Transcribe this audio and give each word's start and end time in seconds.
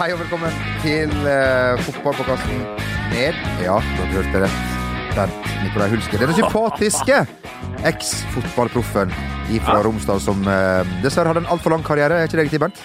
hei 0.00 0.14
og 0.14 0.20
velkommen 0.22 0.54
til 0.80 1.10
uh, 1.26 1.76
fotballpåkasten 1.84 2.60
med 3.10 3.36
Ja, 3.60 3.74
du 3.98 4.14
hørte 4.14 4.40
rett. 4.46 4.60
Bernt 5.12 5.48
Nikolai 5.60 5.90
Hulsker. 5.92 6.22
Den 6.22 6.36
sympatiske 6.38 7.18
eks-fotballproffen 7.90 9.12
fra 9.66 9.74
Romsdal 9.84 10.22
som 10.24 10.40
uh, 10.48 10.88
dessverre 11.04 11.34
hadde 11.34 11.42
en 11.44 11.50
altfor 11.52 11.74
lang 11.74 11.84
karriere. 11.84 12.16
Er 12.22 12.30
ikke 12.30 12.38
det 12.38 12.46
riktig, 12.46 12.60
Bernt? 12.62 12.80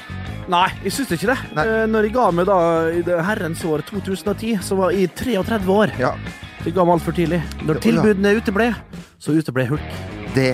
Nei, 0.51 0.65
jeg 0.83 0.91
syns 0.97 1.13
ikke 1.15 1.29
det. 1.31 1.37
Nei. 1.57 1.63
Eh, 1.65 1.85
Når 1.89 2.05
jeg 2.09 2.13
ga 2.17 2.25
meg 2.35 2.49
da 2.49 2.57
i 2.93 2.99
det 3.05 3.21
herrens 3.29 3.63
år 3.65 3.81
2010, 3.87 4.57
så 4.65 4.75
var 4.77 4.91
jeg 4.93 5.13
33 5.15 5.71
år. 5.71 5.93
Ja, 6.01 6.11
Jeg 6.65 6.73
ga 6.75 6.83
meg 6.83 6.97
altfor 6.97 7.15
tidlig. 7.15 7.39
Når 7.61 7.79
Ja, 7.79 7.83
tilbudene 7.85 8.35
uteble, 8.41 8.67
så 9.21 9.37
uteble 9.39 9.69
Hulk. 9.71 9.95
det 10.35 10.51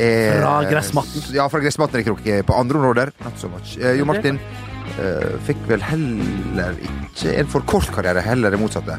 er 0.00 0.42
Fra 0.42 0.58
gressmatten. 0.66 1.30
Ja, 1.36 1.46
fra 1.48 1.60
gressmatten 1.62 2.02
riktignok. 2.02 2.26
På 2.50 2.58
andre 2.58 2.82
områder, 2.82 3.14
not 3.24 3.38
so 3.38 3.48
much. 3.48 3.78
Eh, 3.78 3.94
jo 4.00 4.04
Martin 4.08 4.40
eh, 4.40 4.69
fikk 5.46 5.60
vel 5.70 5.80
heller 5.82 6.76
ikke 6.84 7.34
en 7.40 7.46
for 7.50 7.60
kort 7.68 7.90
karriere, 7.94 8.20
heller 8.24 8.50
det 8.54 8.60
motsatte. 8.60 8.98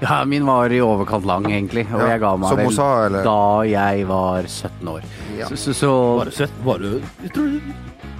Ja, 0.00 0.20
min 0.24 0.44
var 0.46 0.70
i 0.70 0.78
overkant 0.84 1.24
lang, 1.26 1.46
egentlig. 1.50 1.82
Og 1.92 2.00
Ja, 2.04 2.12
jeg 2.14 2.20
ga 2.22 2.36
meg 2.38 2.56
vel 2.60 2.72
sa, 2.76 3.08
da 3.10 3.38
jeg 3.66 4.04
var 4.06 4.46
17 4.46 4.88
år. 4.92 5.02
Ja. 5.38 5.48
Så, 5.50 5.56
så, 5.56 5.74
så 5.74 5.90
Var 6.20 6.24
du 6.30 6.30
17? 6.30 6.64
Var 6.64 6.78
du 6.84 6.90
Jeg 7.24 7.32
tror 7.34 7.48
du, 7.50 7.72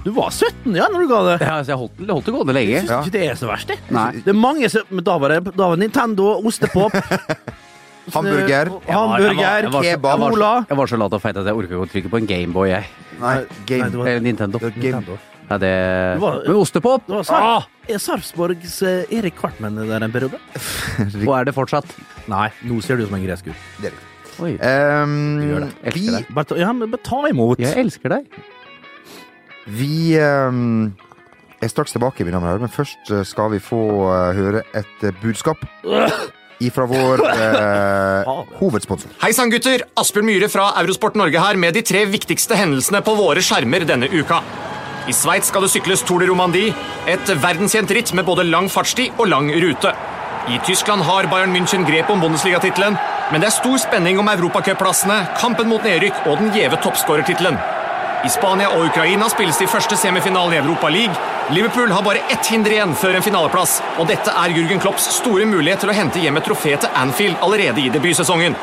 du 0.03 0.11
var 0.15 0.29
17, 0.31 0.75
ja, 0.75 0.87
når 0.91 0.99
du 1.05 1.07
ga 1.07 1.21
det. 1.29 1.37
ja, 1.47 1.55
så 1.63 1.71
jeg 1.71 1.79
holdt, 1.79 2.03
holdt 2.09 2.25
det 2.27 2.33
gående 2.35 2.53
lenge. 2.57 2.73
Jeg 2.75 2.83
syns 2.83 2.91
Ja. 2.91 2.99
ikke 3.03 3.15
det 3.15 3.23
er 3.29 3.39
så 3.39 3.47
verst, 3.47 3.67
det. 3.71 3.77
Nei. 3.95 4.11
Det 4.25 4.27
er 4.33 4.39
mange 4.39 4.69
som 4.69 4.83
Men 4.89 5.03
da 5.07 5.17
var 5.17 5.29
det, 5.35 5.39
da 5.55 5.67
var 5.69 5.75
det 5.79 5.83
Nintendo, 5.85 6.27
ostepop 6.43 6.91
Hamburger. 8.13 8.71
eh, 8.87 8.93
Hamburger, 8.93 9.69
kebab, 9.69 9.83
jeg 9.85 9.99
var 10.01 10.17
så- 10.17 10.29
cola. 10.33 10.65
Jeg 10.69 10.77
var 10.77 10.87
så 10.87 10.97
lat 10.97 11.13
og 11.13 11.21
feit 11.21 11.37
at 11.37 11.45
jeg 11.45 11.55
orka 11.55 11.73
ikke 11.75 11.85
å 11.85 11.89
trykke 11.93 12.09
på 12.09 12.17
en 12.17 12.25
Gameboy, 12.27 12.69
jeg. 12.69 12.85
Nei, 13.19 13.35
game. 13.67 13.81
Nei, 13.83 13.89
det 13.89 13.97
var- 13.99 14.07
Eller 14.07 14.19
Nintendo. 14.21 14.57
Det 14.59 14.73
var 14.75 14.81
game. 14.81 15.19
Ja, 15.49 15.57
det 15.57 15.71
var- 16.21 16.43
Men 16.45 16.55
ostepop! 16.61 17.07
Det 17.07 17.15
var 17.15 17.23
Sarp, 17.25 17.69
er 17.89 17.97
Sarpsborgs 17.97 18.75
eh, 18.85 19.09
Erik 19.17 19.35
Kvartmen 19.39 19.75
der 19.89 20.03
en 20.05 20.11
periode? 20.13 20.37
Og 21.27 21.33
er 21.39 21.47
det 21.49 21.55
fortsatt? 21.57 21.89
Nei, 22.29 22.49
nå 22.69 22.77
ser 22.85 22.97
du 22.99 23.03
ut 23.03 23.09
som 23.09 23.17
en 23.17 23.25
gresk 23.25 23.49
gutt. 23.49 23.65
Det 23.81 23.89
er. 23.89 23.97
Oi. 24.39 24.53
Um, 24.61 25.15
Du 25.41 25.47
gjør 25.49 25.65
det. 25.65 25.71
Elsker 25.89 25.99
vi, 25.99 26.05
deg. 26.15 26.29
Bare 26.37 26.45
ta, 26.51 26.55
ja, 26.61 26.69
men 26.71 26.93
ta 27.03 27.21
imot. 27.27 27.59
Jeg 27.59 27.75
elsker 27.81 28.13
deg. 28.13 28.29
vi 29.67 30.15
um, 30.21 30.93
er 31.61 31.67
straks 31.73 31.91
tilbake, 31.97 32.23
mine 32.23 32.37
damer 32.37 32.47
og 32.47 32.53
herrer, 32.53 32.63
men 32.67 32.71
først 32.71 33.09
eh, 33.11 33.25
skal 33.27 33.49
vi 33.51 33.59
få 33.59 33.81
uh, 34.07 34.29
høre 34.37 34.61
et 34.79 35.03
budskap 35.21 35.59
ifra 36.69 36.85
vår 36.87 37.21
eh, 37.25 38.29
hovedsponsor. 38.61 39.11
Hei 39.21 39.31
sann, 39.35 39.51
gutter! 39.51 39.83
Asbjørn 39.99 40.27
Myhre 40.29 40.49
fra 40.51 40.69
Eurosport 40.81 41.15
Norge 41.19 41.39
her 41.41 41.59
med 41.59 41.75
de 41.77 41.83
tre 41.87 42.05
viktigste 42.11 42.57
hendelsene 42.59 42.99
på 43.03 43.13
våre 43.19 43.43
skjermer 43.43 43.85
denne 43.87 44.09
uka. 44.11 44.41
I 45.09 45.13
Sveits 45.15 45.47
skal 45.49 45.63
det 45.65 45.71
sykles 45.73 46.03
Tour 46.05 46.21
de 46.21 46.27
Romandie, 46.29 46.73
et 47.09 47.29
verdenskjent 47.41 47.89
ritt 47.95 48.11
med 48.13 48.27
både 48.27 48.43
lang 48.45 48.67
fartstid 48.69 49.15
og 49.17 49.31
lang 49.31 49.47
rute. 49.63 49.89
I 50.53 50.59
Tyskland 50.67 51.01
har 51.07 51.25
Bayern 51.31 51.53
München 51.55 51.85
grep 51.87 52.11
om 52.13 52.21
Bundesliga-tittelen, 52.21 52.97
men 53.31 53.41
det 53.41 53.47
er 53.49 53.55
stor 53.55 53.79
spenning 53.81 54.19
om 54.21 54.29
europacupplassene, 54.29 55.17
kampen 55.41 55.69
mot 55.71 55.81
nedrykk 55.85 56.27
og 56.29 56.43
den 56.43 56.51
gjeve 56.53 56.77
toppskårertittelen. 56.83 57.57
I 58.21 58.29
Spania 58.29 58.69
og 58.75 58.89
Ukraina 58.91 59.29
spilles 59.33 59.57
de 59.57 59.69
første 59.71 59.97
semifinalene 59.97 60.59
i 60.59 60.61
Europa 60.61 60.91
League. 60.93 61.15
Liverpool 61.55 61.89
har 61.95 62.05
bare 62.05 62.21
ett 62.29 62.51
hinder 62.51 62.75
igjen 62.75 62.93
før 62.99 63.17
en 63.17 63.25
finaleplass, 63.25 63.79
og 63.97 64.11
dette 64.11 64.29
er 64.29 64.53
Jürgen 64.53 64.81
Klopps 64.83 65.07
store 65.15 65.47
mulighet 65.49 65.81
til 65.85 65.89
å 65.89 65.95
hente 65.97 66.21
hjem 66.21 66.37
et 66.37 66.45
trofé 66.45 66.75
til 66.77 67.01
Anfield 67.01 67.39
allerede 67.41 67.81
i 67.81 67.89
debutsesongen. 67.93 68.57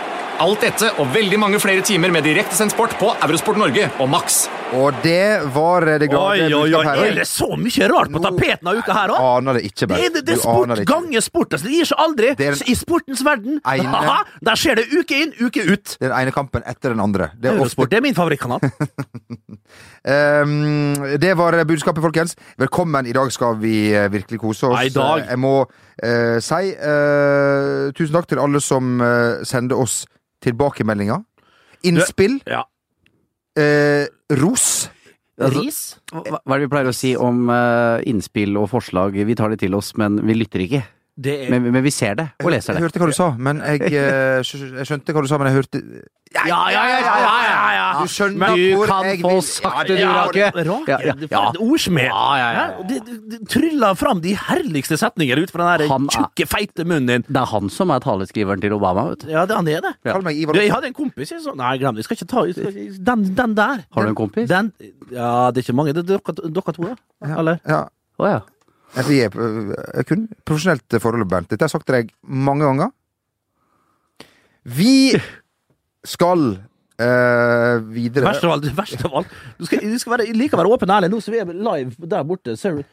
Alt 0.45 0.63
dette 0.63 0.93
og 1.01 1.11
veldig 1.17 1.41
mange 1.43 1.59
flere 1.65 1.83
timer 1.83 2.15
med 2.15 2.29
direktesendt 2.29 2.77
sport 2.77 2.95
på 3.01 3.17
Eurosport 3.25 3.59
Norge 3.59 3.91
og 3.97 4.13
Max. 4.13 4.45
Og 4.75 4.97
det 5.05 5.47
var 5.55 5.85
det 5.87 6.09
glade 6.11 6.43
Oi, 6.43 6.47
oi, 6.51 6.73
oi, 6.75 6.83
er 7.07 7.15
det 7.21 7.27
så 7.31 7.47
mye 7.59 7.87
rart 7.93 8.11
på 8.11 8.19
tapeten 8.25 8.67
av 8.67 8.75
uka 8.81 8.95
her 8.97 9.13
Du 9.13 9.15
òg? 9.15 9.27
aner 9.39 9.55
det 9.59 9.63
ikke, 9.69 9.87
Det 9.87 9.91
Bernt. 9.93 10.03
er, 10.03 10.11
det, 10.17 10.23
det 10.27 10.33
er 10.35 10.41
Du 10.41 10.43
sport 10.43 10.73
det 10.75 10.87
ganger 10.91 11.23
sport. 11.25 11.53
Altså, 11.55 11.67
det 11.69 11.75
gir 11.77 11.87
seg 11.91 11.99
aldri. 12.03 12.33
Det 12.41 12.47
er 12.51 12.55
I 12.67 12.75
sportens 12.75 13.23
verden 13.27 13.61
ene, 13.63 13.93
Aha, 14.01 14.17
der 14.49 14.57
skjer 14.59 14.75
det 14.81 14.87
uke 14.91 15.15
inn, 15.23 15.33
uke 15.39 15.63
ut. 15.71 15.95
Den 16.03 16.13
ene 16.19 16.35
kampen 16.35 16.67
etter 16.67 16.89
den 16.97 17.03
andre. 17.05 17.29
Det 17.39 17.47
er 17.53 17.63
ofte 17.63 17.87
det 17.93 17.99
er 18.01 18.05
min 18.09 18.19
favorittkanal. 18.19 18.61
um, 18.67 18.73
det 21.25 21.33
var 21.39 21.61
budskapet, 21.65 22.03
folkens. 22.03 22.35
Velkommen. 22.59 23.07
I 23.07 23.15
dag 23.17 23.31
skal 23.33 23.55
vi 23.63 23.77
eh, 23.95 24.11
virkelig 24.13 24.41
kose 24.43 24.67
oss. 24.73 24.83
I 24.83 24.91
dag. 24.95 25.19
Eh, 25.23 25.31
Jeg 25.31 25.39
må 25.47 25.55
uh, 25.63 26.39
si 26.43 26.75
uh, 26.75 27.95
tusen 27.97 28.15
takk 28.19 28.27
til 28.35 28.43
alle 28.43 28.61
som 28.65 28.99
uh, 29.01 29.45
sender 29.47 29.79
oss 29.79 30.03
tilbakemeldinger. 30.43 31.23
Innspill. 31.87 32.41
Ja. 32.51 32.65
Eh, 33.59 34.07
ros. 34.41 34.89
Ris? 35.37 35.99
Hva, 36.13 36.41
hva 36.41 36.55
er 36.55 36.63
det 36.63 36.65
vi 36.65 36.73
pleier 36.73 36.89
å 36.89 36.97
si 36.97 37.13
om 37.21 37.51
eh, 37.53 38.05
innspill 38.09 38.57
og 38.57 38.71
forslag? 38.73 39.19
Vi 39.29 39.37
tar 39.37 39.53
det 39.53 39.61
til 39.65 39.77
oss, 39.77 39.93
men 40.01 40.17
vi 40.25 40.39
lytter 40.39 40.65
ikke. 40.65 40.83
Det 41.17 41.33
er 41.47 41.51
Men, 41.51 41.71
men 41.73 41.81
vi 41.83 41.91
ser 41.91 42.13
det 42.19 42.27
og 42.45 42.51
leser 42.53 42.75
Jeg 42.75 42.83
det. 42.83 42.85
hørte 42.91 43.01
hva 43.01 43.07
du 43.09 43.17
sa, 43.17 43.31
men 43.41 43.63
jeg, 43.65 43.81
eh, 43.89 44.43
jeg 44.45 44.85
skjønte 44.91 45.15
hva 45.17 45.23
du 45.25 45.29
sa, 45.31 45.39
men 45.41 45.49
jeg 45.49 45.57
hørte 45.63 45.81
Ja, 46.37 46.43
ja, 46.45 46.67
ja, 46.75 46.83
ja, 47.01 47.13
ja, 47.17 47.61
ja. 47.73 47.85
Du 48.03 48.11
skjønner 48.13 48.53
Du 48.53 48.65
hvor 48.77 48.91
kan 48.91 49.23
få 49.23 49.31
sagt 49.47 49.89
det, 49.89 49.97
du, 49.97 50.05
Rake. 50.05 50.51
Rake, 50.53 50.91
Ja, 50.93 50.99
ja, 51.07 51.15
det 51.17 51.29
ja. 51.33 51.41
er 51.49 51.61
ordsmed. 51.65 52.05
Ja, 52.11 52.25
ja, 52.37 52.49
ja, 52.53 52.65
ja. 52.67 52.85
Det, 52.91 52.99
det, 53.07 53.17
det 53.33 53.39
tryller 53.49 53.97
fram 53.97 54.21
de 54.21 54.35
herligste 54.37 54.99
setninger 55.01 55.41
ut 55.41 55.55
fra 55.55 55.71
den 55.79 55.87
der 55.89 55.95
er- 55.97 56.11
tjukke, 56.13 56.47
feite 56.53 56.85
munnen 56.85 57.07
din. 57.15 57.25
Det 57.31 57.41
er 57.41 57.49
han 57.55 57.71
som 57.73 57.95
er 57.95 58.05
taleskriveren 58.05 58.61
til 58.61 58.75
Obama, 58.77 59.07
vet 59.15 59.25
du. 59.25 59.31
Ja, 59.33 59.47
det 59.49 59.57
han 59.57 59.71
er 59.73 59.81
det. 59.87 59.95
Kall 60.05 60.27
meg 60.27 60.37
Ivar 60.43 60.53
Du, 60.59 60.61
jeg 60.61 60.75
hadde 60.75 60.91
en 60.93 60.99
kompis 61.01 61.33
jeg, 61.33 61.41
så, 61.47 61.55
Nei, 61.57 61.73
glem 61.81 61.97
det. 61.97 62.05
Jeg 62.05 62.11
skal 62.11 62.21
ikke 62.21 62.29
ta 62.35 62.45
jeg 62.51 62.59
skal, 62.59 62.77
den, 63.09 63.25
den 63.41 63.57
der. 63.57 63.87
Har 63.97 64.03
du 64.05 64.13
en 64.13 64.19
kompis? 64.21 64.51
Den, 64.53 64.69
ja, 65.15 65.31
det 65.49 65.63
er 65.63 65.65
ikke 65.65 65.79
mange. 65.81 65.97
Det 65.97 66.05
er 66.05 66.11
dere, 66.19 66.37
dere 66.61 66.77
to, 66.77 66.91
da? 66.93 67.33
Eller? 67.39 67.63
Ja. 67.65 67.81
Oh, 68.21 68.29
ja. 68.29 68.43
Ja, 68.97 69.05
Vi 69.07 69.19
er 69.21 69.35
øh, 69.37 70.05
kun 70.09 70.29
profesjonelt 70.45 70.97
forhold, 71.03 71.27
Bernt. 71.29 71.51
Dette 71.51 71.63
har 71.65 71.69
jeg 71.69 71.77
sagt 71.77 71.87
til 71.89 71.99
deg 71.99 72.15
mange 72.25 72.65
ganger. 72.65 72.95
Vi 74.65 75.15
skal 76.07 76.57
Uh, 76.97 77.77
videre 77.93 78.25
Verst 78.25 78.45
av 78.47 78.55
alt. 78.55 78.69
Verst 78.73 79.03
av 79.05 79.17
alt. 79.21 79.33
Du 79.59 79.67
skal, 79.69 79.83
du 79.85 79.99
skal 80.01 80.15
være, 80.15 80.31
å 80.33 80.61
være 80.63 80.71
åpen 80.73 80.89
og 80.89 80.95
ærlig 80.97 81.11
nå, 81.13 81.19
så 81.21 81.35
vi 81.35 81.43
er 81.43 81.51
live 81.53 82.09
der 82.09 82.23
borte. 82.25 82.55
Ser 82.57 82.79
du? 82.79 82.87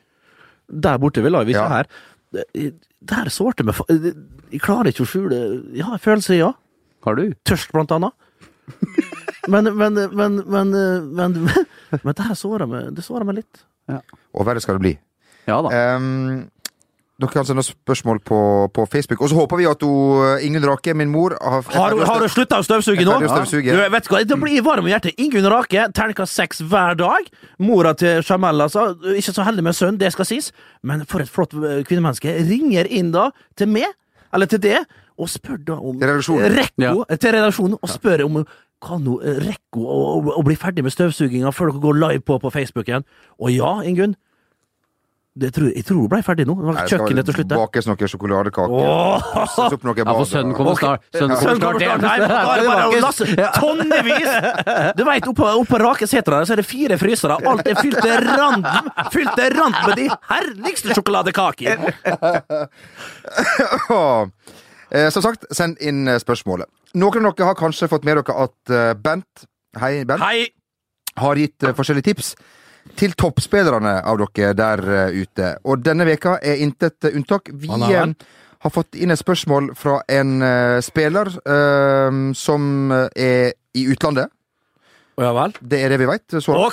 Der 0.67 0.97
borte 0.99 1.21
er 1.21 1.23
vi 1.23 1.31
live, 1.31 1.53
ikke 1.53 1.61
Ja. 1.61 1.69
her. 1.71 1.87
Der 3.13 3.29
sårte 3.31 3.63
meg 3.63 3.77
Jeg 4.51 4.59
klarer 4.59 4.89
ikke 4.89 5.05
å 5.05 5.07
skjule 5.07 5.39
Ja, 5.77 5.95
følelser, 6.01 6.35
ja. 6.35 6.51
Har 7.05 7.15
du? 7.15 7.31
Tørst, 7.47 7.71
blant 7.71 7.93
annet. 7.95 8.11
Men, 9.47 9.71
men, 9.77 9.93
men, 10.15 10.41
men, 10.51 10.69
men, 11.15 11.33
men 12.03 12.13
det 12.15 12.27
her 12.27 12.35
sårer 12.35 12.67
meg, 12.67 12.91
det 12.95 13.03
sårer 13.07 13.27
meg 13.27 13.39
litt. 13.39 13.63
Og 14.33 14.43
verre 14.47 14.59
skal 14.63 14.79
det 14.79 14.83
bli. 14.83 14.93
Ja 15.47 15.61
da. 15.65 15.95
Um, 15.97 16.49
dere 17.21 17.29
kan 17.29 17.45
sende 17.45 17.61
spørsmål 17.63 18.19
på, 18.25 18.37
på 18.73 18.85
Facebook. 18.89 19.21
Og 19.21 19.29
så 19.29 19.35
håper 19.37 19.59
vi 19.61 19.67
at 19.69 19.83
hun, 19.85 20.39
Ingunn 20.43 20.65
Rake, 20.67 20.95
min 20.97 21.11
mor 21.13 21.35
Har, 21.41 21.61
Har, 21.71 21.93
du- 21.93 22.01
har 22.09 22.19
du 22.19 22.27
slutta 22.27 22.57
å 22.59 22.65
støvsuge 22.65 23.05
nå? 23.05 23.19
Støvsuge. 23.21 23.45
støvsuge. 23.45 23.75
Du, 23.77 23.91
vet 23.93 24.09
hva, 24.09 24.23
Det 24.27 24.37
blir 24.41 24.63
varm 24.65 24.87
i 24.89 24.91
hjertet. 24.95 25.13
Ingunn 25.21 25.47
Rake, 25.53 25.85
terningkast 25.93 26.33
seks 26.33 26.63
hver 26.67 26.97
dag. 26.99 27.29
Mora 27.59 27.93
til 27.93 28.23
Jamal, 28.25 28.65
altså. 28.65 28.89
Ikke 29.13 29.35
så 29.35 29.45
heldig 29.45 29.63
med 29.69 29.77
sønn, 29.77 29.99
det 30.01 30.11
skal 30.15 30.27
sies, 30.27 30.49
men 30.83 31.05
for 31.05 31.21
et 31.23 31.29
flott 31.31 31.53
eh, 31.53 31.83
kvinnemenneske. 31.87 32.33
Ringer 32.49 32.89
inn 32.89 33.13
da 33.13 33.29
til 33.55 33.69
meg, 33.71 33.93
eller 34.33 34.49
til 34.49 34.59
det, 34.65 34.81
og 35.21 35.29
spør 35.29 35.61
da 35.69 35.77
om 35.77 35.99
Til 36.01 36.09
redaksjonen. 36.09 36.57
Rekko, 36.57 37.05
til 37.13 37.35
redaksjonen, 37.37 37.77
og 37.79 37.93
spør 37.93 38.25
om 38.25 38.43
kan 38.83 39.05
hun 39.05 39.21
eh, 39.23 39.37
rekke 39.45 39.79
å, 39.79 40.01
å, 40.17 40.37
å 40.41 40.43
bli 40.43 40.57
ferdig 40.59 40.83
med 40.83 40.91
støvsuginga 40.91 41.53
før 41.55 41.71
dere 41.71 41.85
går 41.85 42.01
live 42.01 42.25
på 42.25 42.41
på 42.41 42.51
Facebook 42.51 42.89
igjen? 42.89 43.05
Og 43.39 43.53
ja, 43.53 43.77
Ingunn. 43.87 44.17
Det 45.33 45.49
tror, 45.49 45.71
jeg 45.73 45.81
tror 45.87 45.97
hun 46.03 46.09
ble 46.11 46.19
ferdig 46.21 46.43
nå. 46.45 46.53
Det 46.59 46.65
var 46.67 46.89
kjøkkenet 46.91 47.25
til 47.25 47.33
slutt. 47.39 47.53
bakes 47.57 47.87
noen 47.89 48.09
sjokoladekaker. 48.11 48.73
Åh! 48.85 49.23
Pusses 49.33 49.73
opp 49.73 49.87
Ja, 49.97 50.03
for 50.13 50.27
sønnen 50.29 50.53
kommer 50.53 50.75
snart. 50.77 51.07
Sønnen 51.15 51.39
kommer 51.41 51.57
snart 51.57 52.03
Nei 52.03 52.17
det 52.21 52.27
bare 52.67 52.99
lasse 53.01 53.25
tonnevis! 53.57 54.29
Du 54.99 55.01
veit, 55.07 55.25
oppå, 55.31 55.47
oppå 55.63 55.79
Rakesetra 55.81 56.43
så 56.45 56.53
er 56.53 56.61
det 56.61 56.67
fire 56.69 56.99
frysere. 57.01 57.39
Alt 57.49 57.65
er 57.65 57.81
fylt 57.81 57.97
til 58.05 58.29
randen 58.29 58.91
Fylt 59.15 59.33
til 59.39 59.57
randen 59.57 59.89
med 59.89 60.03
de 60.03 60.07
herligste 60.29 60.93
sjokoladekaker! 60.93 61.81
Eh, 64.93 65.09
Som 65.09 65.23
sagt, 65.25 65.47
send 65.49 65.79
inn 65.81 66.03
eh, 66.05 66.19
spørsmålet. 66.21 66.69
Noen 67.01 67.25
av 67.25 67.33
dere 67.33 67.47
har 67.49 67.55
kanskje 67.57 67.87
fått 67.89 68.03
med 68.05 68.19
dere 68.19 68.35
at 68.45 68.69
eh, 68.69 68.91
Bent, 68.93 69.47
hei 69.81 70.03
Bent, 70.05 70.21
Hei! 70.21 70.51
har 71.17 71.39
gitt 71.41 71.65
forskjellige 71.73 72.11
tips 72.11 72.35
til 72.99 73.15
toppspillerne 73.17 73.97
av 74.05 74.19
dere 74.21 74.53
der 74.57 74.83
eh, 74.91 75.23
ute. 75.23 75.55
Og 75.65 75.83
denne 75.85 76.05
veka 76.07 76.37
er 76.43 76.61
intet 76.63 77.09
unntak. 77.13 77.49
Vi 77.53 77.69
eh, 77.69 78.13
har 78.63 78.71
fått 78.71 78.95
inn 78.95 79.11
et 79.11 79.19
spørsmål 79.19 79.73
fra 79.75 79.97
en 80.07 80.37
uh, 80.39 80.79
spiller 80.79 81.27
uh, 81.43 82.31
som 82.37 82.93
er 82.93 83.51
i 83.75 83.83
utlandet. 83.91 84.31
Ja 85.19 85.29
vel? 85.35 85.51
Det 85.59 85.77
er 85.83 85.91
det 85.93 85.99
vi 86.01 86.07
veit. 86.09 86.23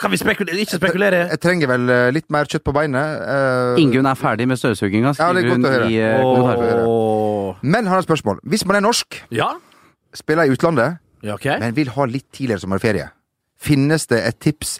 Kan 0.01 0.13
vi 0.15 0.21
spekulere? 0.21 0.61
Ikke 0.63 0.79
spekulere? 0.79 1.25
Jeg 1.33 1.41
trenger 1.43 1.69
vel 1.69 1.91
litt 2.15 2.31
mer 2.33 2.49
kjøtt 2.49 2.65
på 2.65 2.73
beinet. 2.73 3.25
Uh, 3.27 3.81
Ingunn 3.83 4.09
er 4.09 4.17
ferdig 4.17 4.47
med 4.49 4.61
støvsuginga, 4.61 5.13
Ja, 5.19 5.33
det 5.35 5.43
er 5.43 5.51
skriver 5.51 5.51
godt 5.51 5.59
hun 5.59 5.67
å 5.67 5.75
høre. 5.75 5.91
i 5.91 7.59
uh. 7.59 7.61
Men 7.61 7.85
han 7.85 7.97
har 7.97 8.05
et 8.05 8.09
spørsmål. 8.09 8.41
Hvis 8.49 8.65
man 8.71 8.79
er 8.79 8.87
norsk, 8.87 9.19
Ja? 9.35 9.51
spiller 10.15 10.49
i 10.49 10.55
utlandet, 10.55 11.03
Ja, 11.23 11.35
okay. 11.35 11.59
men 11.61 11.77
vil 11.77 11.91
ha 11.93 12.07
litt 12.09 12.31
tidligere 12.33 12.63
sommerferie, 12.63 13.11
Finnes 13.61 14.07
det 14.09 14.23
et 14.25 14.39
tips? 14.41 14.79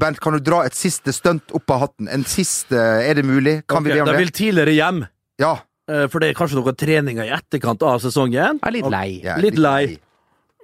Bent, 0.00 0.20
kan 0.24 0.32
du 0.32 0.40
dra 0.40 0.62
et 0.64 0.72
siste 0.74 1.12
stunt 1.12 1.52
opp 1.52 1.70
av 1.74 1.80
hatten? 1.84 2.08
En 2.08 2.22
siste 2.24 2.76
Er 2.80 3.14
det 3.18 3.24
mulig? 3.28 3.58
Kan 3.68 3.84
vi 3.84 3.92
be 3.92 4.00
om 4.00 4.06
De 4.08 4.12
det? 4.14 4.20
vil 4.22 4.30
tidligere 4.32 4.72
hjem, 4.74 5.02
Ja. 5.38 5.58
eh, 5.88 6.06
for 6.08 6.18
det 6.20 6.30
er 6.30 6.38
kanskje 6.38 6.56
noen 6.62 6.76
treninger 6.76 7.24
i 7.28 7.34
etterkant 7.36 7.82
av 7.82 8.00
sesongen. 8.00 8.32
Jeg 8.56 8.60
er 8.62 8.72
litt 8.72 8.88
lei. 8.90 9.20
ja, 9.22 9.36
Litt 9.36 9.58
lei. 9.58 9.98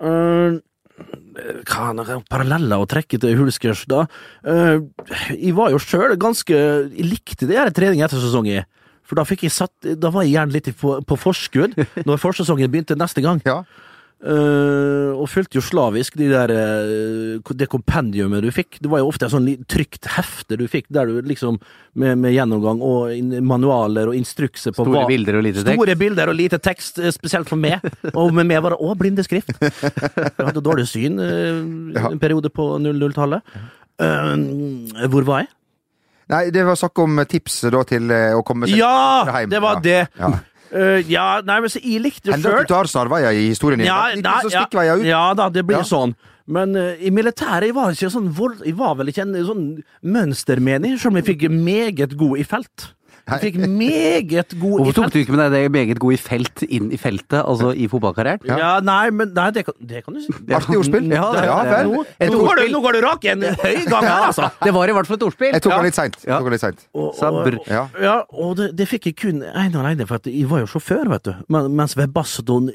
Eh, 0.00 0.56
hva 1.68 1.90
er 1.90 1.94
noen 1.98 2.22
paralleller 2.30 2.80
å 2.80 2.86
trekke 2.88 3.20
til 3.20 3.36
Hulskers, 3.36 3.84
da? 3.86 4.06
Eh, 4.44 4.78
jeg 5.36 5.52
var 5.54 5.70
jo 5.74 5.78
sjøl 5.78 6.16
ganske 6.16 6.48
Jeg 6.96 7.04
likte 7.10 7.46
det 7.46 7.56
her 7.58 7.70
trening 7.70 8.00
etter 8.02 8.16
sesongen. 8.20 8.64
For 9.06 9.14
da 9.14 9.22
fikk 9.28 9.42
jeg 9.46 9.52
satt 9.52 9.70
Da 10.00 10.08
var 10.10 10.24
jeg 10.24 10.32
gjerne 10.34 10.52
litt 10.56 10.72
på, 10.80 10.96
på 11.04 11.18
forskudd 11.20 11.76
når 12.08 12.16
forsesongen 12.18 12.70
begynte 12.72 12.96
neste 12.96 13.20
gang. 13.22 13.42
Ja. 13.44 13.62
Eh, 14.26 15.12
og 15.14 15.28
fulgte 15.30 15.54
jo 15.54 15.62
slavisk 15.62 16.16
de 16.18 16.26
der 16.32 16.50
uh, 16.50 17.52
det 17.54 17.68
kompendiumet 17.70 18.42
du 18.42 18.48
fikk. 18.50 18.80
Det 18.82 18.90
var 18.90 18.98
jo 18.98 19.06
ofte 19.12 19.28
et 19.28 19.30
sånn 19.30 19.46
trygt 19.70 20.08
hefte 20.16 20.56
du 20.58 20.64
fikk, 20.66 20.88
der 20.90 21.06
du 21.06 21.20
liksom 21.22 21.60
med, 21.94 22.18
med 22.18 22.34
gjennomgang 22.34 22.80
og 22.82 23.12
in- 23.14 23.36
manualer 23.46 24.10
og 24.10 24.16
instrukser 24.18 24.74
på 24.74 24.82
Store 24.82 25.04
hva 25.04 25.06
bilder 25.12 25.38
og 25.38 25.46
lite 25.46 25.62
tekst. 25.62 25.78
Store 25.78 25.94
bilder 26.00 26.32
og 26.32 26.38
lite 26.40 26.58
tekst, 26.58 26.98
eh, 26.98 27.12
spesielt 27.14 27.46
for 27.52 27.60
meg. 27.62 27.86
Og 28.16 28.34
med 28.34 28.48
meg 28.50 28.64
var 28.66 28.74
det 28.74 28.80
òg 28.82 28.96
blindeskrift. 29.04 29.54
Jeg 29.62 30.34
hadde 30.42 30.64
dårlig 30.66 30.88
syn 30.90 31.22
uh, 31.22 31.62
Ja. 31.94 32.10
en 32.10 32.18
periode 32.18 32.50
på 32.50 32.66
00-tallet. 32.82 33.46
Eh, 34.02 35.06
hvor 35.06 35.22
var 35.30 35.44
jeg? 35.44 35.52
Nei, 36.34 36.42
det 36.50 36.66
var 36.66 36.74
snakk 36.74 36.98
om 37.04 37.20
tips 37.30 37.60
da 37.70 37.84
til 37.86 38.10
å 38.10 38.42
komme 38.42 38.66
seg 38.66 38.80
Ja! 38.82 39.22
hjem. 39.30 39.54
Det 39.54 39.62
var 39.62 39.78
Ja. 39.78 39.80
det! 39.86 40.00
Ja. 40.18 40.32
Eh, 40.76 41.02
ja, 41.08 41.40
nei, 41.46 41.60
men 41.64 41.72
så 41.72 41.80
jeg 41.80 42.02
likte 42.04 42.28
det 42.28 42.38
at 42.44 42.66
du 42.66 42.70
tar 42.70 42.88
snarveier 42.90 43.32
i 43.32 43.48
historien 43.48 43.80
din. 43.80 43.88
Ja, 43.88 44.10
så 44.44 44.50
ja, 44.52 44.64
ut. 44.96 45.06
ja 45.08 45.22
da, 45.38 45.48
det 45.52 45.64
blir 45.66 45.80
Ja. 45.80 45.86
sånn. 45.88 46.16
Men 46.46 46.76
uh, 46.78 46.94
i 47.02 47.10
militæret 47.10 47.66
jeg 47.66 47.74
var 47.74 47.90
sånn 47.96 48.28
Jeg 48.62 48.76
var 48.78 48.94
vel 48.94 49.08
ikke 49.10 49.24
en 49.24 49.34
sånn 49.48 49.64
mønstermenig, 50.06 50.92
selv 51.00 51.14
om 51.14 51.16
jeg 51.18 51.26
fikk 51.32 51.48
meget 51.50 52.14
god 52.16 52.38
i 52.38 52.44
felt. 52.46 52.92
Jeg 53.26 53.40
fikk 53.42 53.56
meget 53.66 54.52
god 54.60 54.76
Hvorfor 54.84 54.94
tok 55.02 55.12
du 55.12 55.18
ikke 55.18 55.32
med 55.34 55.40
deg 55.50 55.64
det 55.66 55.70
meget 55.74 55.98
god 55.98 56.12
i 56.14 56.18
felt 56.20 56.60
inn 56.62 56.92
i 56.94 56.98
feltet, 57.00 57.40
altså 57.42 57.72
i 57.74 57.88
fotballkarrieren? 57.90 58.44
Ja, 58.46 58.76
nei, 58.86 59.10
men 59.10 59.32
nei, 59.34 59.48
det, 59.56 59.64
kan, 59.66 59.74
det 59.82 60.04
kan 60.06 60.14
du 60.14 60.20
si. 60.22 60.30
Artig 60.54 60.76
ordspill. 60.78 61.08
Ja, 61.10 61.24
det- 61.34 61.42
Ja, 61.48 61.56
vel. 61.66 61.90
Nå, 61.90 62.04
Et 62.20 62.30
nå, 62.30 62.38
går 62.44 62.60
du, 62.60 62.62
nå 62.70 62.80
går 62.84 62.92
du 62.92 63.00
rak 63.02 63.24
en 63.32 63.42
høy 63.42 63.80
gang 63.90 64.06
her, 64.06 64.28
altså. 64.28 64.46
Det 64.66 64.74
var 64.76 64.86
i 64.88 64.94
hvert 64.94 65.10
fall 65.10 65.18
et 65.18 65.26
ordspill. 65.26 65.50
Jeg 65.56 65.62
tok 65.66 65.72
Ja. 65.74 65.80
den 65.82 65.88
litt 65.90 65.98
seint. 65.98 66.16
Ja. 66.28 66.38
Litt 66.54 66.60
seint. 66.62 66.86
Og, 66.94 67.10
Sa 67.18 67.32
og, 67.34 67.58
Ja. 67.66 67.82
ja, 68.00 68.16
og 68.30 68.56
det, 68.62 68.70
det 68.78 68.86
fikk 68.88 69.10
jeg 69.10 69.16
kun 69.24 69.42
ene 69.42 69.74
og 69.74 69.82
alene, 69.82 70.06
for 70.06 70.20
at 70.22 70.30
jeg 70.30 70.46
var 70.48 70.62
jo 70.62 70.70
sjåfør, 70.76 71.10
vet 71.16 71.24
du. 71.26 71.34
Men, 71.48 71.74
mens 71.74 71.96
Webastoen 71.98 72.70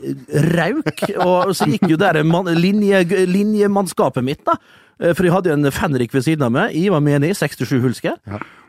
rauk, 0.51 1.06
og 1.24 1.56
så 1.56 1.69
gikk 1.71 1.88
jo 1.95 1.95
der 1.95 2.24
man, 2.27 2.51
linje, 2.59 3.06
linjemannskapet 3.25 4.24
mitt, 4.24 4.44
da. 4.45 4.59
Eh, 5.01 5.13
For 5.18 5.25
jeg 5.25 5.33
hadde 5.33 5.51
jo 5.51 5.57
en 5.57 5.71
Fenrik 5.74 6.13
ved 6.13 6.25
siden 6.27 6.45
av 6.45 6.53
meg. 6.53 6.75
Jeg 6.77 6.94
var 6.94 7.03
menig, 7.03 7.33
67 7.38 7.80
hulsker. 7.83 8.19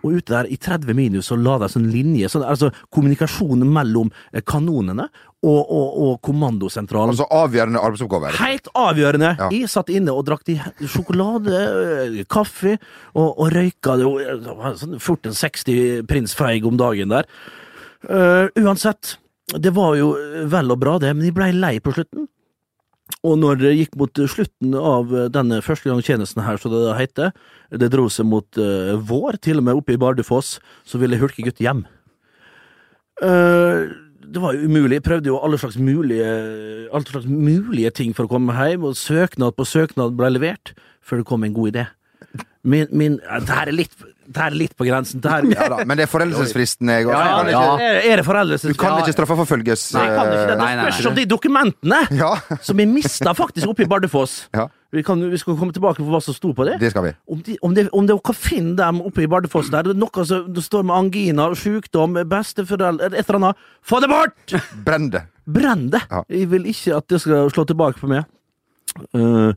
Og 0.02 0.16
ute 0.18 0.32
der 0.32 0.48
i 0.50 0.56
30 0.58 0.96
minus 0.98 1.28
så 1.30 1.36
la 1.38 1.58
de 1.62 1.68
sånn 1.70 1.86
linje, 1.92 2.30
sånn, 2.32 2.42
altså 2.42 2.72
kommunikasjonen 2.94 3.68
mellom 3.70 4.10
eh, 4.32 4.42
kanonene 4.42 5.06
og, 5.42 5.60
og, 5.60 5.86
og 6.06 6.12
kommandosentralen. 6.26 7.14
Altså 7.14 7.28
avgjørende 7.30 7.82
arbeidsoppgaver. 7.82 8.38
Helt 8.42 8.70
avgjørende! 8.78 9.32
Ja. 9.38 9.50
Jeg 9.54 9.70
satt 9.70 9.92
inne 9.94 10.14
og 10.14 10.26
drakk 10.26 10.46
de 10.48 10.58
sjokolade, 10.90 11.54
øh, 11.54 12.20
kaffe 12.30 12.76
og, 13.14 13.28
og 13.28 13.52
røyka 13.54 13.98
det, 14.00 14.10
var 14.58 14.78
sånn 14.80 14.98
fort 15.02 15.28
en 15.28 15.36
60 15.38 16.06
Prins 16.10 16.34
Feig 16.38 16.66
om 16.66 16.78
dagen 16.80 17.12
der. 17.14 17.28
Uh, 18.02 18.48
uansett, 18.58 19.16
det 19.62 19.70
var 19.76 19.94
jo 19.94 20.08
vel 20.50 20.74
og 20.74 20.80
bra 20.82 20.96
det, 20.98 21.12
men 21.14 21.28
jeg 21.28 21.36
blei 21.36 21.52
lei 21.54 21.76
på 21.82 21.94
slutten. 21.94 22.26
Og 23.22 23.36
når 23.38 23.60
det 23.60 23.72
gikk 23.76 23.96
mot 24.00 24.22
slutten 24.30 24.76
av 24.78 25.12
denne 25.34 25.60
førstegangstjenesten 25.62 26.42
her, 26.42 26.58
så 26.58 26.72
det 26.72 26.84
heter, 26.98 27.34
det 27.70 27.90
dro 27.92 28.08
seg 28.10 28.26
mot 28.28 28.58
uh, 28.58 28.94
vår, 28.98 29.38
til 29.44 29.60
og 29.60 29.68
med 29.68 29.78
oppe 29.78 29.94
i 29.94 30.00
Bardufoss, 30.00 30.56
så 30.88 31.00
ville 31.02 31.20
Hulkegutt 31.20 31.62
hjem. 31.62 31.84
Uh, 33.22 33.92
det 34.32 34.42
var 34.42 34.56
umulig. 34.56 34.98
Jeg 34.98 35.06
prøvde 35.06 35.30
jo 35.30 35.40
alle 35.44 35.58
slags 35.60 35.78
mulige, 35.78 36.28
alle 36.90 37.08
slags 37.08 37.28
mulige 37.28 37.92
ting 37.94 38.14
for 38.16 38.26
å 38.26 38.32
komme 38.32 38.56
hjem, 38.56 38.86
og 38.88 38.98
søknad 38.98 39.56
på 39.58 39.68
søknad 39.68 40.16
ble 40.18 40.32
levert 40.34 40.74
før 41.02 41.22
det 41.22 41.28
kom 41.28 41.44
en 41.46 41.56
god 41.56 41.74
idé. 41.74 41.86
Min, 42.62 42.86
min 42.94 43.18
Det 43.18 43.50
her 43.50 43.68
er 43.68 43.74
litt, 43.74 43.94
det 44.26 44.42
er 44.44 44.54
litt 44.54 44.74
på 44.78 44.86
grensen. 44.86 45.20
Der, 45.24 45.44
Ja 45.50 45.68
da, 45.72 45.80
men 45.84 45.96
det 45.98 46.04
er 46.06 46.10
foreldelsesfristen. 46.12 46.88
Jeg, 46.88 47.06
Ja, 47.08 47.22
ja. 47.26 47.40
ikke, 47.48 47.86
Er, 47.88 47.98
er 48.12 48.16
det 48.22 48.26
foreldelse? 48.26 48.68
du 48.68 48.74
kan 48.78 48.98
ikke 49.00 49.12
straffeforfølges. 49.16 49.94
Nei, 49.96 50.04
jeg 50.06 50.16
kan 50.18 50.30
ikke 50.32 50.46
det. 50.52 50.58
eh, 50.58 50.84
Det 50.84 50.94
spørs 50.94 51.10
om 51.10 51.18
de 51.18 51.26
dokumentene 51.26 52.58
som 52.62 52.76
vi 52.76 52.86
mista 52.86 53.34
faktisk 53.34 53.68
oppe 53.68 53.82
i 53.82 53.90
Bardufoss. 53.90 54.48
Vi, 54.92 55.02
kan, 55.02 55.22
vi 55.30 55.38
skal 55.40 55.56
komme 55.56 55.72
tilbake 55.72 56.02
på 56.02 56.08
hva 56.12 56.20
som 56.20 56.34
sto 56.36 56.52
på 56.52 56.66
det. 56.68 56.78
det 56.80 56.90
skal 56.92 57.06
vi. 57.06 57.12
Om, 57.26 57.42
de, 57.46 57.56
om, 57.62 57.74
det, 57.74 57.88
om 57.92 58.08
finne 58.36 58.76
dem 58.76 59.00
oppe 59.00 59.22
i 59.24 59.26
Bardufoss 59.26 59.70
der, 59.72 59.82
det 59.88 59.96
noe 59.96 60.24
som 60.28 60.52
det 60.52 60.62
står 60.64 60.84
med 60.84 60.96
angina, 60.96 61.48
sykdom, 61.56 62.18
besteforeldre, 62.28 63.06
et 63.12 63.24
eller 63.24 63.40
annet 63.40 63.56
Få 63.82 64.00
det 64.04 64.08
bort! 64.12 64.54
Brenn 64.84 65.08
det. 65.10 65.24
Brenn 65.48 65.88
det! 65.90 66.02
Jeg 66.28 66.50
vil 66.52 66.66
ikke 66.70 66.96
at 67.00 67.08
det 67.08 67.20
skal 67.24 67.48
slå 67.50 67.64
tilbake 67.66 67.98
på 67.98 68.10
meg. 68.12 68.28
Eh, 69.16 69.52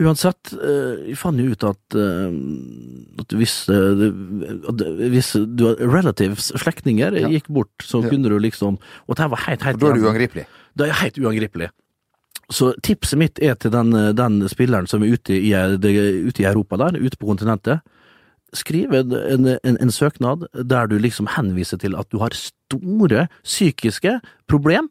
uansett, 0.00 0.52
eh, 0.56 1.10
jeg 1.10 1.18
fant 1.20 1.38
jo 1.40 1.50
ut 1.52 1.64
at, 1.68 1.96
uh, 1.96 3.20
at 3.22 3.34
hvis, 3.36 3.54
eh, 3.68 4.04
at 4.72 4.84
hvis 5.12 5.32
du 5.56 5.66
har 5.68 5.76
relatives, 5.92 6.50
slektninger, 6.56 7.18
Ja. 7.20 7.28
gikk 7.28 7.48
bort, 7.48 7.70
så 7.84 8.00
kunne 8.08 8.28
du 8.28 8.38
liksom 8.38 8.78
Og 9.08 9.16
det 9.16 9.28
var 9.30 9.38
helt, 9.46 9.62
helt 9.62 9.80
Da 9.80 9.86
er 9.90 9.94
du 9.94 10.06
uangripelig. 10.06 10.46
det 10.76 10.88
er 10.88 10.92
helt 10.92 11.18
uangripelig. 11.18 11.70
Så 12.50 12.72
tipset 12.82 13.18
mitt 13.18 13.38
er 13.40 13.54
til 13.54 13.70
den, 13.70 13.90
den 14.16 14.40
spilleren 14.48 14.88
som 14.88 15.02
er 15.02 15.12
ute 15.14 15.30
i, 15.38 15.50
det- 15.78 16.26
ute 16.26 16.42
i 16.42 16.46
Europa 16.46 16.76
der, 16.76 16.98
ute 16.98 17.16
på 17.16 17.26
kontinentet. 17.28 17.80
Skriv 18.52 18.92
en, 18.92 19.12
en, 19.62 19.76
en, 19.80 19.90
søknad 19.90 20.48
der 20.66 20.86
du 20.88 20.98
liksom 20.98 21.28
henviser 21.36 21.78
til 21.78 21.94
at 21.94 22.08
du 22.10 22.18
har 22.18 22.30
store 22.34 23.28
psykiske 23.44 24.20
problem, 24.48 24.88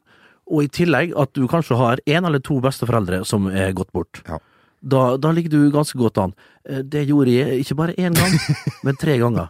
og 0.50 0.64
i 0.64 0.68
tillegg 0.68 1.12
at 1.20 1.34
du 1.34 1.46
kanskje 1.46 1.76
har 1.76 1.98
en 2.06 2.24
eller 2.24 2.40
to 2.40 2.58
besteforeldre 2.60 3.24
som 3.26 3.46
er 3.48 3.72
gått 3.76 3.92
bort. 3.92 4.22
Ja. 4.26 4.38
Da, 4.80 5.16
da 5.20 5.30
ligger 5.36 5.50
du 5.52 5.70
ganske 5.74 5.98
godt 6.00 6.18
an. 6.18 6.30
Eh, 6.64 6.80
Det 6.88 7.02
gjorde 7.08 7.32
jeg 7.34 7.60
ikke 7.60 7.74
bare 7.76 7.94
én 8.00 8.14
gang, 8.16 8.32
men 8.84 8.96
tre 8.96 9.18
ganger. 9.20 9.48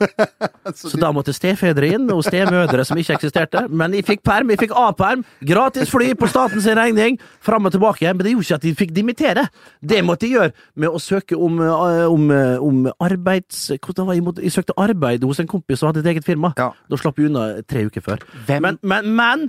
Så 0.75 0.99
da 0.99 1.13
måtte 1.15 1.35
stefedre 1.35 1.87
inn, 1.95 2.09
og 2.11 2.25
stemødre 2.27 2.85
som 2.87 2.99
ikke 2.99 3.15
eksisterte. 3.19 3.63
Men 3.71 3.95
jeg 3.95 4.07
fikk 4.09 4.25
perm, 4.27 4.51
jeg 4.51 4.59
fikk 4.65 4.75
A-perm, 4.75 5.23
gratis 5.47 5.91
fly 5.91 6.13
på 6.19 6.29
statens 6.31 6.67
regning, 6.67 7.19
fram 7.47 7.67
og 7.71 7.75
tilbake. 7.77 8.11
Men 8.11 8.25
det 8.27 8.33
gjorde 8.35 8.47
ikke 8.49 8.59
at 8.59 8.67
de 8.67 8.75
fikk 8.83 8.95
dimittere. 8.97 9.47
Det 9.83 10.03
måtte 10.07 10.27
jeg 10.27 10.35
gjøre 10.37 10.53
med 10.83 10.91
å 10.91 11.03
søke 11.03 11.39
om, 11.39 11.61
eh, 11.63 12.05
om, 12.11 12.31
eh, 12.35 12.57
om 12.59 12.83
arbeids... 13.01 13.69
Hvordan 13.81 14.07
var 14.11 14.19
jeg, 14.19 14.27
jeg 14.51 14.53
søkte 14.59 14.79
arbeid 14.79 15.25
hos 15.27 15.41
en 15.43 15.51
kompis 15.51 15.79
som 15.81 15.91
hadde 15.91 16.03
et 16.05 16.11
eget 16.15 16.27
firma. 16.27 16.53
Ja. 16.59 16.73
Da 16.91 16.99
slapp 16.99 17.19
jeg 17.19 17.31
unna 17.31 17.63
tre 17.71 17.87
uker 17.87 18.03
før. 18.05 18.23
Men, 18.49 18.79
men, 18.83 19.15
men 19.15 19.47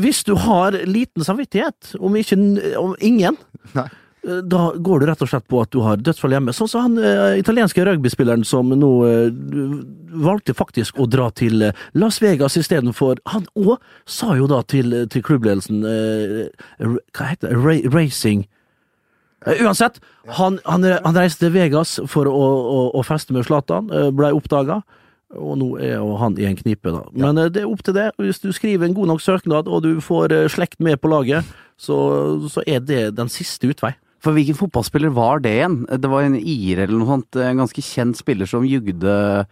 hvis 0.00 0.24
du 0.24 0.34
har 0.40 0.76
liten 0.88 1.24
samvittighet, 1.24 1.94
om 2.00 2.16
ikke 2.16 2.40
om 2.80 2.96
ingen 3.00 3.36
Nei. 3.76 3.86
Eh, 4.28 4.42
Da 4.42 4.72
går 4.76 5.00
du 5.00 5.06
rett 5.06 5.22
og 5.22 5.30
slett 5.30 5.48
på 5.50 5.60
at 5.62 5.72
du 5.74 5.80
har 5.82 5.98
dødsfall 5.98 6.34
hjemme. 6.36 6.54
Sånn 6.54 6.70
som 6.70 6.86
han 6.86 6.98
uh, 7.02 7.34
italienske 7.38 7.84
rugbyspilleren 7.86 8.44
som 8.46 8.70
nå 8.70 8.90
uh, 9.02 9.28
valgte 10.12 10.54
faktisk 10.54 10.98
å 11.00 11.08
dra 11.10 11.30
til 11.34 11.72
Las 11.98 12.20
Vegas 12.22 12.56
istedenfor 12.60 13.22
Han 13.32 13.46
òg 13.58 13.78
sa 14.06 14.36
jo 14.36 14.46
da 14.50 14.60
til, 14.62 14.92
til 15.08 15.22
klubbledelsen 15.24 15.80
Hva 15.82 17.28
heter 17.30 17.48
det? 17.48 17.56
Ra 17.56 17.76
racing 17.94 18.44
Uansett, 19.42 19.98
han, 20.38 20.60
han, 20.68 20.84
han 20.84 21.16
reiste 21.16 21.46
til 21.46 21.54
Vegas 21.56 21.96
for 22.06 22.28
å, 22.30 22.42
å, 22.76 22.82
å 22.94 23.02
feste 23.02 23.34
med 23.34 23.48
Zlatan, 23.48 23.88
blei 23.88 24.12
ble 24.14 24.28
oppdaga. 24.36 24.76
Og 25.34 25.56
nå 25.58 25.70
er 25.82 25.96
jo 25.96 26.12
han 26.20 26.36
i 26.38 26.46
en 26.46 26.54
knipe, 26.60 26.92
da. 26.94 27.00
Men 27.10 27.40
ja. 27.40 27.48
det 27.50 27.64
er 27.64 27.72
opp 27.72 27.82
til 27.82 27.96
det. 27.96 28.12
Hvis 28.22 28.38
du 28.44 28.52
skriver 28.54 28.86
en 28.86 28.94
god 28.94 29.10
nok 29.10 29.24
søknad, 29.24 29.66
og 29.66 29.82
du 29.82 29.96
får 30.04 30.36
slekt 30.52 30.78
med 30.78 31.00
på 31.02 31.10
laget, 31.10 31.48
så, 31.74 31.98
så 32.52 32.62
er 32.70 32.84
det 32.86 33.16
den 33.18 33.32
siste 33.32 33.72
utvei. 33.72 33.96
For 34.22 34.36
hvilken 34.36 34.58
fotballspiller 34.58 35.10
var 35.16 35.42
det 35.42 35.56
igjen? 35.58 35.80
Det 35.98 36.10
var 36.10 36.22
en 36.22 36.38
IR 36.38 36.84
eller 36.84 36.94
noe 36.94 37.08
sånt, 37.16 37.38
en 37.42 37.62
ganske 37.64 37.82
kjent 37.82 38.18
spiller 38.20 38.46
som 38.46 38.62
jugde 38.66 39.46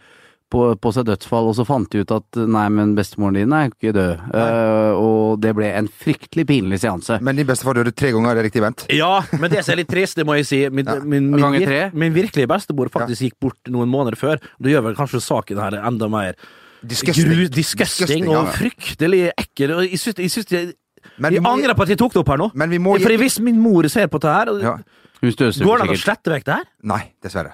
på, 0.51 0.63
på 0.83 0.91
seg 0.95 1.07
dødsfall, 1.07 1.49
og 1.51 1.55
så 1.59 1.65
fant 1.67 1.91
de 1.93 2.03
ut 2.03 2.13
at 2.15 2.39
nei, 2.51 2.65
men 2.75 2.95
bestemoren 2.99 3.39
din 3.39 3.53
er 3.55 3.69
jo 3.69 3.73
ikke 3.73 3.93
død. 3.95 4.23
Uh, 4.35 4.93
og 4.99 5.43
det 5.43 5.53
ble 5.59 5.69
en 5.79 5.91
fryktelig 6.03 6.47
pinlig 6.49 6.81
seanse. 6.83 7.21
Men 7.23 7.39
din 7.39 7.47
bestefar 7.49 7.79
døde 7.79 7.95
tre 7.95 8.11
ganger, 8.15 8.33
er 8.33 8.41
det 8.41 8.49
riktig 8.49 8.65
vent? 8.65 8.87
Ja, 8.95 9.21
men 9.39 9.53
det 9.53 9.63
som 9.63 9.77
er 9.77 9.83
litt 9.83 9.93
trist, 9.93 10.19
det 10.19 10.27
må 10.27 10.39
jeg 10.41 10.49
si. 10.51 10.63
Min, 10.75 10.91
Ja. 10.91 10.99
min, 11.03 11.31
min, 11.31 11.59
vir 11.61 11.95
min 11.95 12.17
virkelige 12.17 12.51
bestemor 12.51 12.91
faktisk 12.91 13.29
gikk 13.29 13.39
bort 13.43 13.71
noen 13.71 13.91
måneder 13.91 14.19
før. 14.19 14.43
Det 14.59 14.75
gjør 14.75 14.89
vel 14.91 14.99
kanskje 14.99 15.23
saken 15.23 15.63
her 15.63 15.79
enda 15.83 16.11
mer 16.11 16.35
Disgusting. 16.81 17.29
gru, 17.29 17.49
disgusting 17.53 18.29
og 18.31 18.47
ja. 18.47 18.53
fryktelig 18.57 19.23
ekkel. 19.37 19.75
Og 19.77 19.83
jeg 19.85 20.01
syns, 20.01 20.19
jeg, 20.19 20.31
syns 20.33 20.55
jeg, 20.55 20.71
Men 21.19 21.31
vi 21.31 21.37
jeg 21.37 21.43
må- 21.45 21.53
angrer 21.57 21.75
på 21.75 21.83
at 21.83 21.89
jeg 21.89 21.99
tok 21.99 22.13
det 22.13 22.21
opp 22.21 22.29
her 22.29 22.37
nå. 22.39 22.51
Men 22.55 22.71
vi 22.71 22.79
må 22.79 22.99
For 23.01 23.17
hvis 23.17 23.41
min 23.41 23.61
mor 23.61 23.89
ser 23.89 24.07
på 24.09 24.21
det 24.21 24.31
her, 24.31 24.47
Ja. 24.61 24.79
Går 25.21 25.37
det 25.37 25.83
an 25.85 25.89
å 25.89 25.97
slette 26.01 26.31
vekk 26.33 26.45
det 26.45 26.55
her? 26.55 26.65
Nei, 26.83 27.13
dessverre. 27.23 27.53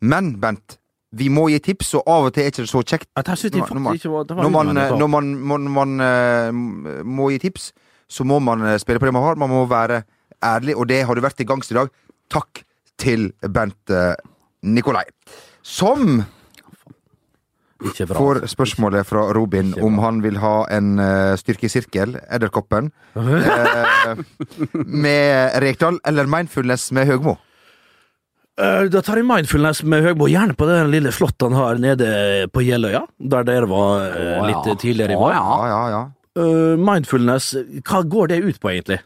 Men, 0.00 0.36
Bent, 0.38 0.78
vi 1.12 1.28
må 1.28 1.48
gi 1.50 1.58
tips, 1.58 1.94
og 1.94 2.02
av 2.06 2.24
og 2.26 2.32
til 2.34 2.44
er 2.44 2.50
ikke 2.50 2.62
det 2.62 2.70
så 2.70 2.82
kjekt. 2.82 3.06
Når 3.16 3.80
man- 3.80 3.94
ikke 3.96 4.10
var, 4.10 4.24
det 4.24 4.36
var 4.36 4.42
Når 4.44 5.08
man, 5.10 5.26
når 5.34 5.48
man, 5.48 5.68
man 5.68 6.00
eh, 6.00 6.50
må 7.04 7.30
gi 7.32 7.38
tips, 7.38 7.72
så 8.08 8.24
må 8.24 8.40
man 8.40 8.62
eh, 8.62 8.78
spille 8.78 8.98
på 9.00 9.06
det 9.06 9.12
man 9.12 9.22
har. 9.22 9.34
Man 9.36 9.50
må 9.50 9.66
være 9.68 10.04
ærlig, 10.42 10.76
og 10.76 10.86
det 10.88 11.04
har 11.06 11.14
du 11.14 11.20
vært 11.20 11.34
til 11.36 11.46
gangs 11.46 11.70
i 11.70 11.74
dag. 11.74 11.90
Takk 12.30 12.62
til 12.98 13.32
Bent 13.42 13.90
eh, 13.90 14.14
Nikolai. 14.62 15.04
Som 15.62 16.20
Ikke. 16.20 16.26
Får 18.08 18.40
spørsmålet 18.50 19.06
fra 19.08 19.24
Robin 19.36 19.74
om 19.82 19.98
han 20.02 20.20
vil 20.24 20.36
ha 20.42 20.66
en 20.70 20.94
uh, 21.00 21.34
styrke 21.40 21.66
i 21.66 21.72
sirkel, 21.72 22.16
Edderkoppen, 22.30 22.90
eh, 23.16 24.14
med 24.84 25.56
Rekdal, 25.62 25.98
eller 26.06 26.26
Mindfulness 26.30 26.90
med 26.92 27.06
Høgmo. 27.10 27.36
Eh, 28.60 28.88
Da 28.92 29.00
tar 29.00 29.16
jeg 29.16 29.26
mindfulness 29.26 29.82
med 29.88 30.04
Høgmo, 30.04 30.26
gjerne 30.28 30.54
på 30.58 30.66
den 30.68 30.90
lille 30.92 31.12
slottet 31.12 31.48
han 31.48 31.56
har 31.56 31.80
nede 31.80 32.48
på 32.52 32.62
Jeløya, 32.66 33.04
der 33.18 33.46
dere 33.48 33.66
var 33.70 34.10
litt 34.48 34.68
tidligere 34.82 35.16
i 35.16 35.20
vår. 35.20 35.32
ja. 35.32 35.80
Ja. 35.96 36.02
Eh, 36.36 36.76
mindfulness, 36.80 37.54
hva 37.84 38.02
går 38.08 38.28
det 38.32 38.42
ut 38.44 38.60
på, 38.60 38.70
egentlig? 38.72 39.00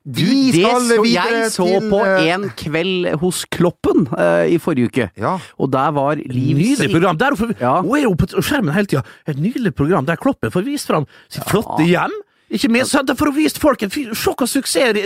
Du, 0.00 0.22
Vi 0.24 0.52
det 0.54 0.62
skal 0.64 0.84
så 0.88 1.02
videre 1.04 1.32
jeg 1.34 1.48
så 1.52 1.64
til, 1.68 1.88
på 1.92 1.98
eh, 2.08 2.28
en 2.32 2.46
kveld 2.56 3.08
hos 3.20 3.42
Kloppen 3.52 4.06
uh, 4.14 4.46
i 4.48 4.56
forrige 4.56 4.88
uke. 4.88 5.08
Ja. 5.20 5.34
Og 5.60 5.68
der 5.74 5.90
var 5.92 6.16
Liv 6.16 6.56
Nydelig 6.56 6.88
program. 6.94 7.18
Der, 7.20 7.36
hun 7.36 7.52
Ja. 7.60 7.74
hun 7.84 7.98
er 7.98 8.02
jo 8.06 8.14
på 8.16 8.30
skjermen 8.40 8.72
hele 8.72 8.88
tida. 8.88 9.02
Et 9.28 9.36
nydelig 9.36 9.74
program 9.76 10.08
der 10.08 10.16
Kloppen 10.16 10.50
får 10.50 10.64
vist 10.64 10.88
fram 10.88 11.04
sitt 11.28 11.44
flotte 11.50 11.84
hjem. 11.84 12.16
Ikke 12.50 12.68
minst 12.72 12.90
sant, 12.90 13.10
for 13.18 13.30
å 13.30 13.34
vise 13.34 13.60
folk 13.62 13.78
Se 13.80 14.02
hvor 14.34 14.48
suksess, 14.50 14.96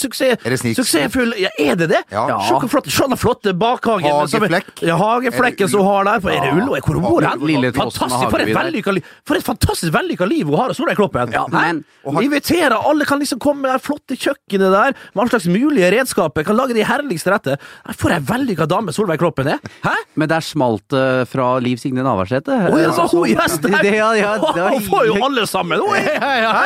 suksess, 0.00 0.38
Er 0.44 0.50
det 0.54 0.58
suksessfull 0.74 1.34
Ja, 1.38 1.50
er 1.60 1.76
det 1.78 1.88
det? 1.92 2.00
Ja. 2.10 2.24
Se 2.48 2.56
hvor 2.58 2.70
flott, 2.72 2.88
se 2.90 3.06
den 3.08 3.20
flotte 3.20 3.52
bakhagen. 3.58 4.08
som 4.28 4.42
Hageflekk. 4.42 4.82
Ja, 4.82 4.96
hageflekken 4.98 5.70
som 5.70 5.84
hun 5.84 5.88
har 5.92 6.08
der. 6.08 6.22
For 6.24 6.34
er 6.34 6.42
det 6.42 6.52
Ullevål? 6.56 6.82
Hvor 6.84 7.00
bor 7.04 7.26
hun? 7.28 7.44
Lille 7.46 7.70
Trossen 7.74 8.02
Fantastisk, 8.08 8.30
for 8.34 8.42
et 8.42 8.52
vellykka 8.56 8.94
For 9.28 9.38
et 9.38 9.46
fantastisk 9.46 9.94
vellykka 9.94 10.28
liv 10.28 10.50
hun 10.50 10.58
har 10.58 10.72
hos 10.72 10.80
Solveig 10.80 10.98
Kloppen. 10.98 11.32
Ja, 11.34 11.46
men- 11.52 11.84
Og 12.04 12.18
inviterer 12.22 12.74
alle, 12.76 13.04
kan 13.08 13.18
liksom 13.18 13.38
komme 13.40 13.62
med 13.64 13.72
det 13.72 13.82
flotte 13.82 14.16
kjøkkenet 14.18 14.70
der, 14.74 14.92
med 15.14 15.22
alle 15.22 15.30
slags 15.30 15.46
mulige 15.48 15.90
redskaper, 15.94 16.44
kan 16.44 16.56
lage 16.56 16.74
de 16.74 16.84
herligste 16.84 17.30
retter. 17.32 17.56
For 17.96 18.10
ei 18.12 18.18
vellykka 18.20 18.66
dame 18.68 18.92
Solveig 18.92 19.18
Kloppen 19.22 19.46
er! 19.48 19.58
Hæ? 19.84 19.94
Men 20.16 20.28
der 20.28 20.40
smalt 20.40 20.84
det 20.92 21.28
fra 21.30 21.58
Liv 21.64 21.78
Signe 21.78 22.02
Navarsete. 22.04 22.52
Å 22.70 22.76
ja, 22.82 22.90
så 22.92 23.06
hun 23.10 23.28
gjest 23.30 23.62
der! 23.62 23.84
ja, 24.02 24.12
ja, 24.18 24.34
Hun 24.38 24.82
får 24.84 25.06
jo 25.06 25.16
alle 25.24 25.46
sammen! 25.46 25.80
Oi. 25.80 25.98
Eh, 25.98 26.63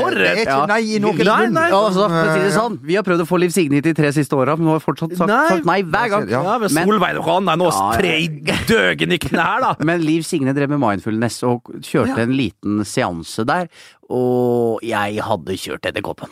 For 0.00 0.14
det 0.16 0.26
er 0.26 0.38
et 0.40 0.42
ikke 0.46 0.66
nei 0.70 0.80
i 0.96 0.98
noen 1.02 1.20
Nei, 1.26 1.46
nei. 1.54 1.66
Ja, 1.70 1.78
altså, 1.86 2.06
for 2.10 2.30
å 2.30 2.34
si 2.34 2.42
det 2.44 2.52
sånn, 2.54 2.78
Vi 2.86 2.96
har 2.98 3.04
prøvd 3.06 3.24
å 3.24 3.26
få 3.28 3.38
Liv 3.42 3.52
Signe 3.54 3.78
hit 3.78 3.86
de 3.88 3.94
tre 3.96 4.10
siste 4.16 4.36
åra, 4.38 4.56
men 4.58 4.66
hun 4.68 4.74
har 4.76 4.82
fortsatt 4.84 5.14
sagt 5.18 5.30
Nei. 5.30 5.48
sagt 5.54 5.68
nei 5.68 5.78
hver 5.86 6.10
gang. 6.14 6.28
Ja. 6.32 6.42
Men 6.62 6.70
Solveig 6.90 7.18
og 7.20 7.26
Hanna 7.28 7.54
er 7.56 7.60
nå 7.62 7.70
tre 7.96 8.12
i 8.24 8.28
døgen 8.68 9.12
i 9.16 9.20
knær, 9.22 9.60
da! 9.64 9.72
Men 9.90 10.04
Liv 10.04 10.22
Signe 10.26 10.54
drev 10.56 10.70
med 10.74 10.80
mindfulness 10.82 11.40
og 11.48 11.70
kjørte 11.80 12.16
Ja. 12.16 12.24
en 12.26 12.36
liten 12.36 12.84
seanse 12.88 13.44
der, 13.48 13.68
og 14.10 14.80
jeg 14.86 15.20
hadde 15.26 15.56
kjørt 15.60 15.86
edderkoppen. 15.90 16.30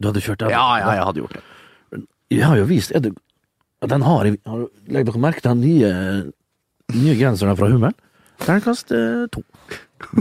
Du 0.00 0.08
hadde 0.08 0.22
kjørt 0.24 0.40
den? 0.44 0.50
Ja, 0.54 0.66
ja, 0.80 0.92
jeg 0.96 1.04
hadde 1.10 1.20
gjort 1.24 1.34
det. 1.38 2.04
Jeg 2.30 2.46
har 2.46 2.56
jo 2.60 2.64
vist 2.70 2.92
er 2.94 3.00
det, 3.04 3.14
den 3.90 4.02
har 4.06 4.24
har- 4.46 4.68
Legg 4.88 5.06
dere 5.08 5.18
merke 5.20 5.42
til 5.42 5.50
den 5.50 5.60
nye, 5.66 6.32
nye 6.94 7.16
genseren 7.18 7.56
fra 7.58 7.68
Hummel? 7.72 7.92
Terningkast 8.40 8.92
eh, 8.96 9.26
to. 9.34 9.42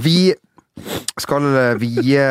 Vi 0.04 0.34
skal 1.20 1.46
eh, 1.56 1.74
vie 1.82 2.26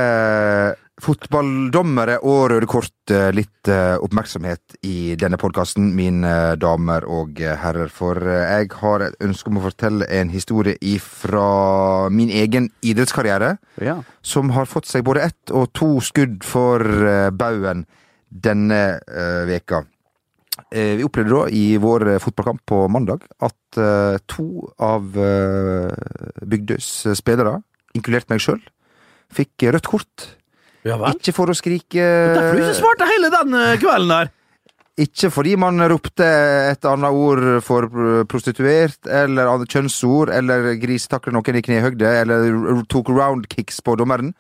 fotballdommere 0.99 2.17
og 2.27 2.49
røde 2.51 2.67
kort 2.71 3.13
eh, 3.15 3.29
litt 3.37 3.69
eh, 3.71 3.95
oppmerksomhet 4.03 4.79
i 4.89 5.15
denne 5.21 5.39
podkasten, 5.41 5.93
mine 5.95 6.33
damer 6.59 7.07
og 7.07 7.39
herrer. 7.39 7.91
For 7.95 8.19
eh, 8.19 8.57
jeg 8.65 8.73
har 8.81 9.05
et 9.07 9.21
ønske 9.25 9.53
om 9.53 9.61
å 9.61 9.67
fortelle 9.69 10.09
en 10.19 10.33
historie 10.33 10.75
fra 11.03 12.09
min 12.11 12.33
egen 12.35 12.71
idrettskarriere, 12.83 13.57
Ja. 13.85 14.01
som 14.23 14.51
har 14.57 14.67
fått 14.67 14.91
seg 14.91 15.05
både 15.07 15.23
ett 15.31 15.53
og 15.55 15.71
to 15.79 15.93
skudd 16.03 16.43
for 16.47 16.83
eh, 16.83 17.31
baugen 17.31 17.87
denne 18.29 18.99
eh, 19.07 19.45
veka. 19.49 19.85
Eh, 20.75 20.97
Vi 20.99 21.05
opplevde 21.07 21.31
da 21.37 21.45
i 21.55 21.77
vår 21.81 22.09
eh, 22.17 22.19
fotballkamp 22.21 22.65
på 22.67 22.83
mandag 22.91 23.23
at 23.39 23.79
eh, 23.79 24.19
to 24.27 24.67
av 24.83 25.15
eh, 25.15 26.43
Bygdøys 26.43 26.91
eh, 27.07 27.15
spillere, 27.17 27.61
inkludert 27.97 28.29
meg 28.33 28.43
sjøl, 28.45 28.61
fikk 29.35 29.69
rødt 29.75 29.89
kort. 29.89 30.27
Ja 30.87 30.97
vel? 31.01 31.17
Ikke 31.19 31.35
for 31.37 31.51
å 31.51 31.57
skrike 31.57 32.03
Derfor 32.35 32.55
du 32.57 32.63
ikke 32.65 32.77
svarte 32.79 33.09
hele 33.11 33.31
den 33.35 33.57
eh, 33.59 33.77
kvelden 33.83 34.13
der! 34.13 34.31
Ikke 34.99 35.29
fordi 35.31 35.53
man 35.61 35.79
ropte 35.91 36.27
et 36.73 36.87
annet 36.91 37.15
ord 37.15 37.43
for 37.63 37.87
prostituert, 38.27 38.99
eller 39.07 39.47
kjønnsord, 39.71 40.33
eller 40.35 40.73
grisetakler 40.83 41.37
noen 41.37 41.59
i 41.61 41.63
knehøgde, 41.63 42.09
eller 42.25 42.81
tok 42.91 43.13
roundkicks 43.15 43.79
på 43.87 43.95
dommeren, 44.01 44.33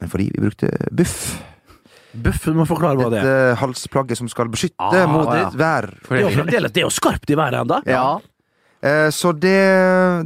men 0.00 0.10
fordi 0.10 0.26
vi 0.34 0.42
brukte 0.42 0.72
buff. 0.90 1.36
Buff, 2.16 2.42
du 2.48 2.56
må 2.58 2.66
forklare 2.66 2.98
hva 2.98 3.12
det 3.12 3.20
er. 3.20 3.28
Et 3.28 3.52
eh, 3.52 3.60
halsplagget 3.60 4.18
som 4.18 4.30
skal 4.32 4.50
beskytte 4.50 4.74
Ah, 4.82 5.06
mot 5.06 5.30
ja. 5.30 5.50
vær. 5.54 5.86
Det 6.10 6.80
er 6.80 6.82
jo 6.82 6.90
skarpt 6.90 7.30
i 7.30 7.38
været 7.38 7.60
ennå. 7.62 7.78
Ja. 7.86 8.16
Eh, 8.86 9.08
Så 9.14 9.32
det, 9.34 9.56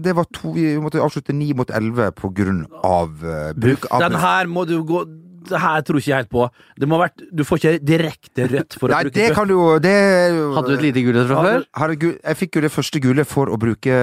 det 0.04 0.12
var 0.18 0.26
to 0.34 0.52
Vi 0.56 0.74
måtte 0.82 1.00
avslutte 1.02 1.32
ni 1.36 1.52
mot 1.56 1.70
elleve 1.72 2.10
på 2.16 2.30
grunn 2.36 2.64
av 2.84 3.24
eh, 3.24 3.52
bruk 3.56 3.86
av 3.90 4.04
Den 4.04 4.18
her 4.20 4.50
må 4.50 4.66
du 4.68 4.76
gå 4.84 5.04
Det 5.50 5.60
her 5.62 5.80
tror 5.86 5.96
ikke 6.02 6.10
jeg 6.12 6.18
helt 6.20 6.32
på. 6.34 6.44
Det 6.78 6.88
må 6.88 6.98
ha 6.98 7.06
vært 7.06 7.22
Du 7.32 7.42
får 7.48 7.60
ikke 7.62 7.72
direkte 7.88 8.48
rødt 8.52 8.76
for 8.76 8.90
å 8.90 8.92
Nei, 8.98 9.02
bruke 9.08 9.16
det 9.16 9.30
kan 9.38 9.48
du 9.48 9.56
det 9.80 9.96
Hadde 10.58 10.68
du 10.68 10.76
et 10.76 10.84
lite 10.90 11.04
gule 11.06 11.24
fra 11.30 11.46
før? 11.46 11.64
Jeg 12.20 12.36
fikk 12.42 12.58
jo 12.60 12.64
det 12.66 12.72
første 12.74 13.00
gule 13.00 13.24
for 13.24 13.48
å 13.48 13.56
bruke 13.60 13.96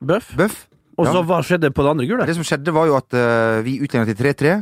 buff. 0.00 0.30
bøff. 0.38 0.66
Og 0.96 1.06
så 1.10 1.18
Ja. 1.20 1.26
hva 1.28 1.42
skjedde 1.44 1.72
på 1.76 1.82
det 1.84 1.90
andre 1.90 2.06
gule? 2.08 2.24
Det 2.26 2.34
som 2.38 2.44
skjedde, 2.46 2.72
var 2.72 2.86
jo 2.88 2.94
at 2.96 3.12
uh, 3.12 3.60
vi 3.66 3.74
utligna 3.84 4.06
til 4.08 4.16
3-3. 4.16 4.52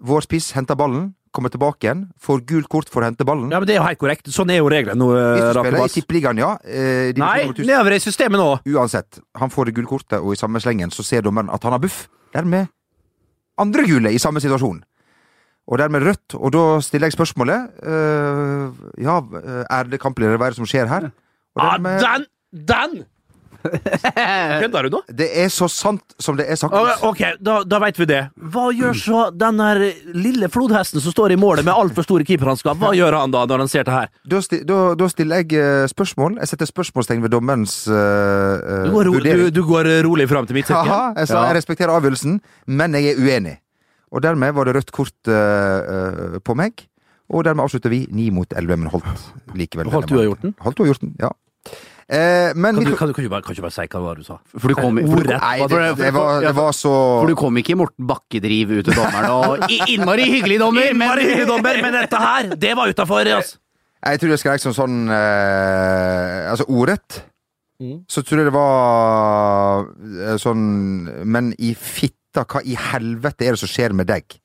Vår 0.00 0.22
spiss 0.24 0.52
henta 0.56 0.76
ballen, 0.78 1.10
kommer 1.32 1.52
tilbake 1.52 1.86
igjen, 1.86 2.02
får 2.20 2.42
gult 2.48 2.68
kort 2.72 2.88
for 2.92 3.02
å 3.02 3.08
hente 3.08 3.24
ballen. 3.28 3.50
Ja, 3.52 3.60
men 3.60 3.66
Det 3.68 3.74
er 3.76 3.80
jo 3.80 3.86
helt 3.86 4.00
korrekt. 4.00 4.28
Sånn 4.34 4.50
er 4.50 4.58
jo 4.62 4.68
reglene 4.72 4.98
nå. 4.98 5.08
eh, 5.14 5.34
Hvis 5.34 5.44
du 5.44 6.02
spiller 6.02 6.32
i 6.38 6.42
ja. 6.42 6.50
eh, 6.64 7.12
Nei, 7.16 7.46
nedover 7.58 7.96
i 7.96 8.00
systemet 8.02 8.40
nå. 8.40 8.48
Uansett, 8.74 9.20
han 9.38 9.50
får 9.52 9.66
det 9.70 9.74
gule 9.78 9.86
kortet, 9.90 10.18
og 10.20 10.32
i 10.32 10.40
samme 10.40 10.60
slengen 10.60 10.90
så 10.94 11.04
ser 11.06 11.22
dommeren 11.26 11.50
at 11.52 11.62
han 11.62 11.72
har 11.76 11.82
buff. 11.82 12.06
Dermed 12.34 12.68
andre 13.58 13.82
gule 13.88 14.12
i 14.14 14.18
samme 14.22 14.40
situasjon. 14.40 14.82
Og 15.68 15.78
dermed 15.78 16.04
rødt. 16.06 16.34
Og 16.38 16.52
da 16.54 16.64
stiller 16.80 17.10
jeg 17.10 17.16
spørsmålet 17.18 17.82
øh, 17.84 18.70
Ja, 19.04 19.18
er 19.68 19.84
det 19.90 19.98
hva 20.00 20.12
er 20.16 20.54
det 20.54 20.56
som 20.56 20.68
skjer 20.68 20.88
her? 20.88 21.10
Og 21.58 21.64
Ah, 21.64 21.76
den! 21.78 22.26
Den! 22.52 23.04
Kødder 24.62 24.88
du 24.88 24.96
nå? 24.96 25.00
det 25.18 25.28
er 25.42 25.50
så 25.52 25.68
sant 25.72 26.14
som 26.22 26.36
det 26.38 26.46
er 26.50 26.58
sagt. 26.58 26.74
Ok, 27.06 27.22
da, 27.44 27.60
da 27.66 27.80
veit 27.82 27.98
vi 28.00 28.06
det. 28.08 28.20
Hva 28.52 28.68
gjør 28.74 28.96
så 28.98 29.22
den 29.34 29.60
lille 30.16 30.48
flodhesten 30.52 31.02
som 31.02 31.14
står 31.14 31.34
i 31.34 31.38
målet 31.40 31.66
med 31.66 31.74
altfor 31.74 32.06
store 32.06 32.26
keeperhansker? 32.28 32.76
Hva 32.78 32.92
gjør 32.96 33.18
han 33.20 33.34
da, 33.34 33.44
når 33.48 33.64
han 33.64 33.72
ser 33.72 33.86
det 33.88 33.94
her? 33.94 34.10
Da, 34.28 34.42
sti, 34.44 34.60
da, 34.68 34.80
da 34.98 35.08
stiller 35.12 35.42
jeg 35.42 35.58
eh, 35.58 35.86
spørsmål. 35.90 36.38
Jeg 36.42 36.52
setter 36.52 36.70
spørsmålstegn 36.70 37.24
ved 37.24 37.32
dommerens 37.34 37.80
uh, 37.90 38.84
Du 38.86 38.92
går, 38.94 39.10
ro, 39.10 39.22
du, 39.24 39.46
du 39.54 39.62
går 39.66 39.90
rolig 40.06 40.28
fram 40.30 40.46
til 40.48 40.58
midtsekken. 40.58 40.92
Haha, 40.92 41.14
jeg, 41.18 41.30
sa, 41.30 41.40
Ja. 41.40 41.48
jeg 41.50 41.58
respekterer 41.60 41.94
avgjørelsen, 41.94 42.38
men 42.66 42.94
jeg 42.98 43.14
er 43.14 43.22
uenig. 43.24 43.56
Og 44.14 44.22
dermed 44.24 44.54
var 44.56 44.68
det 44.68 44.78
rødt 44.78 44.94
kort 44.94 45.30
uh, 45.32 46.38
på 46.44 46.56
meg. 46.58 46.86
Og 47.28 47.44
dermed 47.44 47.66
avslutter 47.66 47.92
vi 47.92 48.06
ni 48.16 48.30
mot 48.32 48.52
elleve, 48.56 48.78
men 48.80 48.88
holdt 48.92 49.26
likevel. 49.58 49.90
Holdt 49.92 50.08
du 50.08 50.16
uavgjorten? 50.16 50.54
Holdt 50.64 50.80
uavgjorten, 50.80 51.12
ja. 51.20 51.28
Eh, 52.08 52.54
men 52.56 52.72
Kan 52.78 52.84
du, 52.86 52.94
kan, 52.96 53.08
du, 53.10 53.12
kan, 53.12 53.24
du 53.26 53.28
bare, 53.28 53.42
kan 53.44 53.52
du 53.54 53.60
bare 53.60 53.74
si 53.74 53.82
hva 53.84 53.88
det 53.98 54.00
var 54.00 54.16
du 54.16 54.24
sa? 54.24 54.38
For 54.56 54.72
du 54.72 54.74
kom, 54.78 54.96
i- 54.96 55.02
for, 55.04 55.20
du, 55.26 55.28
Nei, 55.34 55.58
det, 55.68 55.80
det, 55.98 56.12
var, 56.16 56.40
det 56.40 56.52
var 56.56 56.72
så 56.72 56.92
for 57.20 57.28
du 57.28 57.34
kom 57.36 57.58
ikke 57.60 57.74
i 57.74 57.76
Morten 57.76 58.06
Bakke-driv 58.08 58.72
ut 58.78 58.84
til 58.88 58.96
dommeren 58.96 59.28
og 59.34 59.66
I- 59.68 59.82
Innmari 59.92 60.24
hyggelig 60.32 60.56
dommer, 60.62 60.94
men 60.96 61.12
hyggelig 61.20 61.44
dommer, 61.50 61.82
men 61.84 61.92
dette 61.98 62.16
her, 62.22 62.48
det 62.56 62.72
var 62.80 62.88
utafor, 62.94 63.28
altså. 63.28 63.58
Jeg 64.08 64.20
tror 64.22 64.30
jeg 64.32 64.40
skrek 64.40 64.62
som 64.62 64.72
sånn 64.76 64.96
eh, 65.10 66.48
Altså 66.52 66.64
ordrett. 66.70 67.18
Mm. 67.82 67.98
Så 68.10 68.22
tror 68.26 68.40
jeg 68.40 68.48
det 68.48 68.54
var 68.56 69.84
eh, 70.26 70.36
sånn 70.42 70.64
Men 71.30 71.52
i 71.62 71.74
fitta, 71.78 72.42
hva 72.48 72.62
i 72.66 72.74
helvete 72.88 73.46
er 73.46 73.54
det 73.54 73.60
som 73.62 73.70
skjer 73.70 73.94
med 73.94 74.08
deg? 74.10 74.38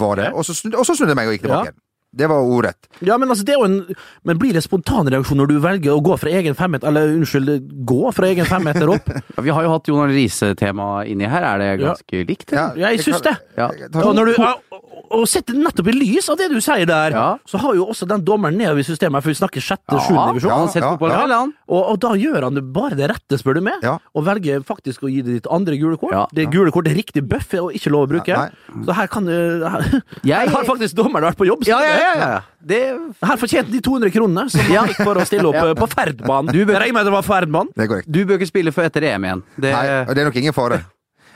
Var 0.00 0.16
det. 0.18 0.30
Og 0.32 0.46
så 0.48 0.54
snudde 0.56 1.12
jeg 1.12 1.18
meg 1.18 1.28
og 1.28 1.36
gikk 1.36 1.44
tilbake 1.46 1.74
Ja. 1.74 1.78
Det 2.12 2.26
var 2.28 2.44
ordrett. 2.44 2.76
Ja, 3.00 3.16
men 3.18 3.30
altså, 3.32 3.44
det 3.48 3.54
er 3.54 3.60
jo 3.62 3.64
en 3.64 3.94
Men 4.28 4.36
blir 4.38 4.52
det 4.52 4.60
spontanreaksjon 4.66 5.38
når 5.40 5.48
du 5.48 5.54
velger 5.64 5.94
å 5.94 6.02
gå 6.04 6.18
fra 6.20 6.28
egen 6.36 6.52
femmeter 6.58 6.90
Eller 6.90 7.14
unnskyld, 7.16 7.70
gå 7.88 8.12
fra 8.12 8.28
egen 8.28 8.44
femmeter 8.44 8.90
opp? 8.92 9.08
Vi 9.46 9.54
har 9.56 9.64
jo 9.64 9.70
hatt 9.72 9.88
Jon 9.88 10.02
Arne 10.04 10.12
Riise-tema 10.12 10.90
inni 11.08 11.24
her. 11.24 11.46
Er 11.54 11.58
det 11.62 11.70
Ja. 11.80 11.94
ganske 11.94 12.24
likt? 12.28 12.52
Ja, 12.52 12.66
Jeg 12.76 13.00
syns 13.06 13.22
det. 13.24 13.32
Ja. 13.56 13.70
Og, 14.02 14.12
når 14.14 14.28
du, 14.28 14.34
ja, 14.36 14.52
og- 15.12 15.28
sett 15.28 15.46
nettopp 15.52 15.88
i 15.88 15.92
lys 15.92 16.28
av 16.32 16.36
det 16.38 16.48
du 16.50 16.60
sier 16.60 16.86
der, 16.86 17.10
Ja. 17.12 17.36
så 17.46 17.58
har 17.60 17.74
jo 17.74 17.86
også 17.86 18.06
den 18.08 18.24
dommeren 18.24 18.56
nedover 18.56 18.80
i 18.80 18.82
systemet, 18.82 19.22
for 19.22 19.28
vi 19.30 19.34
snakker 19.38 19.60
sjette, 19.60 19.98
sjuende 20.06 20.32
divisjon. 20.34 20.50
ja, 20.50 20.80
Ja, 20.82 20.90
fotball 20.96 21.10
ja. 21.30 21.42
Og, 21.68 21.82
og 21.92 22.00
da 22.00 22.08
gjør 22.16 22.42
han 22.42 22.54
det 22.54 22.64
bare 22.72 22.94
det 22.96 23.10
rette, 23.10 23.38
spør 23.38 23.54
du 23.54 23.60
meg, 23.60 23.74
Ja. 23.82 23.98
og 24.14 24.24
velger 24.24 24.60
faktisk 24.64 25.02
å 25.02 25.10
gi 25.12 25.22
det 25.22 25.42
ditt 25.42 25.46
andre 25.50 25.76
gule 25.78 25.96
kort. 25.98 26.12
Ja. 26.12 26.26
Det 26.32 26.50
gule 26.50 26.70
kort 26.72 26.86
er 26.88 26.94
riktig 26.94 27.22
bøff 27.28 27.54
og 27.60 27.72
ikke 27.72 27.90
lov 27.90 28.08
å 28.08 28.10
bruke. 28.16 28.28
Ja, 28.28 28.48
så 28.84 28.92
her 28.94 29.06
kan 29.08 29.24
du 29.24 29.32
her, 29.68 30.02
Jeg- 30.24 30.48
her 30.48 30.48
har 30.48 30.64
faktisk 30.64 30.94
dommeren 30.94 31.22
vært 31.24 31.36
på 31.36 31.46
jobb. 31.46 31.64
Ja, 31.66 31.80
ja, 31.80 31.96
ja, 31.96 32.14
ja. 32.18 32.40
Det 32.64 32.80
Her 33.22 33.36
fortjente 33.36 33.70
de 33.72 33.80
200 33.80 34.10
kronene 34.12 34.48
som 34.50 34.60
han 34.60 34.88
fikk 34.88 35.02
for 35.04 35.14
å 35.16 35.26
stille 35.26 35.44
opp 35.48 35.54
Ja. 35.54 35.66
eh, 35.70 35.74
på 35.74 35.88
Ferdbanen. 35.88 36.52
Du 36.52 36.64
bør- 36.64 36.78
Jeg 36.78 36.82
regner 36.88 36.94
med 36.94 37.06
det 37.06 37.12
var 37.12 37.22
Ferdbanen. 37.22 37.68
Det 37.74 37.84
er 37.84 37.88
korrekt. 37.94 38.10
Du 38.10 38.24
bør 38.24 38.38
ikke 38.38 38.46
spille 38.52 38.70
før 38.72 38.84
etter 38.86 39.02
EM 39.02 39.22
igjen. 39.24 39.42
Det, 39.60 39.72
Nei, 39.72 40.04
det 40.14 40.18
er 40.18 40.24
nok 40.24 40.36
ingen 40.36 40.52
fare. 40.52 40.84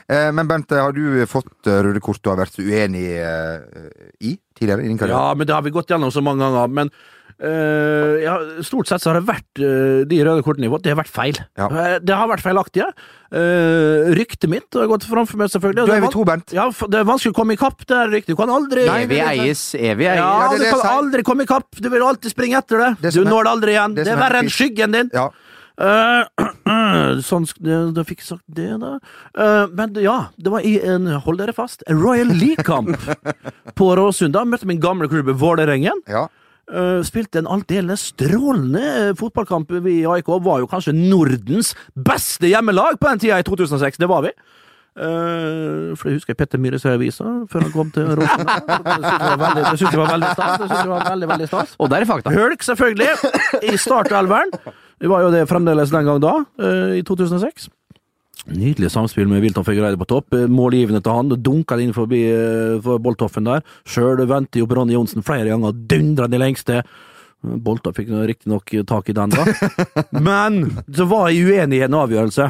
Eh, 0.07 0.31
men 0.31 0.47
Bent, 0.47 0.71
har 0.71 0.95
du 0.95 1.25
fått 1.27 1.67
eh, 1.67 1.81
røde 1.83 1.99
kort 2.03 2.23
du 2.23 2.31
har 2.31 2.39
vært 2.39 2.55
uenig 2.63 3.05
eh, 3.19 3.91
i 4.23 4.37
tidligere 4.55 4.85
i 4.85 4.91
din 4.91 4.99
karriere? 4.99 5.19
Ja, 5.19 5.35
men 5.35 5.49
det 5.49 5.55
har 5.55 5.65
vi 5.65 5.75
gått 5.75 5.91
gjennom 5.91 6.13
så 6.15 6.23
mange 6.23 6.45
ganger. 6.47 6.73
Men 6.81 6.93
Uh, 7.37 8.17
ja, 8.17 8.31
stort 8.65 8.89
sett 8.89 9.03
så 9.03 9.11
har 9.11 9.19
det 9.19 9.27
vært 9.27 9.59
uh, 9.61 10.01
de 10.09 10.17
røde 10.25 10.41
kortene 10.41 10.65
jeg 10.65 10.71
har 10.71 10.79
fått, 10.79 10.83
det 10.87 10.93
har 10.95 10.97
vært 10.97 11.11
feil. 11.13 11.37
Ja. 11.59 11.67
Det 12.01 12.15
har 12.17 12.31
vært 12.31 12.41
feilaktige. 12.41 12.87
Uh, 13.29 14.09
ryktet 14.17 14.49
mitt 14.49 14.73
har 14.73 14.89
gått 14.89 15.05
framfor 15.05 15.37
meg, 15.37 15.51
selvfølgelig. 15.53 15.85
Du 15.85 15.93
er 15.93 16.01
vi 16.01 16.09
to, 16.15 16.23
Bent. 16.25 16.55
Ja, 16.57 16.65
det 16.73 16.97
er 16.97 17.05
vanskelig 17.05 17.35
å 17.35 17.37
komme 17.37 17.53
i 17.53 17.59
kapp, 17.61 17.85
det 17.85 17.93
er 17.93 18.09
riktig. 18.09 18.33
Du 18.33 18.41
kan 18.41 18.49
aldri 18.49 18.87
Nei, 18.89 19.03
Evig 19.05 19.21
eies, 19.21 19.67
evig 19.77 20.09
eies. 20.09 20.17
Ja, 20.23 20.31
Ja, 20.47 20.57
du 20.57 20.65
kan 20.65 20.87
aldri 20.95 21.27
komme 21.27 21.45
i 21.45 21.51
kapp. 21.51 21.69
Du 21.77 21.91
vil 21.93 22.07
alltid 22.07 22.33
springe 22.33 22.57
etter 22.57 22.81
det. 22.81 22.91
Det 23.05 23.13
du 23.19 23.21
når 23.27 23.45
det 23.45 23.53
aldri 23.53 23.77
igjen. 23.77 23.99
det 23.99 24.07
Det, 24.07 24.15
er 24.15 24.23
verre 24.23 24.41
enn 24.41 24.51
skyggen 24.57 24.97
din. 24.97 25.13
Ja. 25.13 25.29
Eh, 25.77 27.21
sånn, 27.29 27.45
da 27.93 28.03
fikk 28.07 28.23
jeg 28.23 28.29
sagt 28.31 28.45
det, 28.57 28.71
da. 28.81 28.95
Eh, 29.37 29.65
men 29.77 29.93
ja, 30.01 30.17
det 30.41 30.53
var 30.53 30.65
i 30.65 30.77
en, 30.81 31.05
hold 31.25 31.41
dere 31.41 31.53
fast, 31.55 31.85
en 31.87 32.01
Royal 32.01 32.31
League-kamp 32.33 32.95
på 33.77 33.91
Råsunda. 33.99 34.45
Møtte 34.49 34.69
min 34.69 34.81
gamle 34.81 35.09
klubb 35.11 35.29
Vålerengen. 35.37 36.01
Ja. 36.09 36.27
Uh, 36.67 36.99
spilte 37.07 37.39
en 37.39 37.47
aldeles 37.47 38.09
strålende 38.09 39.13
fotballkamp. 39.15 39.69
I 39.87 40.01
AIK 40.03 40.33
var 40.43 40.59
jo 40.59 40.67
kanskje 40.67 40.91
Nordens 40.97 41.69
beste 41.95 42.49
hjemmelag 42.51 42.97
på 42.99 43.07
den 43.07 43.21
tida, 43.23 43.37
i 43.39 43.45
2006. 43.47 44.01
Det 44.01 44.09
var 44.11 44.25
vi. 44.25 44.33
Uh, 44.97 45.93
for 45.95 46.09
jeg 46.09 46.17
husker 46.17 46.35
Petter 46.35 46.59
Myhre 46.59 46.81
skrev 46.81 46.97
avisa 46.97 47.23
før 47.53 47.67
han 47.67 47.71
kom 47.71 47.93
til 47.95 48.09
Råsunda. 48.19 48.57
Det 48.67 49.77
syntes 49.77 49.93
jeg 49.93 50.01
var 50.01 50.11
veldig- 50.11 50.33
stas. 50.33 50.67
Veldig. 51.31 51.69
Og 51.77 51.93
der 51.93 52.03
er 52.03 52.09
fakta. 52.11 52.35
Hølk, 52.35 52.67
selvfølgelig, 52.67 53.15
i 53.63 53.79
startelveren. 53.79 54.51
Det 54.97 55.09
var 55.11 55.25
jo 55.25 55.33
det 55.33 55.47
fremdeles 55.49 55.91
den 55.93 56.07
gang 56.07 56.21
da, 56.21 56.33
eh, 56.61 56.99
i 56.99 57.03
2006. 57.05 57.69
Nydelig 58.47 58.89
samspill 58.93 59.27
med 59.27 59.41
Wilton 59.43 59.65
Figuereide 59.65 59.99
på 59.99 60.07
topp. 60.07 60.33
Eh, 60.33 60.47
Målgivende 60.47 61.03
til 61.03 61.13
han. 61.13 61.29
Dunka 61.29 61.77
det 61.77 61.87
inn 61.87 61.93
forbi 61.93 62.23
eh, 62.31 62.79
for 62.81 63.01
Boltoffen 63.03 63.45
der. 63.45 63.65
Sjøl 63.85 64.23
vendte 64.25 64.61
jo 64.61 64.69
på 64.69 64.77
Ronny 64.79 64.95
Johnsen 64.95 65.25
flere 65.25 65.51
ganger, 65.51 65.75
dundra 65.89 66.29
det 66.31 66.41
lengste. 66.41 66.83
Bolta 67.43 67.91
fikk 67.93 68.09
riktignok 68.25 68.71
tak 68.89 69.09
i 69.09 69.13
den, 69.13 69.29
da. 69.29 69.45
Men 70.27 70.63
så 70.89 71.05
var 71.05 71.29
uenig 71.29 71.83
i 71.83 71.85
en 71.85 71.99
avgjørelse. 71.99 72.49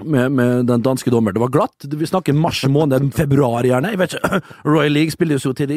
Med, 0.00 0.32
med 0.32 0.64
den 0.66 0.80
danske 0.80 1.10
dommer. 1.12 1.32
Det 1.36 1.40
var 1.42 1.50
glatt. 1.52 1.84
Vi 1.84 2.06
snakker 2.08 2.32
mars 2.32 2.62
måned, 2.64 3.10
februar 3.18 3.60
gjerne. 3.68 3.90
Jeg 3.92 3.98
vet 4.00 4.14
ikke, 4.16 4.38
Royal 4.72 4.94
League 4.96 5.12
spilles 5.12 5.44
jo 5.44 5.52
til 5.52 5.68
de 5.68 5.76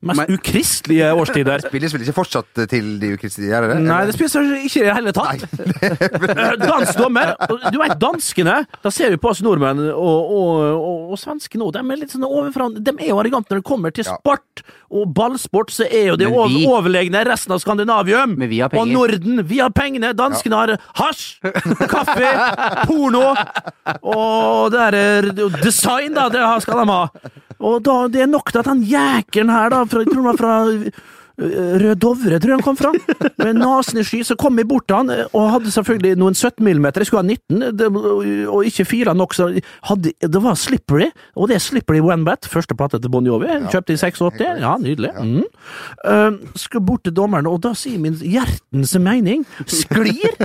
mest 0.00 0.16
Men- 0.22 0.32
ukristelige 0.38 1.10
årstider. 1.12 1.60
Spilles 1.68 1.92
vel 1.92 2.06
ikke 2.06 2.14
fortsatt 2.16 2.62
til 2.72 2.88
de 3.02 3.10
ukristelige, 3.18 3.52
Er 3.52 3.66
det 3.66 3.74
det? 3.74 3.82
Nei, 3.84 3.98
det 4.08 4.14
spilles 4.16 4.64
ikke 4.64 4.80
i 4.80 4.86
det 4.86 4.94
hele 4.96 5.12
tatt. 5.12 5.44
Dansk 6.64 6.96
dommer. 7.02 7.34
Du 7.68 7.76
vet, 7.82 7.98
danskene 8.00 8.62
Da 8.80 8.92
ser 8.96 9.12
vi 9.12 9.20
på 9.20 9.28
oss 9.34 9.42
nordmenn 9.44 9.84
og, 9.92 10.32
og, 10.32 10.64
og, 10.80 11.12
og 11.12 11.20
svenskene 11.20 11.68
òg. 11.68 11.74
De 11.76 11.84
er 11.84 12.00
litt 12.00 12.16
sånn 12.16 12.24
overfra 12.24 12.70
De 12.80 12.96
er 12.96 13.12
jo 13.12 13.20
arrogante 13.20 13.52
når 13.52 13.60
det 13.60 13.68
kommer 13.68 13.92
til 13.92 14.08
sport. 14.08 14.64
Og 14.90 15.12
ballsport 15.14 15.68
så 15.70 15.84
er 15.86 16.08
jo 16.14 16.16
det 16.18 16.30
over, 16.32 16.48
vi- 16.50 16.64
overlegne 16.66 17.20
resten 17.28 17.52
av 17.54 17.60
Skandinavium. 17.62 18.38
Men 18.40 18.48
vi 18.50 18.64
har 18.64 18.72
Og. 18.72 18.88
Norden. 18.88 19.44
Vi 19.52 19.60
har 19.60 19.68
pengene. 19.76 20.14
Danskene 20.16 20.64
har 20.64 20.74
hasj, 20.96 21.36
kaffe, 21.92 22.32
porno. 22.88 23.28
Og 24.02 24.70
det 24.72 24.82
er 24.88 25.30
design, 25.60 26.14
da. 26.16 26.28
Det 26.32 26.42
skal 26.64 26.82
de 26.82 26.92
ha. 26.92 27.30
Og 27.60 27.80
da, 27.84 27.96
det 28.08 28.24
er 28.24 28.30
nok 28.30 28.52
til 28.52 28.62
at 28.62 28.70
han 28.70 28.82
jækeren 28.86 29.52
her, 29.52 29.72
da, 29.72 29.82
fra, 29.84 30.34
fra 30.38 30.54
Rød 31.40 32.00
Dovre, 32.02 32.38
tror 32.40 32.52
jeg 32.52 32.58
han 32.58 32.64
kom 32.64 32.78
fra. 32.78 32.92
Med 33.44 33.58
nesen 33.58 34.00
i 34.02 34.04
sky. 34.06 34.22
Så 34.26 34.36
kom 34.40 34.58
jeg 34.60 34.68
bort 34.70 34.86
til 34.90 34.98
han, 35.00 35.12
og 35.30 35.48
hadde 35.54 35.72
selvfølgelig 35.74 36.20
noen 36.20 36.36
17 36.36 36.64
millimeter. 36.66 37.02
Jeg 37.02 37.10
skulle 37.10 37.24
ha 37.24 37.28
19, 37.28 37.76
det, 37.78 37.90
og 38.50 38.68
ikke 38.68 38.86
fire 38.88 39.14
nok. 39.16 39.36
Så 39.36 39.48
hadde, 39.88 40.14
det 40.20 40.42
var 40.44 40.58
slippery, 40.60 41.10
og 41.36 41.50
det 41.50 41.58
er 41.58 41.64
slippery 41.64 42.02
one 42.04 42.26
bat. 42.28 42.48
Første 42.50 42.76
plate 42.76 43.00
til 43.00 43.12
Bon 43.12 43.26
Jovi. 43.26 43.48
Kjøpte 43.72 43.96
i 43.96 44.00
86. 44.00 44.44
Ja, 44.60 44.76
nydelig. 44.80 45.12
Mm. 45.16 45.44
Uh, 46.04 46.54
skulle 46.58 46.84
bort 46.86 47.04
til 47.08 47.16
dommeren, 47.16 47.48
og 47.50 47.60
da 47.64 47.72
sier 47.78 48.00
min 48.00 48.18
hjertens 48.20 48.94
mening 49.00 49.46
sklir 49.70 50.36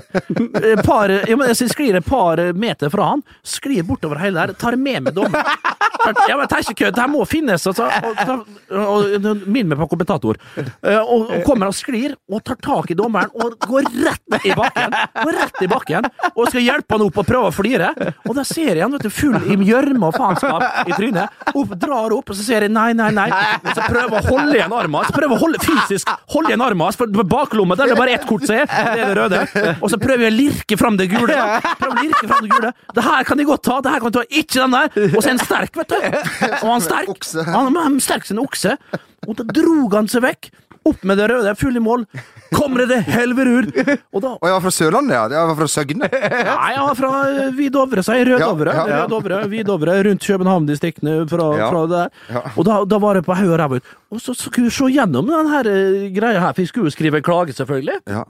par, 0.86 1.12
ja, 1.12 1.36
men 1.38 1.52
jeg 1.52 1.72
sklir 1.72 1.98
et 2.00 2.08
par 2.08 2.42
meter 2.58 2.92
fra 2.94 3.12
han, 3.14 3.24
sklir 3.46 3.86
bortover 3.88 4.22
hele 4.22 4.42
der, 4.42 4.56
tar 4.60 4.78
med 4.80 5.08
meg 5.08 5.16
dommeren. 5.18 5.74
Ja, 6.30 6.36
men 6.38 6.46
det 6.46 6.54
er 6.54 6.62
ikke 6.62 6.78
kødd, 6.84 6.96
det 6.96 7.02
her 7.02 7.10
må 7.10 7.24
finnes, 7.26 7.66
altså. 7.66 7.88
Og, 7.90 8.44
og, 8.70 9.14
og 9.18 9.46
Minn 9.50 9.70
meg 9.72 9.80
på 9.80 9.88
kommentator. 9.90 10.38
Eh, 10.86 11.02
og, 11.02 11.30
og 11.34 11.44
kommer 11.48 11.72
og 11.72 11.76
sklir, 11.76 12.14
og 12.30 12.44
tar 12.46 12.58
tak 12.62 12.92
i 12.94 12.98
dommeren, 12.98 13.32
og 13.42 13.56
går 13.66 13.88
rett 14.06 14.46
i 14.46 14.54
bakken. 14.58 14.94
Går 15.18 15.38
rett 15.40 15.62
i 15.66 15.70
bakken, 15.72 16.08
og 16.36 16.50
skal 16.52 16.62
hjelpe 16.66 16.96
han 16.98 17.06
opp 17.08 17.20
og 17.24 17.28
prøve 17.28 17.50
å 17.50 17.56
flire. 17.56 17.92
Og 18.28 18.36
da 18.38 18.44
ser 18.48 18.76
jeg 18.76 18.84
han 18.84 18.94
vet 18.94 19.08
du, 19.08 19.12
full 19.14 19.38
i 19.50 19.58
gjørme 19.66 20.10
og 20.12 20.18
faenskap 20.18 20.86
i 20.86 20.94
trynet. 20.94 21.42
Opp, 21.56 21.74
drar 21.82 22.14
opp, 22.14 22.30
og 22.30 22.38
så 22.38 22.46
ser 22.46 22.68
jeg 22.68 22.74
nei, 22.76 22.92
nei, 22.98 23.10
nei. 23.16 23.28
Og 23.64 23.72
så 23.72 23.88
prøver 23.88 24.20
å 24.20 24.24
holde 24.30 24.60
igjen 24.60 24.76
armen 24.78 25.00
hans. 25.02 25.14
Prøver 25.16 25.38
å 25.38 25.42
holde, 25.42 25.62
fysisk 25.64 26.12
holde 26.36 26.52
igjen 26.54 26.66
armen 26.66 26.86
hans, 26.86 27.00
for 27.00 27.10
på 27.16 27.26
baklomma 27.34 27.78
der 27.80 27.90
er 27.90 27.96
det 27.96 28.00
bare 28.00 28.18
ett 28.20 28.28
kort, 28.30 28.46
som 28.46 28.60
er, 28.60 28.70
Det 28.70 29.02
er 29.06 29.10
det 29.10 29.18
røde. 29.18 29.42
Og 29.80 29.90
så 29.92 30.00
prøver 30.02 30.28
jeg 30.28 30.34
å 30.34 30.38
lirke 30.38 30.78
fram 30.80 31.00
det 31.00 31.10
gule. 31.12 31.40
Prøver 31.80 31.96
å 31.96 32.04
lirke 32.04 32.30
fram 32.30 32.46
det 32.46 32.52
gule. 32.54 32.74
Det 32.96 33.08
her 33.08 33.28
kan 33.28 33.42
de 33.42 33.48
godt 33.50 33.66
ta, 33.66 33.80
det 33.86 33.96
her 33.96 34.04
kan 34.06 34.14
de 34.14 34.20
ta. 34.20 34.28
Ikke 34.30 34.62
den 34.62 34.76
der. 34.78 34.94
Og 35.16 35.18
så 35.18 35.26
er 35.26 35.34
han 35.34 35.42
sterk, 35.42 35.82
vet 35.82 35.96
du. 35.96 35.98
Og 36.62 36.70
han 36.70 36.78
er 36.78 36.86
sterk. 36.86 37.28
Han 37.56 37.82
er 37.82 38.00
sterk 38.06 38.30
som 38.30 38.38
en 38.38 38.46
okse. 38.46 38.78
Og 39.26 39.34
da 39.40 39.48
drog 39.50 39.98
han 39.98 40.10
seg 40.12 40.26
vekk. 40.26 40.52
Opp 40.86 41.02
med 41.08 41.18
det 41.18 41.26
røde, 41.32 41.52
full 41.58 41.76
i 41.80 41.82
mål. 41.82 42.04
Kommer 42.54 42.86
det 42.88 43.00
helverur! 43.10 43.66
Og 44.14 44.22
da 44.22 44.34
Og 44.38 44.46
jeg 44.46 44.54
var 44.54 44.62
fra 44.68 44.72
Sørlandet, 44.76 45.16
ja. 45.18 45.24
Jeg 45.34 45.50
var 45.50 45.56
fra 45.58 45.68
Søgne. 45.74 46.10
Nei, 46.14 46.70
jeg 46.76 46.84
var 46.86 46.98
fra 47.00 47.12
eh, 47.32 47.50
Vidovre, 47.58 48.04
sa 48.06 48.14
jeg. 48.20 48.28
Rød 48.30 48.44
Dovre. 48.46 48.76
ja, 48.78 48.86
ja. 48.92 49.00
Rød 49.08 49.66
Dovre, 49.72 49.96
rundt 50.06 50.28
København-distriktene 50.30 51.16
fra, 51.32 51.48
Ja. 51.58 51.70
fra 51.74 51.84
der. 51.90 52.10
Ja. 52.30 52.42
Og 52.56 52.66
da, 52.70 52.78
da 52.86 53.00
var 53.02 53.18
det 53.18 53.26
på 53.26 53.34
haug 53.38 53.50
og 53.56 53.60
ræva 53.64 53.80
ut. 53.82 53.94
Og 54.14 54.22
så 54.22 54.36
skulle 54.38 54.70
vi 54.70 54.76
se 54.78 54.92
gjennom 54.94 55.26
den 55.34 55.50
her 55.52 55.70
eh, 55.74 56.10
greia 56.16 56.40
her, 56.44 56.54
for 56.54 56.62
vi 56.62 56.70
skulle 56.70 56.92
jo 56.92 56.96
skrive 56.96 57.22
klage, 57.26 57.56
selvfølgelig. 57.58 57.98
Ja. 58.14 58.22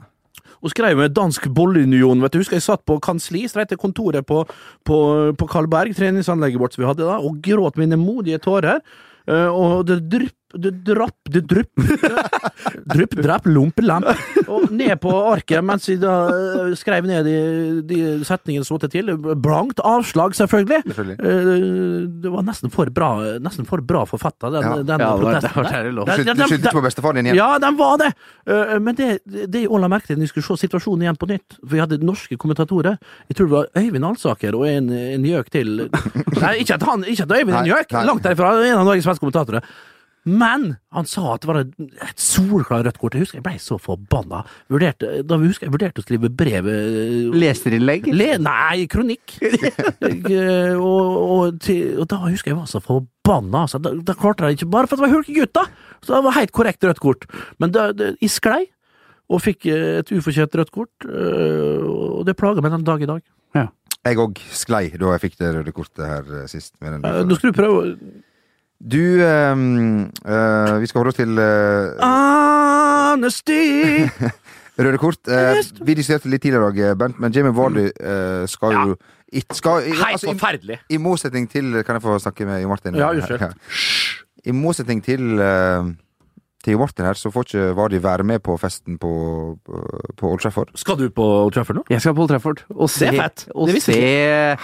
Og 0.64 0.72
skrev 0.72 0.96
med 0.96 1.12
Dansk 1.14 1.50
Bollunion. 1.52 2.22
vet 2.24 2.32
du, 2.32 2.38
Husker 2.40 2.56
jeg 2.56 2.64
satt 2.64 2.86
på 2.88 2.96
kansli, 3.04 3.44
streit 3.52 3.68
til 3.68 3.78
kontoret 3.78 4.24
på, 4.26 4.46
på, 4.88 4.96
på 5.36 5.48
Karlberg, 5.52 5.92
treningsanlegget 5.94 6.58
vårt 6.62 6.72
som 6.74 6.82
vi 6.86 6.88
hadde 6.88 7.04
da, 7.04 7.18
og 7.20 7.36
gråt 7.44 7.76
mine 7.76 7.98
modige 8.00 8.40
tårer. 8.42 8.80
Eh, 9.28 9.48
og 9.52 9.84
det 9.90 10.00
drypp, 10.08 10.32
det 10.54 10.70
drapp, 10.86 11.16
du 11.26 11.40
drupp 11.42 11.80
Drupp, 12.92 13.14
drapp, 13.18 13.46
lompe, 13.50 13.82
lamp. 13.82 14.06
Og 14.46 14.70
ned 14.74 14.94
på 15.02 15.10
arket 15.32 15.64
mens 15.66 15.88
jeg 15.90 15.98
da 16.02 16.12
eh, 16.30 16.74
skrev 16.78 17.06
ned 17.08 17.26
de, 17.26 17.34
de 17.88 17.98
setningene 18.26 18.66
som 18.66 18.76
måtte 18.76 18.90
til. 18.92 19.10
Blankt 19.42 19.80
avslag, 19.86 20.36
selvfølgelig. 20.38 20.82
Selvfølgelig. 20.86 21.16
Eh, 21.18 22.06
det 22.22 22.32
var 22.32 22.46
nesten 22.46 22.72
for 22.74 22.90
bra, 22.94 23.10
nesten 23.42 23.66
for 23.68 23.82
bra 23.86 24.04
forfatta, 24.08 24.50
den, 24.54 24.62
Ja. 24.66 24.76
den 24.86 25.04
Ja, 25.06 25.10
protesten. 25.18 25.66
der. 25.66 25.90
Du 25.92 26.44
skyldte 26.46 26.70
du 26.70 26.78
på 26.78 26.84
bestefaren 26.86 27.18
din 27.20 27.30
igjen? 27.32 27.40
ja, 27.40 27.58
den 27.62 27.76
var 27.80 27.98
det! 28.02 28.12
Eh, 28.46 28.78
Men 28.82 28.94
det, 28.98 29.10
det 29.26 29.64
jeg 29.66 29.82
la 29.82 29.90
merke 29.90 30.06
til 30.12 30.16
når 30.20 30.28
vi 30.28 30.32
skulle 30.34 30.46
se 30.56 30.66
situasjonen 30.66 31.02
igjen 31.06 31.18
på 31.20 31.28
nytt 31.30 31.58
For 31.60 31.74
vi 31.74 31.82
hadde 31.82 31.98
norske 32.04 32.38
kommentatorer. 32.38 32.96
Jeg 33.28 33.36
tror 33.38 33.50
det 33.50 33.56
var 33.56 33.68
Øyvind 33.82 34.04
Alsaker 34.12 34.54
og 34.58 34.66
en, 34.70 34.90
en 34.94 35.26
gjøk 35.26 35.50
til. 35.50 35.74
Nei, 36.42 36.54
ikke 36.62 36.78
at, 36.78 36.86
han, 36.86 37.04
ikke 37.04 37.26
at 37.26 37.36
Øyvind 37.40 37.56
er 37.56 37.62
en 37.64 37.70
gjøk! 37.74 37.92
Langt 38.06 38.22
derifra. 38.26 38.54
En 38.66 38.78
av 38.80 38.86
Norges 38.88 39.06
beste 39.10 39.22
kommentatorer. 39.24 39.66
Men 40.26 40.72
han 40.90 41.06
sa 41.06 41.36
at 41.36 41.44
det 41.44 41.48
var 41.48 41.60
et 41.60 41.74
et 42.16 42.22
solklart 42.22 42.86
rødt 42.86 42.98
kort. 42.98 43.14
Jeg 43.14 43.26
husker 43.26 43.38
jeg 43.38 43.44
ble 43.46 43.54
så 43.62 43.78
forbanna. 43.78 44.42
Vurderte, 44.72 45.20
da 45.26 45.38
husker 45.38 45.68
jeg 45.68 45.74
vurderte 45.74 46.02
å 46.02 46.04
skrive 46.04 46.30
brev 46.34 46.68
eh, 46.70 47.28
Leserinnlegg? 47.36 48.08
Le, 48.14 48.32
nei, 48.42 48.86
kronikk. 48.90 49.36
Eh, 50.26 50.74
og, 50.74 51.16
og, 51.16 51.56
til, 51.62 51.96
og 52.00 52.06
da 52.10 52.18
husker 52.26 52.50
jeg 52.50 52.54
jeg 52.54 52.58
var 52.58 52.68
så 52.70 52.80
forbanna. 52.82 53.64
Altså. 53.64 53.78
Da, 53.82 53.92
da 54.06 54.14
klarte 54.18 54.48
jeg 54.48 54.58
ikke 54.58 54.68
Bare 54.72 54.88
for 54.88 54.96
at 54.96 55.00
det 55.00 55.06
var 55.06 55.14
hulkegutt, 55.14 55.52
da! 55.56 55.64
Så 56.02 56.14
det 56.14 56.20
var 56.26 56.36
helt 56.36 56.52
korrekt 56.56 56.86
rødt 56.86 57.00
kort. 57.02 57.26
Men 57.62 57.72
det, 57.74 57.84
det, 57.98 58.08
jeg 58.22 58.32
sklei, 58.34 58.60
og 59.30 59.42
fikk 59.44 59.68
eh, 59.70 60.00
et 60.00 60.12
ufortjent 60.14 60.56
rødt 60.60 60.72
kort. 60.74 61.06
Og 61.06 62.22
det 62.26 62.36
plager 62.38 62.64
meg 62.64 62.74
den 62.74 62.86
dag 62.86 63.02
i 63.02 63.10
dag. 63.10 63.24
Jeg 64.06 64.20
òg 64.22 64.38
sklei 64.54 64.84
da 64.94 65.16
jeg 65.16 65.22
fikk 65.24 65.38
det 65.40 65.52
røde 65.56 65.74
kortet 65.74 66.04
her 66.06 66.48
sist. 66.50 66.76
Med 66.82 66.94
den 66.96 67.26
Nå 67.26 67.38
skal 67.38 67.50
du 67.50 67.56
prøve 67.56 67.96
Du, 68.80 69.00
ehm, 69.24 70.10
eh, 70.24 70.74
vi 70.82 70.86
skal 70.90 71.00
holde 71.00 71.12
oss 71.14 71.18
til 71.18 71.38
eh, 71.40 71.96
Honesty! 72.04 74.04
røde 74.78 74.98
kort. 75.00 75.22
Eh, 75.32 75.62
vi 75.88 75.94
diskuterte 75.96 76.28
litt 76.28 76.42
tidligere 76.44 76.68
i 76.74 76.82
dag, 76.84 76.98
Bent, 77.00 77.20
men 77.22 77.32
Jamie 77.32 77.54
Vardy 77.56 77.86
eh, 77.88 78.44
skal 78.52 78.74
jo 78.76 78.96
ikke 79.32 79.56
skal, 79.58 79.86
i- 79.88 79.94
Helt 79.96 80.04
altså, 80.12 80.28
i- 80.28 80.34
forferdelig. 80.36 80.76
I 80.92 80.98
motsetning 81.02 81.48
til 81.50 81.80
Kan 81.86 81.96
jeg 81.96 82.02
få 82.04 82.18
snakke 82.22 82.46
med 82.46 82.60
Jo 82.62 82.68
Martin? 82.70 82.94
Ja, 83.00 83.08
unnskyld. 83.10 83.40
Ja. 83.40 83.48
I 84.46 84.52
motsetning 84.54 85.00
til 85.02 85.40
uh, 85.40 85.88
Til 86.66 86.74
Jo 86.74 86.80
Martin 86.82 87.06
her, 87.06 87.14
så 87.14 87.30
får 87.30 87.44
ikke 87.46 87.64
Vardi 87.78 87.98
være 88.02 88.24
med 88.26 88.40
på 88.42 88.56
festen 88.58 88.96
på, 88.98 89.10
på, 89.62 90.30
Old 90.32 90.40
Trafford. 90.42 90.72
Skal 90.74 90.96
du 90.98 91.04
på 91.14 91.22
Old 91.44 91.54
Trafford 91.54 91.78
nå? 91.78 91.84
Jeg 91.94 92.02
skal 92.02 92.16
på 92.16 92.24
Old 92.24 92.32
Trafford 92.32 92.62
og 92.74 92.88
se, 92.90 93.04
Det 93.06 93.12
er 93.12 93.20
fett. 93.20 93.44
og 93.54 93.70
Det 93.70 93.82
se 93.84 93.98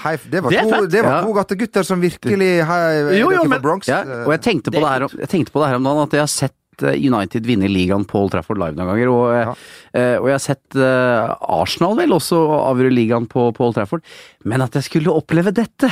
Hei, 0.00 0.14
det 0.32 0.40
var 0.42 0.50
Det 0.50 0.64
to, 0.66 0.80
det 0.90 1.04
var 1.06 1.14
Ja. 1.14 1.20
to 1.22 1.36
gattegutter 1.36 1.86
som 1.86 2.02
virkelig 2.02 2.48
hei, 2.66 3.20
Jo, 3.20 3.30
jo, 3.30 3.44
men- 3.46 3.62
Bronx. 3.62 3.86
ja, 3.86 4.00
Og 4.02 4.32
jeg 4.34 4.42
tenkte, 4.42 4.74
på 4.74 4.80
Det 4.80 4.82
er 4.82 4.88
her, 4.98 5.06
jeg 5.22 5.28
tenkte 5.30 5.52
på 5.54 5.62
det 5.62 5.68
her 5.70 5.76
om 5.78 5.84
dagen, 5.84 6.02
at 6.02 6.10
jeg 6.18 6.20
har 6.26 6.26
sett 6.26 6.82
eh, 6.82 6.98
United 6.98 7.46
vinne 7.46 7.70
ligaen 7.70 8.04
på 8.04 8.18
Old 8.18 8.32
Trafford 8.32 8.58
live 8.58 8.74
noen 8.74 8.90
ganger. 8.90 9.08
Og, 9.12 9.24
eh, 9.38 9.54
eh, 9.94 10.16
og 10.18 10.26
jeg 10.26 10.34
har 10.34 10.44
sett 10.48 10.74
Arsenal 10.74 11.94
vel 11.94 12.10
også 12.18 12.42
avgjøre 12.66 12.90
ligaen 12.90 13.28
på, 13.28 13.52
på 13.54 13.60
Old 13.68 13.78
Trafford. 13.78 14.02
Men 14.44 14.60
at 14.66 14.74
jeg 14.74 14.90
skulle 14.90 15.14
oppleve 15.14 15.54
dette 15.54 15.86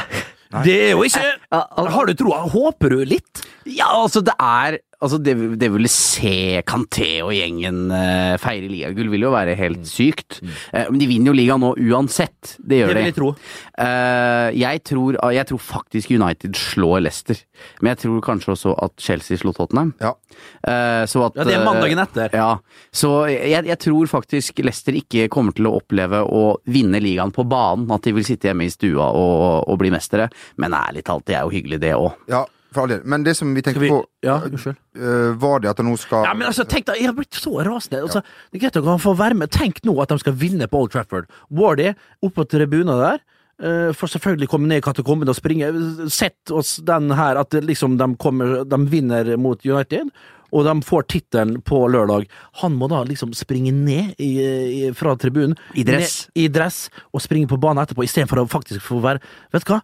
Det 0.65 0.91
er 0.91 0.93
jo 0.97 1.07
ikke 1.07 1.23
Har 1.95 2.07
du 2.07 2.15
troa? 2.15 2.49
Håper 2.51 2.91
du 2.91 3.05
litt? 3.05 3.47
Ja, 3.65 3.87
altså 4.03 4.25
det 4.25 4.35
er 4.35 4.81
altså 5.01 5.19
det, 5.25 5.35
det 5.61 5.69
ville 5.73 5.89
se 5.91 6.61
Kanté 6.69 7.09
og 7.25 7.33
gjengen 7.35 7.87
uh, 7.93 8.37
feire 8.41 8.69
ligagull, 8.71 9.09
vil 9.13 9.25
jo 9.27 9.33
være 9.35 9.57
helt 9.59 9.87
sykt. 9.89 10.41
Uh, 10.75 10.87
men 10.91 10.99
de 11.01 11.09
vinner 11.11 11.33
jo 11.33 11.37
ligaen 11.39 11.63
nå 11.65 11.71
uansett. 11.91 12.55
Det 12.61 12.83
gjør 12.83 12.93
Det 12.93 12.95
de. 12.95 13.01
vil 13.01 13.09
jeg 13.11 13.17
tro. 13.17 13.31
Uh, 13.81 14.49
jeg, 14.57 14.83
tror, 14.91 15.19
jeg 15.35 15.49
tror 15.51 15.63
faktisk 15.65 16.13
United 16.15 16.59
slår 16.61 17.05
Leicester. 17.07 17.41
Men 17.81 17.93
jeg 17.95 18.03
tror 18.05 18.21
kanskje 18.29 18.55
også 18.55 18.75
at 18.87 18.95
Chelsea 19.01 19.41
slår 19.41 19.57
Tottenham. 19.59 19.95
Ja. 20.01 20.15
Så 21.11 21.25
at, 21.27 21.37
Ja, 21.37 21.45
det 21.45 21.57
er 21.57 21.65
mandagen 21.67 22.01
etter. 22.01 22.33
Ja, 22.37 22.51
så 22.95 23.11
jeg, 23.29 23.65
jeg 23.69 23.79
tror 23.83 24.09
faktisk 24.09 24.63
Leicester 24.65 24.97
ikke 24.97 25.27
kommer 25.33 25.53
til 25.57 25.69
å 25.69 25.75
oppleve 25.81 26.23
å 26.25 26.45
vinne 26.71 27.01
ligaen 27.03 27.33
på 27.35 27.45
banen. 27.49 27.89
At 27.93 28.07
de 28.07 28.15
vil 28.17 28.25
sitte 28.27 28.49
hjemme 28.49 28.69
i 28.69 28.73
stua 28.73 29.11
og, 29.11 29.67
og 29.69 29.81
bli 29.83 29.91
mestere. 29.93 30.31
Men 30.61 30.77
ærlig 30.77 31.05
talt, 31.09 31.27
det 31.29 31.37
er 31.37 31.45
jo 31.45 31.53
hyggelig 31.57 31.81
det 31.83 31.93
òg. 31.99 32.15
ja, 32.31 32.45
for 32.73 32.85
all 32.85 32.93
del. 32.93 33.03
Men 33.05 33.25
det 33.27 33.35
som 33.39 33.51
vi 33.55 33.63
tenkte 33.63 33.81
tenker 33.81 33.87
vi 33.87 33.91
på, 33.93 34.05
Ja, 34.27 34.39
øh, 34.45 35.35
var 35.41 35.61
det 35.61 35.71
at 35.73 35.83
nå 35.85 35.97
skal 35.99 36.25
Ja, 36.29 36.35
men 36.35 36.47
altså, 36.47 36.65
tenk 36.65 36.87
da, 36.87 36.95
Jeg 36.99 37.11
har 37.11 37.17
blitt 37.17 37.35
så 37.35 37.53
rasende. 37.67 38.03
Altså, 38.03 38.23
det 38.51 38.61
er 38.61 38.67
greit 38.67 38.81
at 38.81 38.89
han 38.93 39.03
får 39.03 39.19
være 39.19 39.35
med. 39.35 39.51
Tenk 39.51 39.83
nå 39.85 39.97
at 40.03 40.09
de 40.09 40.19
skal 40.23 40.37
vinne 40.39 40.69
på 40.71 40.81
Old 40.81 40.91
Trafford. 40.95 41.31
Wardy 41.51 41.93
oppe 42.23 42.35
på 42.41 42.49
tribunen 42.57 42.99
der. 43.01 43.23
Uh, 43.61 43.93
får 43.93 44.15
selvfølgelig 44.15 44.49
komme 44.49 44.71
ned 44.71 44.81
i 44.81 44.85
katakombene 44.85 45.35
og 45.35 45.37
springe. 45.37 45.69
Sett 46.09 46.51
oss 46.51 46.79
den 46.81 47.11
her 47.13 47.37
at 47.37 47.53
liksom 47.53 47.99
de, 48.01 48.15
kommer, 48.17 48.63
de 48.65 48.79
vinner 48.89 49.37
mot 49.37 49.61
United. 49.67 50.09
Og 50.51 50.65
de 50.67 50.75
får 50.83 51.07
tittelen 51.13 51.61
på 51.63 51.85
lørdag. 51.89 52.27
Han 52.63 52.75
må 52.79 52.89
da 52.91 53.05
liksom 53.07 53.33
springe 53.39 53.73
ned 53.75 54.19
i, 54.19 54.31
i, 54.41 54.81
fra 54.97 55.15
tribunen. 55.21 55.55
I 55.79 55.85
dress. 55.87 56.25
Ned, 56.31 56.43
I 56.43 56.49
dress. 56.51 56.81
Og 57.15 57.23
springe 57.23 57.51
på 57.51 57.59
banen 57.61 57.85
etterpå, 57.85 58.05
istedenfor 58.07 58.43
å 58.43 58.51
faktisk 58.51 58.83
få 58.83 58.99
være 59.05 59.23
Vet 59.55 59.67
du 59.67 59.75
hva? 59.75 59.81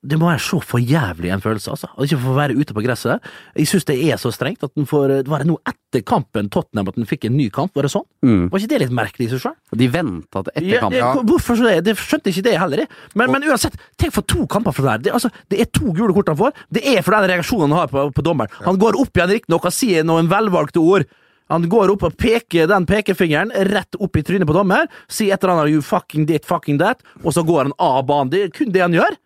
Det 0.00 0.16
må 0.16 0.30
være 0.30 0.40
så 0.40 0.56
for 0.64 0.80
jævlig 0.80 1.28
en 1.28 1.42
følelse, 1.44 1.74
altså. 1.74 1.90
Å 1.92 2.06
ikke 2.06 2.18
få 2.22 2.32
være 2.32 2.54
ute 2.56 2.72
på 2.72 2.80
gresset. 2.86 3.26
Jeg 3.58 3.68
syns 3.68 3.84
det 3.90 3.98
er 4.00 4.16
så 4.20 4.30
strengt 4.32 4.64
at 4.64 4.72
den 4.78 4.86
får 4.88 5.12
Det 5.26 5.28
var 5.28 5.44
det 5.44 5.50
nå 5.50 5.58
etter 5.68 6.00
kampen 6.06 6.48
Tottenham 6.48 6.88
at 6.88 6.96
den 6.96 7.08
fikk 7.08 7.26
en 7.28 7.36
ny 7.36 7.50
kamp, 7.52 7.74
var 7.76 7.84
det 7.84 7.92
sånn? 7.92 8.06
Mm. 8.24 8.46
Var 8.48 8.62
ikke 8.62 8.72
det 8.72 8.80
litt 8.84 8.94
merkelig 8.96 9.28
i 9.28 9.30
seg 9.34 9.42
sjøl? 9.44 9.56
De 9.76 9.90
venta 9.92 10.44
til 10.46 10.54
etter 10.54 10.84
kampen. 10.86 10.98
ja, 11.02 11.12
hvorfor 11.32 11.60
så 11.60 11.68
det? 11.68 11.76
De 11.90 11.96
skjønte 12.00 12.32
ikke 12.32 12.46
det 12.48 12.56
heller, 12.62 12.84
jeg. 12.86 12.92
Men, 13.12 13.34
men 13.34 13.44
uansett, 13.50 13.76
tenk 14.00 14.16
for 14.16 14.24
to 14.24 14.48
kamper 14.48 14.76
for 14.76 14.88
det 14.88 14.94
her. 14.94 15.04
Det, 15.04 15.14
altså, 15.20 15.32
det 15.52 15.60
er 15.60 15.68
to 15.68 15.92
gule 15.92 16.16
kort 16.16 16.32
han 16.32 16.40
får. 16.40 16.66
Det 16.72 16.84
er 16.96 17.04
for 17.04 17.18
den 17.18 17.28
reaksjonen 17.34 17.68
han 17.68 17.82
har 17.82 17.92
på, 17.92 18.08
på 18.16 18.24
dommeren. 18.24 18.60
Han 18.64 18.80
går 18.80 18.96
opp 19.04 19.20
igjen 19.20 19.34
riktignok 19.36 19.68
og 19.68 19.76
sier 19.76 20.06
noen 20.08 20.32
velvalgte 20.32 20.80
ord. 20.80 21.04
Han 21.50 21.66
går 21.68 21.92
opp 21.92 22.04
og 22.06 22.16
peker 22.16 22.68
den 22.70 22.86
pekefingeren 22.88 23.50
rett 23.68 23.98
opp 23.98 24.16
i 24.16 24.22
trynet 24.24 24.48
på 24.48 24.54
dommer, 24.54 24.86
sier 25.10 25.34
et 25.34 25.42
eller 25.42 25.58
annet 25.58 25.74
'you 25.74 25.82
fucking 25.82 26.28
dit, 26.28 26.46
fucking 26.46 26.78
that', 26.78 27.02
og 27.24 27.34
så 27.34 27.42
går 27.44 27.66
han 27.66 27.74
av 27.76 28.06
banen. 28.06 28.30
Det 28.30 28.42
er 28.44 28.54
kun 28.54 28.70
det 28.72 28.80
han 28.80 28.94
gjør. 28.94 29.18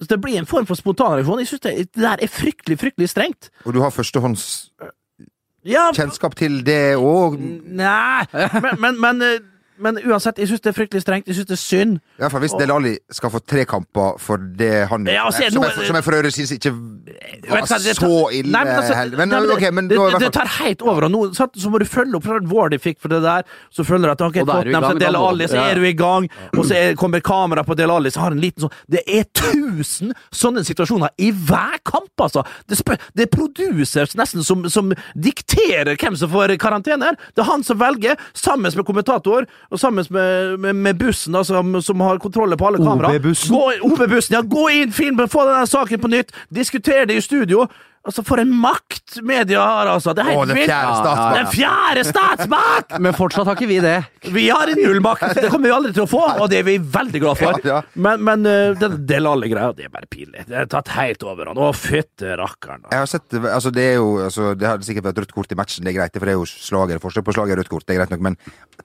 Så 0.00 0.06
Det 0.06 0.20
blir 0.22 0.38
en 0.38 0.46
form 0.46 0.66
for 0.66 0.74
spontanreaksjon. 0.78 1.38
Jeg 1.42 1.46
synes 1.50 1.60
det, 1.60 1.76
det 1.94 2.02
der 2.02 2.16
er 2.22 2.26
fryktelig, 2.30 2.78
fryktelig 2.78 3.08
strengt. 3.10 3.50
Og 3.64 3.74
du 3.74 3.80
har 3.82 3.90
førstehåndskjennskap 3.90 6.34
Ja, 6.34 6.38
til 6.38 6.62
det 6.66 6.94
òg? 6.96 7.38
Nei, 7.38 8.24
men, 8.62 8.80
men, 8.80 9.00
men, 9.00 9.22
eh, 9.26 9.40
men 9.78 9.98
uansett, 10.04 10.38
jeg 10.38 10.50
synes 10.50 10.62
det 10.64 10.70
er 10.72 10.76
fryktelig 10.76 11.02
strengt. 11.02 11.28
Jeg 11.28 11.38
synes 11.38 11.48
det 11.48 11.56
er 11.56 11.62
synd. 11.62 11.98
Iallfall 12.18 12.42
hvis 12.44 12.54
Del 12.58 12.72
Alli 12.74 12.94
skal 13.14 13.32
få 13.32 13.40
tre 13.46 13.64
kamper 13.68 14.18
for 14.22 14.42
det 14.58 14.88
han 14.90 15.06
Ja, 15.06 15.26
altså, 15.26 15.48
som, 15.52 15.62
noe... 15.62 15.86
som 15.86 15.98
jeg 15.98 16.06
for 16.06 16.16
øvrig 16.18 16.32
syns 16.34 16.52
ikke 16.56 16.72
var 16.74 17.62
hva, 17.62 17.78
det 17.84 17.94
så 17.96 18.10
ille 18.34 18.52
Nei, 18.52 18.62
men 18.64 18.74
altså, 18.74 18.96
heller. 18.98 19.20
Men, 19.20 19.32
nei, 19.32 19.40
men 19.44 19.52
ok, 19.54 19.66
men 19.74 19.90
det, 19.90 19.98
det, 19.98 20.20
det 20.24 20.30
tar 20.34 20.50
helt 20.58 20.82
over, 20.86 21.08
og 21.08 21.12
nå 21.14 21.22
så, 21.36 21.48
så 21.54 21.72
må 21.72 21.80
du 21.82 21.86
følge 21.88 22.18
opp 22.18 22.26
fra 22.26 22.68
de 22.72 22.80
fikk 22.82 23.00
for 23.02 23.12
det 23.12 23.20
der, 23.24 23.46
så 23.74 23.84
følger 23.86 24.10
du 24.10 24.14
at 24.14 24.24
okay, 24.26 24.42
Og 24.42 24.48
i 24.48 24.52
Tottenham 24.52 24.86
skal 24.88 25.02
dele 25.02 25.22
da 25.42 25.48
så 25.48 25.62
er 25.62 25.80
du 25.80 25.86
i 25.88 25.94
gang, 25.96 26.28
og 26.52 26.62
så 26.64 26.76
er, 26.78 26.96
kommer 26.98 27.22
kamera 27.24 27.64
på 27.66 27.76
Del 27.78 27.92
Alli, 27.92 28.12
så 28.12 28.24
har 28.24 28.34
en 28.34 28.42
liten 28.42 28.66
sånn 28.66 28.74
Det 28.90 29.04
er 29.06 29.26
tusen 29.36 30.14
sånne 30.34 30.64
situasjoner 30.66 31.14
i 31.22 31.30
hver 31.32 31.78
kamp, 31.86 32.12
altså! 32.24 32.44
Det, 32.68 32.78
spør, 32.80 32.98
det 33.16 33.26
er 33.26 33.32
producers 33.32 34.16
nesten 34.18 34.44
som, 34.46 34.66
som 34.72 34.92
dikterer 35.14 35.94
hvem 35.98 36.16
som 36.18 36.30
får 36.32 36.56
karantener. 36.60 37.16
Det 37.34 37.44
er 37.44 37.48
han 37.48 37.64
som 37.66 37.78
velger, 37.80 38.18
sammen 38.36 38.72
med 38.74 38.86
kommentator, 38.86 39.46
og 39.70 39.78
sammen 39.80 40.04
med, 40.10 40.56
med, 40.58 40.72
med 40.72 40.94
bussen 40.98 41.32
da, 41.36 41.42
som, 41.44 41.74
som 41.82 42.00
har 42.00 42.16
kontroller 42.18 42.56
på 42.56 42.66
alle 42.66 42.78
kamera. 42.80 43.10
OB-bussen. 43.16 43.52
Gå- 43.52 43.90
OB-bussen, 43.90 44.34
ja. 44.38 44.40
Gå 44.42 44.68
inn, 44.72 44.92
film, 44.92 45.20
få 45.28 45.44
denne 45.44 45.66
saken 45.68 46.00
på 46.00 46.08
nytt, 46.08 46.32
diskuter 46.54 47.04
det 47.04 47.18
i 47.20 47.20
studio. 47.20 47.66
Altså, 48.08 48.22
for 48.24 48.40
en 48.40 48.52
makt 48.56 49.18
media 49.26 49.60
har, 49.60 49.88
altså! 49.92 50.14
Det 50.16 50.24
er 50.24 50.32
Å, 50.32 50.44
den 50.48 50.56
fjerde 50.56 50.72
Ja, 50.72 50.78
ja, 50.80 50.94
statsmakt! 50.96 51.34
Den 51.36 51.50
fjerde 51.52 52.04
statsmakt! 52.08 52.94
Men 53.04 53.16
fortsatt 53.16 53.50
har 53.50 53.58
ikke 53.58 53.68
vi 53.68 53.80
det. 53.84 53.98
Vi 54.32 54.46
har 54.48 54.72
null 54.78 55.02
makt! 55.04 55.26
Det 55.42 55.50
kommer 55.52 55.68
vi 55.68 55.74
aldri 55.76 55.92
til 55.92 56.06
å 56.06 56.08
få, 56.08 56.22
og 56.40 56.48
det 56.48 56.62
er 56.62 56.64
vi 56.66 56.78
veldig 56.80 57.20
glad 57.20 57.40
for. 57.40 57.60
Ja, 57.60 57.78
ja. 57.78 58.00
Men, 58.00 58.24
men 58.24 58.48
uh, 58.48 58.72
den 58.80 58.96
del 59.08 59.28
alle 59.28 59.50
greia, 59.52 59.74
det 59.76 59.86
er 59.86 59.92
bare 59.92 60.08
pinlig. 60.10 60.46
Det 60.48 60.56
er 60.56 60.70
tatt 60.72 60.88
helt 60.96 61.22
over 61.26 61.50
han. 61.50 61.60
Å, 61.60 61.68
fytte 61.76 62.32
rakkeren. 62.40 62.86
Jeg 62.88 63.04
har 63.04 63.10
sett, 63.10 63.36
altså 63.36 63.72
det 63.74 63.84
er 63.92 63.96
jo 63.98 64.08
altså 64.24 64.52
Det 64.58 64.66
har 64.68 64.80
sikkert 64.84 65.10
vært 65.10 65.22
rødt 65.24 65.34
kort 65.36 65.52
i 65.52 65.58
matchen, 65.58 65.84
det 65.84 65.92
er 65.92 65.98
greit, 66.00 66.16
for 66.16 66.28
det 66.28 66.34
er 66.34 66.40
jo 66.40 66.48
slager, 66.48 67.02
forskjell 67.02 67.26
på 67.28 67.36
slager 67.36 67.58
og 67.58 67.62
rødt 67.62 67.72
kort, 67.72 67.86
det 67.88 67.96
er 67.96 68.00
greit 68.02 68.14
nok, 68.14 68.24
men 68.30 68.38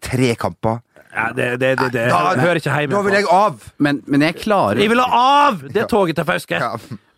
tre 0.03 0.33
kamper 0.39 0.81
Ja, 1.13 1.27
det, 1.35 1.47
det, 1.61 1.69
det, 1.77 1.87
det 1.93 2.03
Da- 2.09 2.33
hører 2.39 2.57
ikke 2.57 2.73
hjemme. 2.73 2.95
Da 2.95 3.01
vil 3.05 3.13
jeg 3.19 3.27
av! 3.29 3.65
Men, 3.85 3.99
men 4.09 4.23
jeg 4.25 4.37
klarer 4.41 4.81
Jeg 4.81 4.89
vil 4.89 5.01
ha 5.03 5.19
av 5.47 5.59
det 5.75 5.83
toget 5.91 6.17
til 6.17 6.25
Fauske! 6.25 6.57
Ja. 6.57 6.71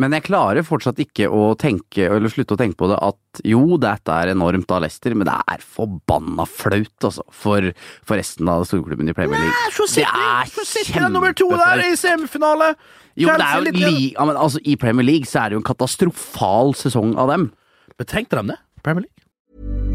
Men 0.04 0.12
jeg 0.12 0.26
klarer 0.26 0.66
fortsatt 0.68 0.98
ikke 1.00 1.30
å 1.32 1.54
tenke, 1.56 2.10
eller 2.12 2.28
slutte 2.34 2.58
å 2.58 2.60
tenke 2.60 2.76
på 2.82 2.90
det, 2.92 2.98
at 3.00 3.40
jo, 3.48 3.78
dette 3.80 4.12
er 4.12 4.34
enormt 4.34 4.74
av 4.76 4.84
Leicester, 4.84 5.16
men 5.16 5.30
det 5.30 5.38
er 5.56 5.64
forbanna 5.64 6.44
flaut, 6.52 6.92
altså, 7.08 7.24
for, 7.32 7.70
for 8.04 8.20
resten 8.20 8.52
av 8.52 8.66
storklubben 8.68 9.08
i 9.08 9.16
Premier 9.16 9.40
League. 9.40 9.56
Nei, 9.56 9.72
så 9.78 9.88
Det 9.96 10.04
er 10.04 10.52
så 10.52 10.68
sitter 10.68 11.08
nummer 11.08 11.32
to 11.40 11.48
der 11.56 11.86
i 11.88 11.94
semifinale! 12.00 12.74
Jo, 13.16 13.32
det 13.32 13.48
er 13.48 13.62
jo 13.64 13.72
li, 13.72 14.10
ja, 14.12 14.26
men 14.28 14.36
altså, 14.36 14.60
I 14.68 14.76
Premier 14.76 15.08
League 15.08 15.32
så 15.32 15.46
er 15.46 15.54
det 15.54 15.56
jo 15.56 15.64
en 15.64 15.70
katastrofal 15.72 16.76
sesong 16.76 17.16
av 17.16 17.32
dem. 17.32 17.54
Men 17.96 18.12
tenkte 18.12 18.42
de 18.42 18.52
det? 18.52 18.60
Premier 18.84 19.08
League? 19.08 19.95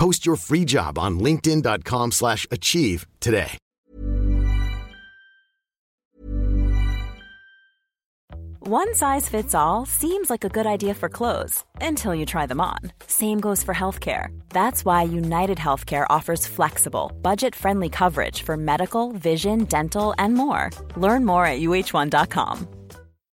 Post 0.00 0.26
your 0.26 0.36
free 0.36 0.64
job 0.64 0.98
on 0.98 1.20
linkedin.com/achieve 1.20 2.12
slash 2.12 2.46
achieve 2.50 3.06
today. 3.20 3.52
One 8.70 8.94
size 8.94 9.28
fits 9.28 9.54
all 9.54 9.86
seems 9.86 10.30
like 10.30 10.44
a 10.44 10.48
good 10.48 10.66
idea 10.66 10.94
for 10.94 11.08
clothes 11.08 11.64
until 11.80 12.14
you 12.14 12.26
try 12.26 12.46
them 12.46 12.60
on. 12.60 12.78
Same 13.06 13.40
goes 13.40 13.64
for 13.64 13.74
healthcare. 13.74 14.28
That's 14.50 14.84
why 14.84 15.02
United 15.02 15.58
Healthcare 15.58 16.06
offers 16.08 16.46
flexible, 16.46 17.10
budget 17.22 17.54
friendly 17.56 17.88
coverage 17.88 18.42
for 18.42 18.56
medical, 18.56 19.12
vision, 19.12 19.64
dental, 19.64 20.14
and 20.18 20.34
more. 20.34 20.70
Learn 20.96 21.24
more 21.24 21.46
at 21.46 21.60
uh1.com. 21.60 22.68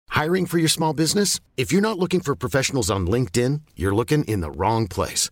Hiring 0.09 0.45
for 0.45 0.59
your 0.59 0.69
small 0.69 0.93
business? 0.93 1.39
If 1.57 1.71
you're 1.71 1.81
not 1.81 1.99
looking 1.99 2.21
for 2.21 2.35
professionals 2.35 2.89
on 2.89 3.07
LinkedIn, 3.07 3.61
you're 3.75 3.95
looking 3.95 4.23
in 4.25 4.41
the 4.41 4.51
wrong 4.51 4.87
place. 4.87 5.31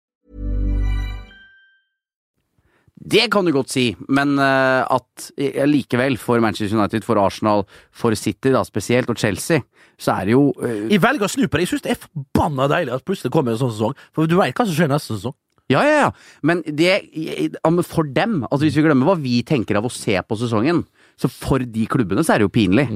Det 3.01 3.25
kan 3.33 3.47
du 3.47 3.51
godt 3.55 3.71
si, 3.73 3.87
men 4.13 4.35
eh, 4.37 4.81
at 4.85 5.31
likevel, 5.65 6.19
for 6.21 6.41
Manchester 6.43 6.77
United, 6.77 7.05
for 7.05 7.17
Arsenal, 7.17 7.65
for 7.89 8.13
City 8.19 8.53
da 8.53 8.61
spesielt, 8.67 9.09
og 9.09 9.17
Chelsea, 9.17 9.63
så 10.01 10.19
er 10.19 10.29
det 10.29 10.35
jo 10.35 10.43
uh... 10.61 10.75
Jeg 10.91 11.01
velger 11.01 11.25
å 11.25 11.31
snu 11.31 11.47
på 11.47 11.57
det. 11.57 11.65
Jeg 11.65 11.73
syns 11.73 11.85
det 11.87 11.95
er 11.95 12.03
forbanna 12.03 12.69
deilig 12.69 12.93
at 12.93 13.05
plutselig 13.07 13.33
kommer 13.33 13.55
en 13.55 13.61
sånn 13.61 13.73
sesong. 13.73 13.97
For 14.13 14.29
du 14.29 14.37
veit 14.37 14.53
hva 14.57 14.67
som 14.67 14.77
skjer 14.77 14.91
neste 14.91 15.17
sesong. 15.17 15.35
Ja, 15.71 15.81
ja, 15.87 15.97
ja. 16.03 16.09
Men 16.45 16.61
det, 16.67 16.93
for 17.87 18.09
dem, 18.11 18.41
altså 18.49 18.65
hvis 18.65 18.77
vi 18.77 18.83
glemmer 18.85 19.07
hva 19.07 19.17
vi 19.21 19.37
tenker 19.47 19.79
av 19.79 19.87
å 19.87 19.93
se 19.93 20.17
på 20.19 20.37
sesongen, 20.39 20.83
så 21.21 21.29
for 21.31 21.63
de 21.63 21.85
klubbene 21.89 22.25
så 22.25 22.35
er 22.35 22.41
det 22.41 22.49
jo 22.49 22.53
pinlig. 22.53 22.87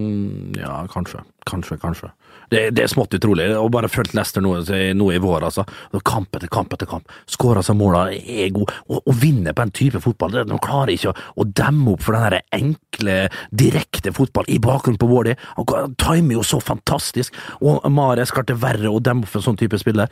Ja, 0.59 0.81
kanskje. 0.91 1.21
Kanskje, 1.47 1.77
kanskje. 1.81 2.11
Det, 2.51 2.69
det 2.75 2.85
er 2.85 2.91
smått 2.91 3.15
utrolig. 3.17 3.47
Og 3.57 3.71
bare 3.73 3.89
fulgt 3.91 4.15
Leicester 4.17 4.43
nå, 4.43 4.55
nå 4.97 5.09
i 5.13 5.21
vår, 5.21 5.47
altså. 5.49 5.65
Kamp 6.05 6.35
etter 6.37 6.51
kamp 6.51 6.73
etter 6.75 6.89
kamp. 6.89 7.11
Skåra 7.31 7.63
seg 7.65 7.77
måla, 7.79 8.07
er 8.13 8.53
god. 8.55 8.73
Og 8.95 9.11
vinner 9.21 9.55
på 9.55 9.65
en 9.65 9.73
type 9.75 10.01
fotball. 10.03 10.39
De 10.45 10.61
klarer 10.63 10.95
ikke 10.95 11.13
å, 11.13 11.17
å 11.41 11.47
demme 11.47 11.95
opp 11.95 12.05
for 12.05 12.17
den 12.17 12.27
der 12.29 12.47
enkle, 12.55 13.19
direkte 13.55 14.13
fotball 14.15 14.49
i 14.51 14.59
bakgrunnen 14.63 15.01
på 15.01 15.09
Wardy. 15.11 15.35
Han 15.57 15.95
timer 16.01 16.39
jo 16.39 16.45
så 16.45 16.61
fantastisk. 16.63 17.35
Og 17.61 17.85
Mares 17.93 18.33
klarte 18.35 18.57
verre 18.59 18.91
å 18.91 19.03
demme 19.03 19.25
opp 19.25 19.33
for 19.33 19.41
en 19.41 19.49
sånn 19.51 19.61
type 19.61 19.79
spiller. 19.81 20.11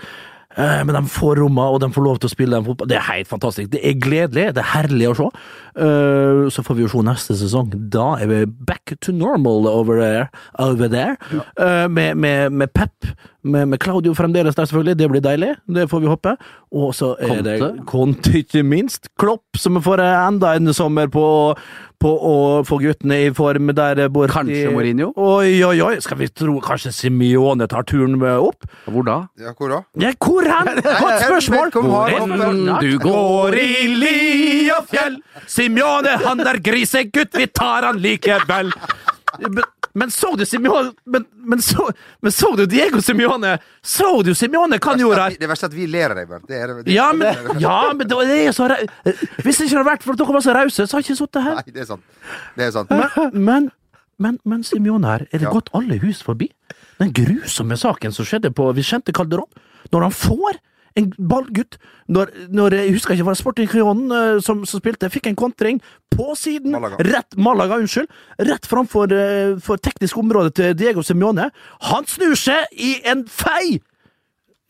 Eh, 0.58 0.84
Men 0.86 0.96
de 0.96 1.04
får 1.10 1.36
romma, 1.42 1.70
og 1.74 1.80
de 1.82 1.90
får 1.96 2.04
lov 2.06 2.20
til 2.20 2.30
å 2.30 2.34
spille 2.36 2.64
fotball. 2.66 2.88
Det 2.88 2.98
er 2.98 3.08
helt 3.12 3.28
fantastisk. 3.28 3.70
Det 3.74 3.82
er 3.84 3.94
gledelig, 4.00 4.54
det 4.54 4.62
er 4.64 4.72
herlig 4.76 5.10
å 5.10 5.16
se. 5.18 5.30
Eh, 5.76 6.50
Så 6.54 6.64
får 6.64 6.76
vi 6.76 6.84
jo 6.86 6.88
se 6.94 7.04
neste 7.04 7.34
sesong. 7.40 7.72
Da 7.90 8.16
er 8.22 8.28
vi 8.28 8.46
back 8.46 8.94
to 9.02 9.12
normal 9.12 9.68
over 9.68 10.00
there. 10.00 10.30
Over 10.60 10.88
there. 10.90 11.18
Eh, 11.58 11.88
Med, 11.88 12.18
med, 12.18 12.52
med 12.52 12.74
Pep, 12.74 12.94
med, 13.44 13.68
med 13.68 13.80
Claudio 13.84 14.14
fremdeles 14.18 14.56
der, 14.56 14.68
selvfølgelig. 14.70 14.98
Det 15.00 15.10
blir 15.12 15.24
deilig. 15.24 15.54
Det 15.76 15.88
får 15.92 16.04
vi 16.04 16.12
håpe. 16.12 16.36
Og 16.74 16.94
så 16.96 17.14
er 17.20 17.42
det 17.46 17.58
Conte. 17.62 17.86
Conte, 17.90 18.36
ikke 18.40 18.64
minst. 18.64 19.10
Klopp, 19.20 19.46
som 19.60 19.80
får 19.84 20.04
enda 20.04 20.56
en 20.58 20.74
sommer 20.74 21.12
på, 21.12 21.26
på 22.02 22.12
å 22.14 22.36
få 22.68 22.80
guttene 22.82 23.20
i 23.26 23.34
form 23.36 23.74
der 23.76 24.06
borte. 24.14 24.34
Kanskje 24.34 24.72
Mourinho? 24.74 25.12
Oi, 25.20 25.60
oi, 25.68 25.76
oi. 25.84 25.94
Skal 26.04 26.22
vi 26.24 26.30
tro 26.32 26.58
kanskje 26.64 26.94
Simione 26.96 27.68
tar 27.72 27.86
turen 27.90 28.16
opp? 28.34 28.68
Hvor 28.88 29.08
da? 29.08 29.20
Ja, 29.40 29.54
hvor 29.58 29.76
da? 29.76 29.84
Ja, 30.00 30.14
hvor 30.18 30.48
hen? 30.48 30.74
Godt 30.84 31.28
spørsmål! 31.28 31.76
Hvor 31.84 32.18
enn 32.18 32.74
du 32.82 32.98
går 33.04 33.60
i 33.60 33.70
li 33.92 34.18
og 34.74 34.88
fjell, 34.92 35.20
Simione, 35.52 36.18
han 36.24 36.44
er 36.48 36.60
grisegutt, 36.64 37.36
vi 37.38 37.48
tar 37.52 37.90
han 37.90 38.00
likevel. 38.04 38.72
Men, 39.94 40.10
så 40.12 40.32
du 40.36 40.42
Simione 40.46 40.92
men, 41.06 41.26
men, 41.46 41.62
så, 41.62 41.86
men 42.22 42.32
så 42.34 42.56
du 42.58 42.66
Diego 42.66 43.02
Simione? 43.02 43.60
Så 43.86 44.24
du 44.26 44.34
Simione 44.34 44.80
kan 44.82 44.98
gjorde 45.00 45.22
her? 45.28 45.36
Det 45.38 45.50
verste 45.50 45.68
er 45.68 45.74
at 45.74 45.76
vi 45.78 45.86
ler 45.88 46.14
av 46.16 46.18
deg, 46.18 46.30
Bernt. 46.32 46.48
Det 46.50 46.58
er, 46.58 46.74
det, 46.82 46.96
Ja, 46.96 47.12
men, 47.14 47.38
ja, 47.62 47.76
men 47.94 48.08
det 48.10 48.18
det 48.32 48.40
er 48.48 48.56
så 48.58 48.70
Hvis 49.44 49.60
det 49.62 49.68
ikke 49.68 49.78
hadde 49.78 49.86
vært 49.92 50.08
for 50.08 50.16
at 50.16 50.24
dere 50.24 50.34
var 50.38 50.46
så 50.46 50.56
rause, 50.58 50.88
så 50.88 50.98
hadde 50.98 51.04
jeg 51.06 51.14
ikke 51.14 51.22
sittet 51.22 51.46
her. 51.46 51.60
Nei, 51.62 51.76
det 51.78 51.86
er 51.86 51.90
sant. 51.92 52.20
Det 52.58 52.66
er 52.68 52.74
sant. 52.74 52.90
Men, 52.94 53.38
men, 53.46 53.70
men, 54.18 54.40
men 54.50 54.66
Simione 54.66 55.14
her, 55.14 55.28
er 55.30 55.38
det 55.44 55.48
Ja. 55.50 55.54
gått 55.54 55.70
alle 55.78 56.00
hus 56.02 56.24
forbi? 56.26 56.50
Den 56.98 57.14
grusomme 57.14 57.78
saken 57.78 58.14
som 58.16 58.26
skjedde 58.26 58.50
på 58.56 58.72
Vicente 58.74 59.14
Calderón, 59.14 59.50
når 59.94 60.08
han 60.10 60.16
får 60.16 60.58
en 61.00 61.08
ballgutt 61.18 61.78
når, 62.14 62.30
når 62.54 62.76
Jeg 62.78 62.92
husker 62.98 63.16
ikke, 63.16 63.26
var 63.26 63.34
det 63.38 63.42
Sporting 63.42 63.70
Crionen 63.72 64.12
eh, 64.14 64.42
som, 64.46 64.66
som 64.70 64.82
spilte? 64.82 65.10
Fikk 65.10 65.32
en 65.32 65.38
kontring 65.40 65.80
på 66.14 66.34
siden. 66.38 66.76
Malaga. 66.76 67.00
Rett 67.08 67.38
Malaga, 67.38 67.80
unnskyld. 67.82 68.12
Rett 68.50 68.68
framfor 68.70 69.14
eh, 69.16 69.56
for 69.64 69.82
teknisk 69.82 70.20
område 70.22 70.54
til 70.60 70.76
Diego 70.78 71.02
Simione. 71.06 71.50
Han 71.90 72.06
snur 72.10 72.36
seg 72.38 72.70
i 72.78 72.96
en 73.10 73.26
fei! 73.30 73.80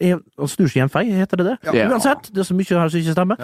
Han 0.04 0.50
snur 0.52 0.68
seg 0.68 0.82
i 0.82 0.84
en 0.84 0.92
fei, 0.92 1.04
heter 1.16 1.40
det 1.40 1.46
det? 1.48 1.58
Ja. 1.78 1.86
Uansett, 1.94 2.26
det 2.36 2.42
er 2.44 2.48
så 2.50 2.56
mye 2.58 2.76
her 2.76 2.90
som 2.92 3.00
ikke 3.00 3.14
stemmer. 3.16 3.44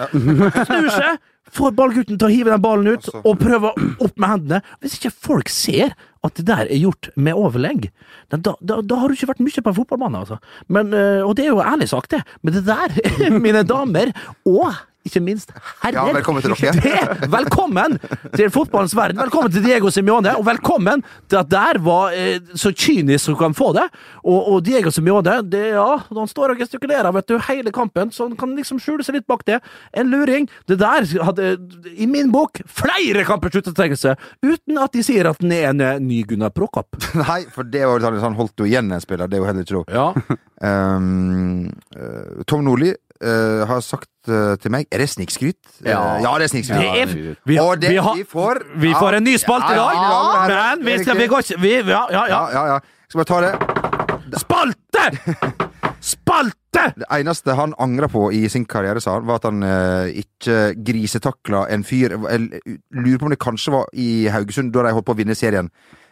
Snur 0.68 0.88
seg, 0.92 1.20
får 1.56 1.72
ballgutten 1.78 2.18
til 2.20 2.26
å 2.28 2.32
hive 2.32 2.52
den 2.52 2.60
ballen 2.64 2.90
ut, 2.90 3.06
Altså. 3.06 3.22
og 3.24 3.38
prøver 3.40 3.78
opp 4.04 4.18
med 4.20 4.28
hendene. 4.34 4.58
Hvis 4.82 4.98
ikke 4.98 5.12
folk 5.14 5.48
ser 5.52 5.94
at 6.26 6.36
det 6.36 6.46
der 6.48 6.66
er 6.66 6.80
gjort 6.82 7.08
med 7.16 7.38
overlegg, 7.38 7.88
da, 8.30 8.36
da, 8.36 8.80
da 8.84 8.98
har 9.00 9.08
du 9.08 9.16
ikke 9.16 9.30
vært 9.30 9.42
mye 9.44 9.64
på 9.64 9.72
en 9.72 9.78
fotballbane, 9.78 10.20
altså. 10.20 10.36
Men, 10.68 10.92
øh, 10.92 11.24
og 11.24 11.36
det 11.38 11.46
er 11.46 11.54
jo 11.54 11.62
ærlig 11.64 11.88
sagt, 11.88 12.12
det. 12.12 12.20
Men 12.42 12.54
det 12.58 12.66
der, 12.68 12.98
mine 13.44 13.64
damer, 13.64 14.12
og 14.44 14.76
ikke 15.06 15.20
minst 15.24 15.52
herrer 15.82 15.96
Ja, 15.96 16.04
velkommen 16.12 16.44
til 16.44 16.52
dere. 16.52 16.72
Det, 16.76 17.28
velkommen 17.32 17.96
til 18.36 18.50
fotballens 18.52 18.94
verden. 18.96 19.20
Velkommen 19.22 19.52
til 19.52 19.64
Diego 19.64 19.90
Simione, 19.92 20.34
og 20.36 20.44
velkommen 20.46 21.04
til 21.30 21.40
at 21.40 21.50
der 21.50 21.80
var 21.84 22.12
eh, 22.16 22.40
så 22.54 22.72
kynisk 22.76 23.32
du 23.32 23.38
kan 23.40 23.56
få 23.56 23.70
det. 23.76 23.86
Og, 24.24 24.52
og 24.52 24.64
Diego 24.66 24.92
Simione, 24.92 25.38
det, 25.48 25.64
ja, 25.72 25.88
han 26.10 26.30
står 26.30 26.54
og 26.54 26.60
gestikulerer 26.60 27.12
vet 27.16 27.28
du, 27.30 27.38
hele 27.48 27.72
kampen, 27.72 28.12
så 28.12 28.28
han 28.28 28.36
kan 28.40 28.52
liksom 28.58 28.80
skjule 28.82 29.06
seg 29.06 29.18
litt 29.18 29.28
bak 29.30 29.46
det. 29.48 29.60
En 29.96 30.12
luring. 30.12 30.48
Det 30.68 30.78
der 30.80 31.08
hadde, 31.24 31.50
i 31.96 32.08
min 32.10 32.32
bok, 32.34 32.60
flere 32.68 33.24
kamper 33.28 33.52
sluttetrekelse, 33.54 34.16
uten 34.44 34.80
at 34.84 34.96
de 34.96 35.04
sier 35.06 35.30
at 35.30 35.40
den 35.40 35.54
er 35.56 35.70
en 35.72 36.04
ny 36.04 36.22
Gunnar 36.28 36.52
Prokop. 36.54 36.98
Nei, 37.24 37.42
for 37.52 37.64
det 37.64 37.86
var 37.86 37.96
jo 37.96 38.04
sånn, 38.04 38.22
han 38.28 38.40
holdt 38.40 38.60
jo 38.60 38.68
igjen 38.68 38.92
en 38.92 39.02
spiller. 39.02 39.30
Det 39.30 39.38
er 39.38 39.44
jo 39.44 39.48
heller 39.48 39.64
ikke 39.64 39.80
lov. 39.80 39.94
Ja. 39.94 40.10
Um, 40.60 41.70
Tom 42.50 42.66
Nordli 42.68 42.92
eh, 43.24 43.64
har 43.68 43.80
sagt 43.84 44.08
uh, 44.28 44.54
til 44.60 44.72
meg 44.74 44.86
Er 44.92 45.02
det 45.02 45.08
snikskryt? 45.12 45.58
Ja. 45.84 45.90
Ja. 45.90 46.00
ja, 46.24 46.32
det 46.38 46.48
er 46.48 46.52
snikskryt. 46.54 46.84
Ja, 46.84 47.04
vi, 47.10 47.34
vi, 47.46 47.58
Og 47.60 47.80
det, 47.80 47.90
vi, 47.92 47.96
har, 47.96 48.16
vi 48.16 48.24
får 48.24 48.62
vi 48.80 48.94
får 48.94 49.18
en 49.20 49.24
ny 49.24 49.36
spalte 49.40 49.74
i 49.74 49.80
dag, 49.80 50.78
men 50.80 50.86
vi 50.86 50.98
skal 51.04 51.20
vi 51.20 51.28
går 51.30 51.44
ikke 51.46 51.60
vi, 51.60 51.74
ja, 51.78 52.06
ja, 52.12 52.24
ja. 52.26 52.26
Ja, 52.28 52.42
ja, 52.54 52.66
ja. 52.74 52.80
Skal 53.10 53.24
bare 53.24 53.30
ta 53.30 53.40
det. 53.46 54.38
Spalte! 54.38 55.04
Spalte! 56.00 56.56
Det 57.00 57.08
eneste 57.10 57.56
han 57.58 57.72
angra 57.82 58.06
på 58.08 58.28
i 58.32 58.44
sin 58.48 58.62
karriere, 58.64 59.00
sa 59.02 59.16
han, 59.16 59.24
var 59.26 59.40
at 59.40 59.48
han 59.48 59.64
eh, 59.66 60.20
ikke 60.22 60.58
grisetakla 60.86 61.64
en 61.74 61.82
fyr 61.84 62.14
Jeg 62.14 62.70
lurer 62.94 63.18
på 63.18 63.26
om 63.26 63.34
det 63.34 63.40
kanskje 63.42 63.74
var 63.74 63.88
i 63.98 64.28
Haugesund, 64.30 64.70
da 64.72 64.84
de 64.86 64.92
holdt 64.94 65.08
på 65.08 65.16
å 65.16 65.18
vinne 65.18 65.34
serien 65.34 65.68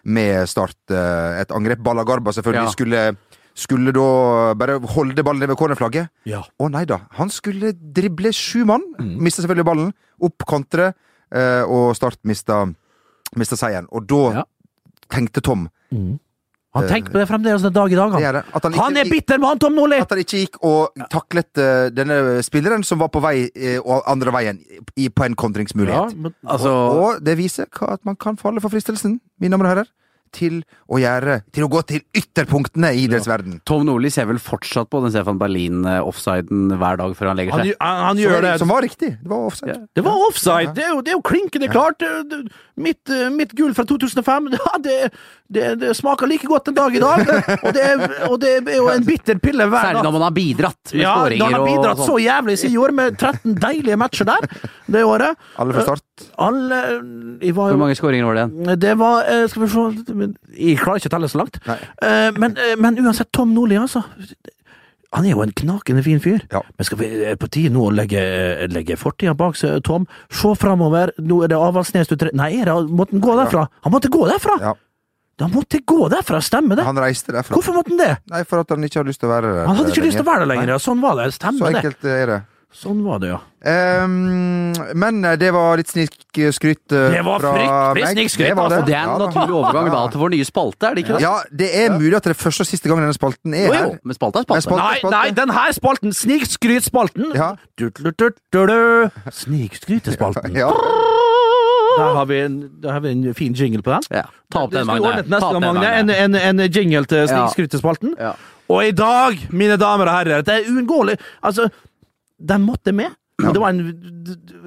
med 0.08 0.48
Start. 0.50 0.76
eh, 0.90 1.40
et 1.44 1.54
angrep. 1.54 1.78
Ballagarba 1.84 2.34
selvfølgelig 2.34 2.66
Ja. 2.66 2.74
skulle 2.74 3.16
skulle 3.58 3.92
da 3.96 4.06
bare 4.58 4.78
holde 4.94 5.24
ballen 5.26 5.42
ned 5.42 5.50
ved 5.52 5.58
cornerflagget. 5.58 6.12
Ja. 6.28 6.44
Å 6.62 6.68
nei 6.70 6.84
da. 6.88 7.00
Han 7.18 7.30
skulle 7.34 7.72
drible 7.74 8.30
sju 8.36 8.62
mann. 8.68 8.84
Mm. 9.00 9.16
Mista 9.26 9.42
selvfølgelig 9.42 9.66
ballen. 9.66 9.90
Opp 10.22 10.46
kontre, 10.48 10.92
eh, 11.34 11.62
og 11.66 11.96
Start 11.98 12.20
mista, 12.28 12.64
mista 13.36 13.58
seieren. 13.58 13.90
Og 13.90 14.06
da 14.06 14.22
Ja. 14.40 14.44
tenkte 15.10 15.42
Tom 15.42 15.68
Han 16.74 16.86
tenker 16.86 17.10
på 17.10 17.18
det 17.18 17.26
fremdeles 17.26 17.62
den 17.62 17.72
dag 17.72 17.90
i 17.90 17.96
dag. 17.96 18.12
det 18.12 18.22
Han, 18.22 18.34
er 18.36 18.42
han, 18.52 18.72
ikke, 18.72 18.82
han 18.82 18.96
er 18.96 19.10
bitter 19.10 19.38
han 19.40 19.58
Tom 19.58 19.74
Nordli! 19.74 19.98
at 19.98 20.10
han 20.10 20.18
ikke 20.18 20.42
gikk 20.44 20.58
og 20.62 20.92
taklet 21.10 21.58
uh, 21.58 21.88
denne 21.90 22.42
spilleren 22.44 22.84
som 22.84 23.00
var 23.00 23.08
på 23.08 23.22
vei 23.24 23.48
uh, 23.48 24.02
andre 24.06 24.30
veien 24.30 24.60
i, 24.94 25.08
på 25.08 25.24
en 25.24 25.34
kontringsmulighet. 25.34 26.14
men, 26.14 26.34
Altså, 26.46 26.68
og, 26.68 27.00
og 27.16 27.24
det 27.24 27.36
viser 27.38 27.66
at 27.88 28.04
man 28.04 28.16
kan 28.16 28.36
falle 28.36 28.60
for 28.60 28.68
fristelsen, 28.68 29.18
mine 29.40 29.56
damer 29.56 29.64
og 29.64 29.72
herrer, 29.76 29.88
til 30.34 30.60
å 30.88 30.98
gjøre 31.00 31.40
Til 31.54 31.66
å 31.66 31.68
gå 31.72 31.80
til 31.88 32.02
ytterpunktene 32.16 32.92
i 32.96 33.04
idrettsverden. 33.06 33.60
Tom 33.68 33.86
Nordli 33.88 34.10
ser 34.12 34.28
vel 34.30 34.40
fortsatt 34.42 34.90
på 34.90 35.00
den 35.04 35.12
Stefan 35.14 35.38
Berlin-offsiden 35.40 36.74
hver 36.78 37.00
dag 37.00 37.14
før 37.18 37.32
han 37.32 37.40
legger 37.40 37.58
seg. 37.58 37.74
han, 37.80 38.02
han 38.08 38.22
gjør 38.22 38.44
det 38.46 38.54
som 38.62 38.72
var 38.72 38.84
riktig. 38.86 39.10
Det 39.22 39.30
var 39.30 39.48
offside. 39.48 39.78
Det 39.94 40.04
var 40.06 40.24
offside! 40.28 40.74
Det 40.76 40.84
er 40.86 40.94
jo, 40.94 41.02
det 41.04 41.14
er 41.14 41.18
jo 41.18 41.24
klinkende 41.26 41.70
klart! 41.72 42.00
Det, 42.00 42.40
mitt, 42.78 43.02
eh, 43.10 43.28
mitt 43.34 43.52
gull 43.58 43.74
fra 43.74 43.84
2005, 43.88 44.50
ja, 44.58 44.74
det, 44.84 44.96
det, 45.48 45.68
det 45.82 45.94
smaker 45.98 46.30
like 46.30 46.46
godt 46.46 46.70
en 46.72 46.78
dag 46.78 46.96
i 46.96 47.02
dag. 47.02 47.24
Og 47.58 47.72
det, 47.74 47.86
og 48.28 48.36
det 48.42 48.52
er 48.62 48.76
jo 48.78 48.88
en 48.92 49.06
bitter 49.06 49.40
pille 49.42 49.66
hver 49.66 49.78
dag. 49.78 49.90
Særlig 49.92 50.06
når 50.06 50.16
man 50.18 50.26
har 50.28 50.36
bidratt 50.36 50.92
med 50.92 51.02
Ja, 51.02 51.14
skåringer 51.18 51.44
han 51.44 51.56
har 51.58 51.66
bidratt 51.66 52.02
så 52.02 52.10
sånn. 52.12 52.24
jævlig 52.26 52.58
siden 52.62 52.76
i 52.76 52.82
år, 52.84 52.94
med 53.00 53.18
13 53.18 53.56
deilige 53.62 53.98
matcher 54.00 54.28
der 54.28 54.48
det 54.88 55.04
året. 55.04 55.48
Alle 55.58 55.76
fra 55.76 55.86
start. 55.88 56.04
Alle 56.38 56.78
jeg 57.42 57.54
var 57.54 57.70
Hvor 57.72 57.80
mange 57.80 57.96
skåringer 57.98 58.26
var 58.26 58.38
det 58.38 58.44
igjen? 58.46 58.78
Det 58.82 58.94
var 58.98 59.28
eh, 59.30 59.44
Skal 59.50 59.62
vi 59.62 59.68
se 59.70 60.14
Jeg 60.54 60.78
klarer 60.82 61.00
ikke 61.02 61.10
å 61.10 61.16
telle 61.16 61.28
så 61.32 61.38
langt. 61.42 61.58
Eh, 61.68 62.30
Men, 62.38 62.56
eh, 62.56 62.74
men 62.76 62.96
uansett, 63.02 63.30
Tom 63.32 63.52
Nordli, 63.54 63.76
altså. 63.80 64.02
Han 65.16 65.24
er 65.24 65.30
jo 65.32 65.40
en 65.42 65.52
knakende 65.56 66.02
fin 66.04 66.18
fyr. 66.20 66.42
Ja. 66.52 66.60
Men 66.76 66.84
skal 66.84 66.98
vi 67.00 67.06
er 67.30 67.36
på 67.40 67.48
tide 67.48 67.70
nå 67.72 67.86
å 67.88 67.92
legge, 67.94 68.20
legge 68.68 68.96
fortida 69.00 69.32
bak 69.34 69.56
seg, 69.56 69.78
Tom? 69.86 70.04
Se 70.28 70.50
framover. 70.60 71.14
Nå 71.18 71.38
er 71.44 71.48
det 71.48 71.56
Avaldsnes 71.56 72.10
du 72.10 72.16
tre... 72.20 72.28
Nei, 72.36 72.50
er 72.60 72.68
det, 72.68 72.74
måtte 72.92 73.16
han 73.16 73.22
gå 73.24 73.36
derfra? 73.38 73.62
Han 73.86 73.94
måtte 73.94 74.10
gå 74.12 74.26
derfra! 74.28 74.58
Ja. 74.60 74.74
Han 75.40 75.52
måtte 75.54 75.78
gå 75.86 76.08
derfra, 76.10 76.40
stemmer 76.42 76.76
det? 76.76 76.84
Han 76.84 76.98
reiste 76.98 77.30
derfra. 77.32 77.54
Hvorfor 77.54 77.76
måtte 77.78 77.92
han 77.94 78.00
det? 78.02 78.10
Nei, 78.28 78.42
for 78.44 78.58
at 78.60 78.72
han 78.74 78.82
ikke 78.84 78.98
hadde 79.00 79.12
lyst 79.12 79.20
til 79.22 79.30
å 79.30 79.32
være 79.36 79.52
der. 79.54 79.66
Han 79.70 79.76
hadde 79.78 79.92
ikke 79.94 80.02
lyst 80.08 80.18
til 80.18 80.26
å 80.26 80.28
være 80.32 80.42
der 80.44 80.50
lenger. 80.50 80.72
ja. 80.74 80.78
Sånn 80.82 81.00
var 81.00 81.14
det. 81.20 81.28
Så 81.30 81.38
Stemmer 81.38 81.70
det. 81.72 81.78
enkelt 81.78 82.08
er 82.10 82.32
det. 82.32 82.38
Sånn 82.68 82.98
var 83.02 83.18
det, 83.22 83.30
ja. 83.32 83.38
Um, 84.04 84.74
men 84.94 85.24
eh, 85.24 85.36
det 85.40 85.48
var 85.56 85.78
litt 85.80 85.88
snikskryt 85.88 86.82
Det 86.92 87.22
var 87.24 87.40
fra 87.40 87.52
fryktelig 87.56 88.02
meg. 88.04 88.12
snikskryt, 88.12 88.46
Det 88.52 88.56
var 88.58 88.68
altså. 88.68 88.84
Det 88.86 88.94
er 88.94 89.00
en 89.00 89.08
Ja 89.08 89.16
naturlig 89.24 89.54
overgang 89.56 89.88
da 89.90 90.02
til 90.12 90.20
vår 90.20 90.30
nye 90.34 90.44
spalte, 90.46 90.86
er 90.90 90.94
det 90.98 91.02
ikke 91.04 91.16
det? 91.16 91.22
Ja, 91.24 91.32
det 91.62 91.70
er 91.80 91.96
mulig 91.96 92.14
at 92.20 92.28
det 92.28 92.34
er 92.36 92.38
første 92.38 92.60
og 92.66 92.68
siste 92.68 92.88
gang 92.92 93.00
denne 93.00 93.16
spalten 93.16 93.54
er 93.56 93.66
Jo, 93.66 93.72
her. 93.72 93.98
men 94.04 94.14
spalte 94.14 94.38
er 94.38 94.44
Men 94.52 94.60
spalte. 94.62 94.84
spalte- 94.84 95.10
Nei, 95.10 95.16
nei, 95.16 95.30
den 95.40 95.50
her 95.56 95.72
spalten, 95.72 96.12
snikskrytspalten 96.12 97.32
Ja. 97.34 97.54
Snikskrytespalten. 99.32 100.54
Ja. 100.62 100.70
Der 101.98 102.14
har, 102.14 102.26
vi 102.30 102.36
en, 102.44 102.58
der 102.82 102.92
har 102.92 103.00
vi 103.02 103.10
en 103.10 103.34
fin 103.34 103.52
jingle 103.58 103.82
på 103.82 103.90
den. 103.90 104.04
Ja. 104.12 104.22
Ta 104.52 104.60
opp 104.68 104.70
den, 104.70 104.86
Magne. 104.86 105.16
neste 105.24 105.40
Ta 105.40 105.46
opp 105.48 105.56
gang, 105.58 105.64
den, 105.64 105.82
Magne. 105.82 106.14
En, 106.14 106.34
en, 106.36 106.60
en 106.60 106.70
jingle 106.70 107.04
til 107.10 107.24
Ja. 107.24 107.26
snikskrytespalten. 107.26 108.12
Ja. 108.20 108.32
Og 108.68 108.84
i 108.86 108.90
dag, 108.92 109.40
mine 109.50 109.76
damer 109.80 110.06
og 110.06 110.14
herrer, 110.18 110.42
det 110.46 110.54
er 110.54 110.68
uunngåelig 110.70 111.16
Altså, 111.42 111.70
den 112.38 112.62
måtte 112.66 112.92
med. 112.94 113.14
Det 113.38 113.58
var 113.60 113.70
en, 113.70 113.84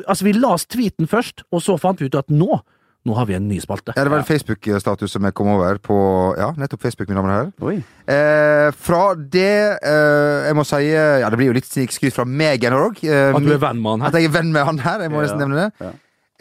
altså, 0.07 0.23
vi 0.25 0.31
las 0.38 0.65
tweeten 0.71 1.07
først, 1.12 1.43
og 1.51 1.60
så 1.63 1.75
fant 1.79 1.99
vi 1.99 2.07
ut 2.07 2.15
at 2.15 2.29
nå 2.31 2.62
nå 3.01 3.15
har 3.17 3.25
vi 3.25 3.34
en 3.34 3.47
ny 3.49 3.55
spalte. 3.57 3.95
Ja, 3.97 4.03
det 4.05 4.12
var 4.13 4.19
en 4.21 4.27
Facebook-status 4.27 5.10
som 5.15 5.23
jeg 5.25 5.34
kom 5.34 5.47
over 5.55 5.79
på 5.81 5.95
Ja, 6.38 6.51
nettopp 6.53 6.84
Facebook, 6.84 7.10
mine 7.10 7.17
damer 7.17 7.31
og 7.57 7.71
herrer. 7.71 7.79
Eh, 8.05 8.67
fra 8.77 8.99
det 9.15 9.79
eh, 9.81 10.45
Jeg 10.45 10.53
må 10.60 10.62
si 10.69 10.84
Ja, 10.93 11.25
det 11.34 11.39
blir 11.39 11.49
jo 11.49 11.55
litt 11.57 11.65
snikskryt 11.65 12.13
fra 12.13 12.27
meg 12.29 12.62
igjen 12.62 12.75
òg. 12.77 13.01
Eh, 13.01 13.31
At 13.34 13.41
du 13.41 13.49
er 13.55 13.57
venn 13.63 13.81
med 13.81 13.95
han 13.95 14.05
At 14.05 14.13
her. 14.13 14.21
jeg 14.21 14.29
er 14.29 14.36
venn 14.36 14.51
med 14.53 14.69
han 14.69 14.77
her. 14.86 15.01
Jeg 15.07 15.13
må 15.15 15.23
nesten 15.25 15.41
nevne 15.41 15.63
det. 15.63 15.88
ja. 15.88 15.91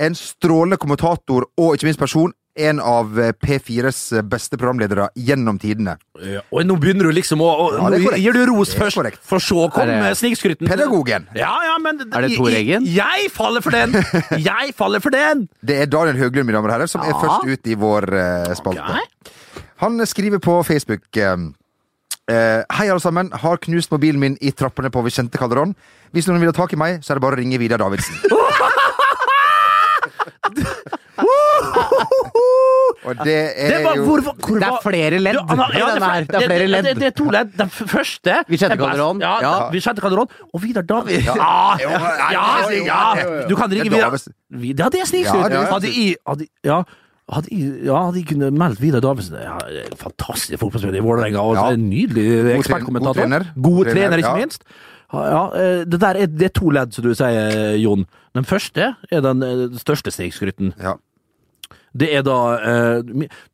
En 0.04 0.14
strålende 0.20 0.76
kommentator 0.80 1.48
og 1.56 1.74
ikke 1.78 1.88
minst 1.88 2.00
person. 2.04 2.36
En 2.58 2.80
av 2.82 3.14
eh, 3.20 3.30
P4s 3.30 4.24
beste 4.26 4.58
programledere 4.58 5.06
gjennom 5.14 5.60
tidene. 5.62 5.94
Ja, 6.18 6.42
og 6.50 6.66
nå 6.66 6.74
begynner 6.82 7.06
du 7.06 7.14
liksom 7.14 7.42
å, 7.44 7.46
å 7.46 7.68
Ja, 7.76 7.90
Nå 7.94 8.18
gir 8.18 8.34
du 8.34 8.42
ros 8.50 8.74
først, 8.76 8.98
for 9.22 9.42
så 9.42 9.68
kom 9.72 9.92
snikskryten. 10.18 10.66
Pedagogen. 10.68 11.28
Ja, 11.38 11.52
ja, 11.68 11.76
men 11.80 12.02
Er 12.08 12.26
det 12.26 12.34
Tor 12.34 12.50
Eggen? 12.50 12.88
Jeg, 12.90 12.98
jeg 12.98 13.30
faller 13.32 13.62
for 13.64 13.74
den! 13.74 13.94
Jeg 14.50 14.74
faller 14.76 15.02
for 15.04 15.14
den! 15.14 15.46
Det 15.62 15.78
er 15.84 15.90
Daniel 15.90 16.18
Høglund, 16.18 16.48
mine 16.48 16.58
damer 16.58 16.72
og 16.72 16.78
herrer, 16.78 16.90
som 16.90 17.06
er 17.06 17.14
først 17.14 17.46
ut 17.46 17.70
i 17.70 17.78
vår 17.78 18.10
uh, 18.10 18.50
spalte. 18.58 18.98
Okay. 18.98 19.36
Han 19.80 20.06
skriver 20.06 20.38
på 20.38 20.62
Facebook 20.62 21.16
eh, 21.16 21.36
eh, 22.30 22.64
Hei, 22.70 22.90
alle 22.90 23.00
sammen. 23.00 23.32
Har 23.32 23.56
knust 23.56 23.90
mobilen 23.90 24.20
min 24.20 24.36
i 24.40 24.52
trappene 24.52 24.90
på 24.90 25.02
Vicente 25.02 25.38
Calderón. 25.38 25.74
Hvis 26.12 26.28
noen 26.28 26.40
vil 26.42 26.48
ha 26.52 26.54
tak 26.56 26.72
i 26.72 26.76
meg, 26.76 27.00
så 27.00 27.12
er 27.12 27.16
det 27.16 27.22
bare 27.24 27.34
å 27.38 27.40
ringe 27.40 27.58
Vidar 27.58 27.78
Davidsen. 27.80 28.14
Og 33.04 33.16
det 33.24 33.34
er 33.56 33.70
Det 33.72 33.84
var, 33.84 33.94
jo 33.96 34.04
hvor, 34.04 34.20
hvor, 34.20 34.58
Det 34.60 34.68
er 34.68 34.78
flere 34.82 35.18
ledd 35.18 35.34
Ja, 35.34 35.44
han 35.48 35.58
har- 35.58 35.72
denne 35.72 36.10
her. 36.10 36.24
Det 36.24 36.36
er 36.36 36.46
flere 36.46 36.66
ledd. 36.68 36.84
Det, 36.84 36.96
det, 36.96 37.06
er 37.06 37.16
to 37.16 37.24
ledd. 37.24 37.52
Den 37.56 37.70
første 37.70 38.34
Vi 38.48 38.56
best. 38.56 38.64
Calderón. 38.76 39.20
Ja, 39.20 39.36
Ja. 39.40 39.70
Vicente 39.70 40.02
Calderón. 40.02 40.28
Og 40.52 40.62
Vidar 40.62 40.82
David. 40.82 41.24
Ja, 41.24 41.34
ja, 41.80 41.90
ja, 42.30 43.14
ja. 43.16 43.48
Du 43.48 43.56
kan 43.56 43.70
ringe 43.70 43.90
Vidar 44.50 44.84
Ja, 44.84 44.88
det 44.88 45.00
er. 45.00 45.24
Ja, 45.24 45.48
er 45.48 45.70
hadde 45.70 45.86
jeg 45.86 46.16
ja, 46.64 46.82
hadde 47.30 47.48
jeg, 47.50 47.84
ja, 47.84 48.10
kunne 48.26 48.50
meldt 48.50 48.80
Vidar 48.82 49.00
Davidsen 49.00 49.36
ja, 49.38 49.56
Fantastisk 49.96 50.58
fotballspiller 50.58 50.98
i 50.98 51.04
Vålerenga. 51.04 51.44
Ja. 51.54 51.76
Nydelig 51.76 52.24
Nydelig 52.24 52.54
God 52.54 52.64
ekspertkommentator. 52.64 53.20
trener. 53.22 53.44
God 53.62 53.84
Trener, 53.84 54.00
trener, 54.00 54.16
ikke 54.18 54.32
ja. 54.34 54.36
minst. 54.36 54.64
Ja, 55.12 55.22
ja, 55.26 55.44
eh, 55.58 55.84
det 55.90 56.00
der 56.00 56.18
er, 56.22 56.26
det 56.26 56.42
er 56.50 56.54
to 56.54 56.70
ledd, 56.70 56.92
som 56.94 57.04
du 57.04 57.14
sier, 57.14 57.76
Jon. 57.82 58.04
Den 58.34 58.44
første 58.46 58.92
er 59.10 59.22
den 59.24 59.42
eh, 59.42 59.78
største 59.78 60.10
snikskryten. 60.14 60.74
Ja. 60.78 60.94
Det 61.92 62.06
er 62.14 62.22
da 62.22 62.34
eh, 62.62 63.02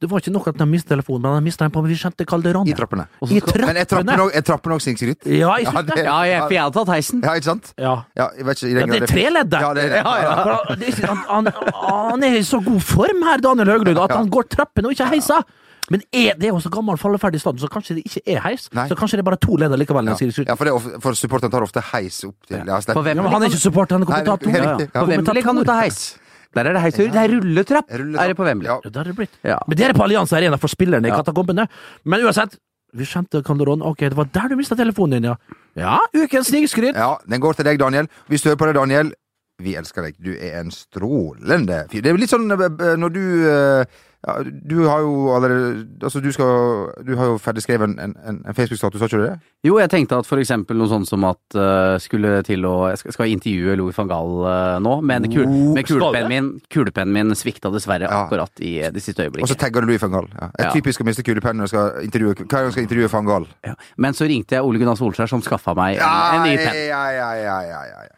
Det 0.01 0.11
var 0.11 0.21
ikke 0.21 0.33
nok 0.35 0.49
at 0.51 0.59
de 0.61 0.67
mistet 0.69 0.91
telefonen, 0.93 1.23
men 1.25 1.39
de 1.41 1.45
mistet 1.47 1.65
den 1.65 1.73
på 1.73 1.83
Vicente 1.87 2.25
Calderón. 2.29 2.69
I 2.69 2.75
trappene. 2.77 3.07
I 3.31 3.41
trappene. 3.41 3.67
Men 3.67 3.77
er 3.81 4.43
trappene 4.45 4.75
også- 4.77 4.85
sin 4.91 4.97
skryt? 4.97 5.17
også? 5.25 5.33
Ja, 5.33 5.55
jeg 5.57 5.65
Ja, 5.65 5.71
synes 5.71 5.87
det. 5.95 6.05
Ja, 6.05 6.19
jeg, 6.29 6.41
for 6.43 6.53
jeg 6.53 6.63
hadde 6.63 6.75
tatt 6.77 6.89
heisen. 6.95 7.23
Ja, 7.25 7.33
ikke 7.35 7.45
sant? 7.51 7.73
Ja. 7.79 7.95
Ja, 8.17 8.29
jeg 8.37 8.45
vet 8.47 8.63
ikke, 8.63 8.71
i 8.71 8.75
den 8.75 8.81
Ja, 8.89 8.93
det 8.93 9.03
er 9.03 9.07
tre 9.07 9.31
ledd 9.31 9.51
der. 9.51 9.61
Ja, 9.61 9.75
det 9.75 9.85
er 9.85 9.89
det. 9.97 10.95
For 10.97 11.07
han- 11.07 11.25
Han, 11.29 11.47
han, 11.47 12.11
han 12.13 12.23
er 12.25 12.37
i 12.37 12.43
så 12.43 12.61
god 12.65 12.81
form 12.81 13.23
her, 13.25 13.39
Daniel 13.39 13.67
Høglund, 13.73 13.99
at 13.99 14.13
han 14.13 14.29
går 14.29 14.43
trappene 14.53 14.87
og 14.87 14.93
ikke 14.93 15.09
heisa. 15.11 15.41
Men 15.89 16.03
er, 16.13 16.35
det 16.35 16.49
er 16.49 16.53
jo 16.53 16.59
så 16.59 16.69
gammel 16.69 16.99
falleferdig 16.99 17.39
stadion, 17.41 17.63
så 17.63 17.69
kanskje 17.71 17.95
det 17.95 18.05
ikke 18.09 18.21
er 18.27 18.41
heis. 18.43 18.69
Nei. 18.75 18.89
Så 18.91 18.97
kanskje 18.99 19.21
det 19.21 19.23
er 19.23 19.29
bare 19.31 19.39
to 19.39 19.55
ledd 19.57 19.71
likevel. 19.79 20.09
Ja. 20.11 20.17
Ja, 20.49 20.55
for, 20.59 20.65
det 20.67 21.03
for 21.05 21.15
supporteren 21.15 21.53
tar 21.53 21.63
ofte 21.63 21.81
heis 21.93 22.25
opp 22.27 22.35
til 22.49 22.59
ja, 22.59 22.65
Ja, 22.67 23.03
men 23.23 23.31
han 23.31 23.43
er 23.43 23.47
ikke 23.53 23.63
supporter, 23.63 23.95
han 23.95 24.03
er 24.03 24.11
kommentator. 24.11 24.51
Ja, 24.51 24.57
ja. 24.57 24.73
riktig, 24.75 24.91
ja. 24.93 25.01
På 25.01 25.07
Wembley 25.07 25.43
kan 25.47 25.57
du 25.57 25.63
ta 25.65 25.79
heis. 25.81 26.19
Der 26.57 26.71
er 26.71 26.77
det 26.79 26.83
heis. 26.83 26.97
Det 26.97 27.13
er 27.13 27.29
rulletrapp. 27.37 27.91
Rulletrapp. 27.93 28.25
Er 28.25 28.33
det 28.33 28.37
på 28.39 28.47
Wembley? 28.49 28.69
Ja. 28.71 28.79
Ja, 28.85 28.91
det 28.91 28.97
har 29.03 29.11
det 29.11 29.17
blitt. 29.19 29.37
Ja. 29.45 29.59
Men 29.69 29.77
det 29.79 29.87
er 29.91 29.93
på 29.99 30.05
Allianse 30.07 30.37
Arena 30.39 30.57
for 30.61 30.73
spillerne 30.73 31.07
i 31.07 31.13
Ja. 31.13 31.21
katakombene. 31.23 31.69
Men 32.05 32.25
uansett, 32.25 32.57
Vicente 32.97 33.43
Calderón, 33.45 33.83
ok, 33.85 33.99
det 34.09 34.17
var 34.17 34.29
der 34.33 34.49
du 34.49 34.57
mista 34.57 34.75
telefonen 34.79 35.21
din, 35.21 35.31
ja. 35.31 35.37
Ja, 35.77 35.99
ukens 36.17 36.49
snikskryt. 36.49 36.95
Ja, 36.97 37.17
den 37.29 37.41
går 37.41 37.57
til 37.59 37.65
deg, 37.69 37.79
Daniel. 37.79 38.09
Hvis 38.31 38.43
du 38.43 38.49
hører 38.49 38.57
på 38.63 38.67
det, 38.71 38.75
Daniel, 38.79 39.13
vi 39.61 39.75
elsker 39.77 40.03
deg. 40.03 40.15
Du 40.23 40.33
er 40.33 40.61
en 40.61 40.71
strålende 40.71 41.83
fyr. 41.91 42.01
Det 42.03 42.07
er 42.11 42.17
jo 42.17 42.21
litt 42.23 42.33
sånn 42.33 42.51
eh, 42.53 42.97
når 42.97 43.13
du 43.13 43.23
eh, 43.51 43.85
ja, 44.27 44.35
Du 44.67 44.81
har 44.89 45.01
jo 45.05 45.33
allerede 45.37 45.87
Altså, 46.03 46.21
du 46.21 46.33
skal 46.35 46.91
Du 47.07 47.15
har 47.17 47.27
jo 47.31 47.37
ferdig 47.39 47.63
skrevet 47.63 47.89
en, 47.89 47.99
en, 48.17 48.41
en 48.47 48.55
Facebook-status, 48.55 49.01
har 49.01 49.07
ikke 49.09 49.21
du 49.21 49.27
det? 49.29 49.37
Jo, 49.67 49.79
jeg 49.79 49.91
tenkte 49.91 50.19
at 50.19 50.27
for 50.29 50.39
eksempel 50.43 50.77
noe 50.79 50.89
sånt 50.91 51.09
som 51.09 51.25
at 51.29 51.57
uh, 51.59 51.97
skulle 52.03 52.43
til 52.47 52.67
å 52.69 52.89
Jeg 52.91 52.99
skal, 53.03 53.13
skal 53.17 53.33
intervjue 53.33 53.77
Louis 53.81 53.97
van 53.97 54.11
Gaal 54.11 54.35
uh, 54.47 54.79
nå, 54.83 54.97
men, 55.07 55.29
kul, 55.33 55.47
med 55.77 55.87
kulepennen 55.89 56.29
min, 56.33 56.51
kulepennen 56.73 57.15
min 57.15 57.35
svikta 57.39 57.71
dessverre 57.75 58.07
Ja. 58.11 58.25
akkurat 58.27 58.61
i 58.63 58.77
eh, 58.83 58.91
det 58.95 59.03
siste 59.03 59.25
Og 59.27 59.33
så 59.33 59.41
øyeblikket. 59.41 59.59
tagger 59.63 59.81
du 59.87 59.91
Louis 59.91 60.03
van 60.03 60.13
Gaal. 60.19 60.29
Ja. 60.35 60.51
Er 60.59 60.65
Ja. 60.69 60.73
typisk 60.77 61.01
å 61.03 61.09
miste 61.09 61.23
kulepennen 61.27 61.63
når 61.63 61.71
du 61.71 61.75
skal 61.75 62.05
intervjue 62.07 62.35
gang 62.47 62.69
du 62.69 62.73
skal 62.77 62.87
intervjue 62.87 63.09
van 63.13 63.27
Gaal. 63.31 63.47
Ja. 63.67 63.75
Men 63.97 64.13
så 64.15 64.27
ringte 64.29 64.59
jeg 64.59 64.63
Ole 64.67 64.79
Gunnar 64.83 64.97
Solskjær, 65.01 65.29
som 65.31 65.43
skaffa 65.43 65.75
meg 65.79 65.97
en, 65.99 66.07
en 66.07 66.47
ny 66.47 66.57
penn. 66.61 66.79
ja, 66.91 67.03
ja, 67.15 67.31
ja, 67.41 67.59
ja, 67.71 67.83
ja, 67.95 68.05
ja. 68.11 68.16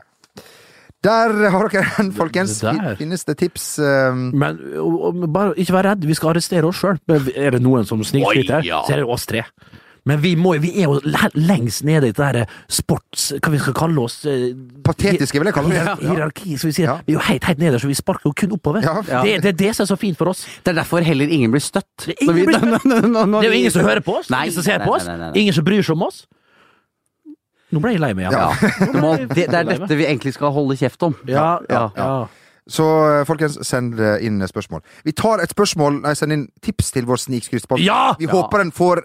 Der 1.07 1.31
har 1.55 1.69
dere 1.71 1.85
den, 1.97 2.09
folkens. 2.17 2.57
Der. 2.61 2.97
Finnes 2.99 3.23
det 3.29 3.37
tips? 3.39 3.67
Um, 3.79 4.33
Men 4.35 4.57
og, 4.83 4.97
og, 5.13 5.27
bare 5.31 5.53
ikke 5.55 5.77
vær 5.77 5.93
redd, 5.93 6.07
vi 6.09 6.17
skal 6.19 6.33
arrestere 6.35 6.67
oss 6.67 6.81
sjøl. 6.83 6.99
Er 7.39 7.55
det 7.55 7.61
noen 7.63 7.87
som 7.87 8.03
snikskryter, 8.03 8.65
ja. 8.67 8.81
så 8.87 8.97
er 8.97 9.05
det 9.05 9.07
oss 9.07 9.27
tre. 9.31 9.45
Men 10.09 10.23
vi, 10.23 10.31
må, 10.41 10.55
vi 10.63 10.71
er 10.81 10.87
jo 10.89 10.99
lengst 11.37 11.83
nede 11.85 12.09
i 12.09 12.13
det 12.17 12.17
der 12.17 12.47
sports... 12.73 13.27
Hva 13.45 13.51
vi 13.53 13.59
skal 13.61 13.75
kalle 13.77 14.01
oss? 14.01 14.23
eh, 14.25 14.55
patetiske, 14.87 15.37
vil 15.43 15.51
jeg 15.51 15.57
kalle 15.59 15.69
det. 15.75 15.83
Hierar- 15.83 16.01
Hierarki, 16.01 16.55
skal 16.57 16.71
vi 16.71 16.77
sier. 16.79 16.87
Ja. 16.89 16.95
Vi 17.05 17.13
er 17.13 17.19
jo 17.19 17.25
helt, 17.27 17.45
helt 17.51 17.61
nederst, 17.61 17.85
så 17.85 17.91
vi 17.91 17.97
sparker 17.99 18.31
jo 18.31 18.33
kun 18.41 18.55
oppover. 18.57 18.87
Ja. 18.87 19.21
Det, 19.27 19.35
det 19.45 19.51
er 19.53 19.59
det 19.67 19.73
som 19.77 19.85
er 19.85 19.91
så 19.93 19.99
fint 20.01 20.17
for 20.19 20.33
oss. 20.33 20.47
Det 20.65 20.73
er 20.73 20.79
derfor 20.81 21.05
heller 21.05 21.29
ingen 21.29 21.53
blir 21.53 21.61
støtt. 21.63 21.91
Det 22.07 22.15
er 22.17 22.25
ingen 22.25 22.33
Når 22.33 22.39
vi- 22.41 22.47
blir 22.49 22.59
støtt. 22.65 22.89
Det 22.89 23.45
er 23.45 23.51
jo 23.53 23.59
ingen 23.61 23.75
som 23.77 23.85
hører 23.91 24.03
på 24.07 24.17
oss, 24.23 24.31
Nei, 24.33 24.47
ingen 24.49 24.57
som 24.57 24.67
ser 24.71 24.81
nei, 24.81 24.89
på 24.89 24.97
oss, 24.97 25.07
nei, 25.11 25.17
nei, 25.21 25.29
nei. 25.29 25.43
ingen 25.45 25.59
som 25.61 25.69
bryr 25.69 25.85
seg 25.85 25.99
om 25.99 26.07
oss. 26.09 26.25
Nå 27.73 27.81
ble 27.85 27.93
jeg 27.93 28.01
lei 28.01 28.15
meg 28.17 28.27
igjen. 28.27 28.39
Ja. 28.39 28.73
Det, 28.81 29.01
må, 29.03 29.11
det, 29.37 29.47
det 29.53 29.55
er 29.61 29.67
dette 29.69 29.97
vi 29.99 30.07
egentlig 30.09 30.33
skal 30.37 30.53
holde 30.57 30.77
kjeft 30.81 31.03
om. 31.05 31.17
Ja, 31.29 31.59
ja, 31.69 31.81
Ja. 31.81 31.89
ja. 31.97 32.27
Så 32.69 32.85
eh, 32.85 33.23
folkens, 33.25 33.55
send 33.65 33.97
eh, 34.01 34.19
inn 34.27 34.43
spørsmål. 34.45 34.83
Vi 35.07 35.13
tar 35.17 35.41
et 35.41 35.49
spørsmål 35.55 36.03
Nei, 36.05 36.11
send 36.19 36.35
inn 36.35 36.43
tips 36.61 36.91
til 36.93 37.07
vår 37.09 37.17
snikskrytspalte. 37.23 37.81
Ja! 37.87 38.15
Vi 38.21 38.27
Ja. 38.29 38.33
håper 38.35 38.61
den 38.61 38.73
får 38.77 39.01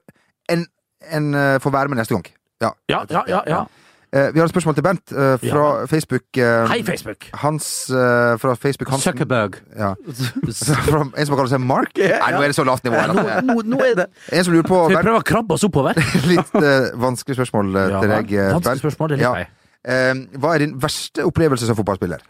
en, 0.52 0.66
en 1.12 1.30
eh, 1.34 1.60
får 1.64 1.72
være 1.72 1.88
med 1.94 2.02
neste 2.02 2.18
gang. 2.18 2.26
Ja. 2.64 2.72
Ja, 2.92 3.06
ja, 3.10 3.22
ja, 3.32 3.40
ja. 3.48 3.62
Eh, 3.64 3.83
vi 4.14 4.38
har 4.40 4.46
et 4.46 4.52
spørsmål 4.54 4.76
til 4.78 4.84
Bent 4.86 5.12
eh, 5.12 5.32
fra 5.42 5.64
Ja. 5.80 5.86
Facebook. 5.90 6.26
eh, 6.38 6.68
Hei, 6.70 6.84
Facebook. 6.86 7.26
Hans 7.42 7.90
eh, 7.90 8.36
fra 8.38 8.54
Facebook 8.56 8.90
Hansen. 8.94 9.08
Zuckerberg. 9.14 9.58
Ja. 9.80 9.94
fra 10.92 11.02
en 11.18 11.26
som 11.26 11.36
kaller 11.36 11.50
seg 11.50 11.64
Mark? 11.66 11.98
Nei, 11.98 12.30
nå 12.36 12.44
er 12.44 12.52
det 12.54 12.58
så 12.60 12.66
lavt 12.68 12.86
nivå. 12.86 13.00
Her. 13.02 13.42
nå, 13.42 13.56
nå 13.66 13.80
er 13.82 13.96
det 14.04 14.06
En 14.32 14.46
som 14.46 14.54
lurer 14.54 14.68
på 14.70 14.84
Skal 14.86 15.00
vi 15.00 15.08
prøve 15.10 15.24
å 15.24 15.26
krabbe 15.34 15.58
oss 15.58 15.66
oppover? 15.66 15.98
Litt 16.32 16.54
uh, 16.60 16.94
vanskelig 17.02 17.40
spørsmål 17.42 17.74
eh, 17.74 17.90
Ja, 17.90 18.00
til 18.06 18.14
deg, 18.14 18.30
Bent. 18.38 18.54
vanskelig 18.60 18.84
spørsmål, 18.86 19.10
det 19.16 19.20
liker 19.24 19.42
jeg. 19.44 19.50
Eh, 19.84 20.14
hva 20.40 20.54
er 20.56 20.64
din 20.64 20.78
verste 20.80 21.26
opplevelse 21.28 21.68
som 21.68 21.76
fotballspiller? 21.82 22.22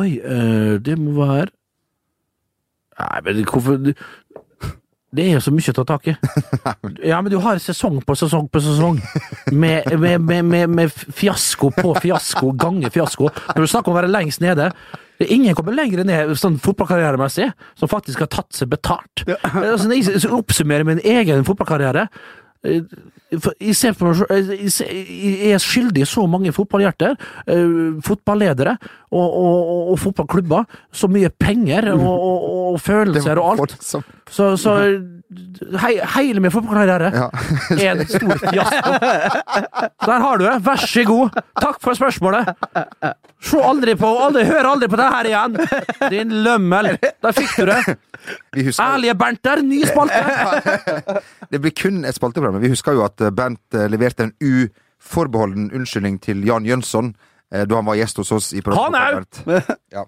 Oi, 0.00 0.10
eh, 0.22 0.78
det 0.86 0.94
må 1.02 1.18
være 1.18 1.50
Nei, 2.94 3.20
men 3.26 3.40
hvorfor 3.50 3.80
Det 5.14 5.28
er 5.28 5.36
jo 5.36 5.44
så 5.44 5.52
mye 5.54 5.70
å 5.70 5.76
ta 5.78 5.84
tak 5.94 6.10
i. 6.10 6.16
Ja, 7.10 7.20
men 7.22 7.30
du 7.32 7.38
har 7.42 7.60
sesong 7.62 8.00
på 8.04 8.16
sesong 8.18 8.48
på 8.50 8.60
sesong. 8.64 8.98
Med, 9.52 9.86
med, 10.00 10.20
med, 10.42 10.68
med, 10.70 10.90
fiasko 10.90 11.70
på 11.76 11.94
fiasko 12.02 12.52
ganger 12.58 12.92
fiasko. 12.94 13.30
Når 13.54 13.66
du 13.66 13.70
snakker 13.70 13.92
om 13.92 13.96
å 13.96 14.00
være 14.02 14.12
lengst 14.12 14.44
nede 14.44 14.72
Ingen 15.22 15.54
kommer 15.54 15.76
lenger 15.76 16.02
ned 16.02 16.32
sånn 16.38 16.56
fotballkarrieremessig 16.58 17.46
som 17.78 17.90
faktisk 17.90 18.24
har 18.24 18.30
tatt 18.34 18.56
seg 18.56 18.72
betalt. 18.72 19.22
Altså, 19.30 19.86
når 19.86 20.00
jeg 20.00 20.30
oppsummerer 20.34 20.86
min 20.88 20.98
egen 21.06 21.46
fotballkarriere 21.46 22.08
eh, 22.08 22.43
jeg, 22.64 22.84
meg 23.34 24.20
jeg, 24.84 25.50
er 25.54 25.62
skyldig 25.62 26.06
så 26.08 26.26
mange 26.30 26.52
fotballhjerter, 26.54 27.16
eh, 27.50 27.98
fotballedere 28.04 28.76
og, 29.10 29.24
og, 29.24 29.90
og, 29.92 29.98
fotballklubber. 30.02 30.64
Så 30.94 31.10
mye 31.10 31.30
penger 31.30 31.92
og, 31.94 32.04
og, 32.04 32.46
og 32.74 32.80
følelser 32.82 33.40
og 33.40 33.64
alt. 33.64 33.76
Så, 34.30 34.54
så 34.60 34.78
hei, 35.82 35.94
hele 36.16 36.42
min 36.42 36.52
fotballkarriere 36.54 37.10
Ja. 37.14 37.28
er 37.76 37.90
en 37.94 38.06
stor 38.08 38.38
fiasko. 38.38 38.92
Der 40.08 40.20
har 40.20 40.38
du 40.38 40.44
det. 40.44 40.56
Vær 40.66 40.76
så 40.86 41.04
god. 41.08 41.40
Takk 41.60 41.80
for 41.82 41.94
spørsmålet. 41.94 42.54
Se 43.44 43.60
aldri 43.60 43.94
på, 44.00 44.08
aldri, 44.24 44.44
hør 44.48 44.70
aldri 44.72 44.88
på 44.88 44.98
det 45.00 45.08
her 45.12 45.28
igjen! 45.28 45.58
Din 46.12 46.32
lømmel. 46.46 46.94
Der 47.00 47.36
fikk 47.36 47.52
du 47.58 47.66
det. 47.68 47.96
Vi 48.56 48.64
Ærlige 48.80 49.14
Bernt 49.20 49.42
der, 49.44 49.60
ny 49.62 49.82
spalte. 49.84 50.22
det 51.52 51.60
blir 51.60 51.74
kun 51.76 52.04
et 52.08 52.16
spalteprogram. 52.16 52.62
Vi 52.62 52.72
husker 52.72 52.96
jo 52.96 53.04
at 53.04 53.20
Bernt 53.36 53.76
eh, 53.76 53.88
leverte 53.92 54.28
en 54.28 54.34
uforbeholden 54.40 55.68
unnskyldning 55.76 56.16
til 56.24 56.40
Jan 56.48 56.64
Jønsson 56.68 57.12
da 57.70 57.76
han 57.78 57.86
var 57.86 57.94
gjest 58.00 58.18
hos 58.18 58.32
oss. 58.34 58.48
i 58.58 58.62
Han 58.66 58.96
òg! 58.98 59.24
Ja. 59.94 60.02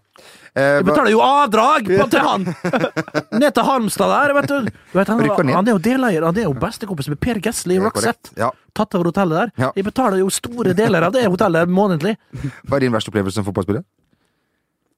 Eh, 0.57 0.81
Jeg 0.81 0.87
betaler 0.89 1.13
jo 1.13 1.21
avdrag 1.23 1.87
på, 1.91 2.07
til 2.15 2.25
han! 2.25 2.47
Ned 3.39 3.55
til 3.55 3.67
Halmstad 3.69 4.11
der, 4.11 4.35
vet 4.39 4.49
du. 4.51 4.71
vet, 4.97 5.09
han, 5.13 5.21
han 5.53 5.69
er 5.69 5.75
jo 5.77 5.81
deleier, 5.85 6.25
han 6.27 6.39
er 6.41 6.49
jo 6.49 6.55
bestekompis 6.59 7.11
med 7.13 7.21
Per 7.23 7.39
Gessle 7.45 7.77
i 7.77 7.81
Roxette. 7.83 8.33
Ja. 8.41 8.49
Tatt 8.77 8.97
over 8.99 9.11
hotellet 9.13 9.37
der. 9.45 9.53
Ja. 9.67 9.71
Jeg 9.77 9.87
betaler 9.87 10.19
jo 10.25 10.31
store 10.33 10.73
deler 10.77 11.07
av 11.07 11.15
det 11.15 11.23
hotellet 11.29 11.69
månedlig. 11.71 12.17
Hva 12.67 12.77
er 12.81 12.87
din 12.87 12.97
verste 12.97 13.13
opplevelse 13.13 13.39
som 13.41 13.47
fotballspiller? 13.47 13.85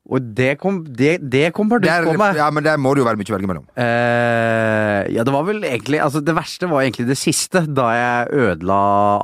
Og 0.08 0.24
det 0.38 0.54
kom, 0.60 0.80
det, 0.88 1.18
det 1.20 1.50
kom 1.52 1.68
på 1.68 1.78
meg. 1.84 2.38
ja, 2.38 2.46
men 2.54 2.64
der 2.64 2.78
må 2.80 2.94
det 2.96 3.02
jo 3.02 3.08
være 3.08 3.20
mye 3.20 3.28
å 3.28 3.34
velge 3.36 3.50
mellom. 3.50 3.64
Eh, 3.76 5.02
ja, 5.12 5.24
det 5.26 5.34
var 5.34 5.44
vel 5.44 5.60
egentlig 5.68 6.00
Altså, 6.00 6.22
det 6.24 6.34
verste 6.36 6.68
var 6.70 6.84
egentlig 6.84 7.08
det 7.10 7.18
siste, 7.20 7.60
da 7.76 7.88
jeg 7.92 8.38
ødela 8.46 8.78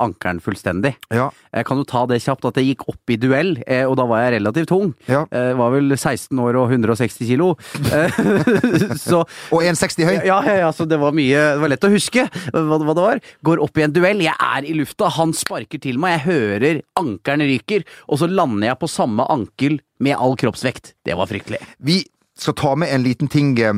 ankelen 0.04 0.42
fullstendig. 0.44 0.94
Ja. 1.14 1.30
Jeg 1.54 1.66
kan 1.68 1.80
jo 1.80 1.86
ta 1.88 2.04
det 2.10 2.20
kjapt 2.24 2.44
at 2.50 2.60
jeg 2.60 2.74
gikk 2.74 2.84
opp 2.92 3.12
i 3.14 3.16
duell, 3.20 3.54
eh, 3.64 3.84
og 3.88 3.96
da 4.00 4.06
var 4.10 4.24
jeg 4.26 4.36
relativt 4.36 4.70
tung. 4.72 4.92
Ja. 5.08 5.22
Eh, 5.32 5.52
var 5.56 5.72
vel 5.72 5.94
16 5.96 6.42
år 6.44 6.58
og 6.60 6.74
160 6.74 7.30
kilo. 7.32 7.54
Eh, 7.88 8.20
så 9.06 9.22
Og 9.54 9.64
1,60 9.64 10.04
høy. 10.08 10.14
ja, 10.28 10.38
ja, 10.44 10.58
ja, 10.66 10.70
så 10.74 10.86
det 10.88 10.98
var 11.00 11.14
mye 11.16 11.40
Det 11.54 11.62
var 11.62 11.72
lett 11.72 11.86
å 11.88 11.92
huske 11.94 12.26
hva, 12.28 12.78
hva 12.84 12.92
det 12.92 13.06
var. 13.06 13.24
Går 13.46 13.64
opp 13.64 13.80
i 13.80 13.86
en 13.86 13.94
duell, 13.96 14.20
jeg 14.26 14.36
er 14.36 14.68
i 14.68 14.76
lufta, 14.76 15.08
han 15.16 15.32
sparker 15.36 15.80
til 15.80 15.98
meg, 16.02 16.18
jeg 16.18 16.26
hører 16.28 16.84
ankelen 17.00 17.48
ryker, 17.54 17.88
og 18.08 18.20
så 18.20 18.28
lander 18.30 18.72
jeg 18.72 18.80
på 18.84 18.90
samme 18.90 19.24
ankel 19.32 19.80
med 20.02 20.16
all 20.16 20.36
kroppsvekt. 20.36 20.94
Det 21.04 21.16
var 21.18 21.30
fryktelig. 21.30 21.60
Vi 21.78 22.02
skal 22.38 22.56
ta 22.58 22.74
med 22.78 22.92
en 22.94 23.04
liten 23.04 23.30
ting 23.30 23.54
eh, 23.60 23.74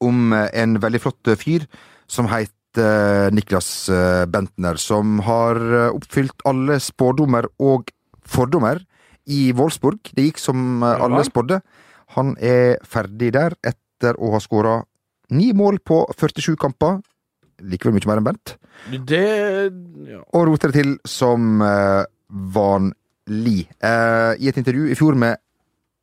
om 0.00 0.32
eh, 0.32 0.48
en 0.62 0.78
veldig 0.80 1.00
flott 1.00 1.30
eh, 1.30 1.38
fyr 1.40 1.66
som 2.10 2.28
heter 2.30 2.54
Niklas 3.34 3.90
Bentner, 4.30 4.76
som 4.78 5.16
har 5.26 5.58
oppfylt 5.90 6.44
alle 6.46 6.76
spådommer 6.78 7.48
og 7.58 7.88
fordommer 8.22 8.78
i 9.26 9.48
Wolfsburg. 9.58 10.12
Det 10.14 10.28
gikk 10.28 10.38
som 10.38 10.84
alle 10.86 11.24
spådde. 11.26 11.58
Han 12.14 12.36
er 12.38 12.78
ferdig 12.86 13.32
der 13.34 13.56
etter 13.66 14.14
å 14.22 14.30
ha 14.36 14.38
skåra 14.38 14.76
ni 15.34 15.50
mål 15.50 15.80
på 15.82 16.04
47 16.14 16.54
kamper. 16.62 17.00
Likevel 17.60 17.98
mye 17.98 18.08
mer 18.08 18.22
enn 18.22 18.28
Bent. 18.30 18.54
Det 19.06 19.26
ja. 20.08 20.22
Og 20.32 20.46
roter 20.48 20.72
det 20.72 20.80
til 20.80 20.94
som 21.08 21.60
eh, 21.64 22.06
vanlig. 23.30 23.68
Eh, 23.82 24.34
I 24.44 24.48
et 24.48 24.56
intervju 24.56 24.90
i 24.90 24.94
fjor 24.98 25.14
med 25.14 25.36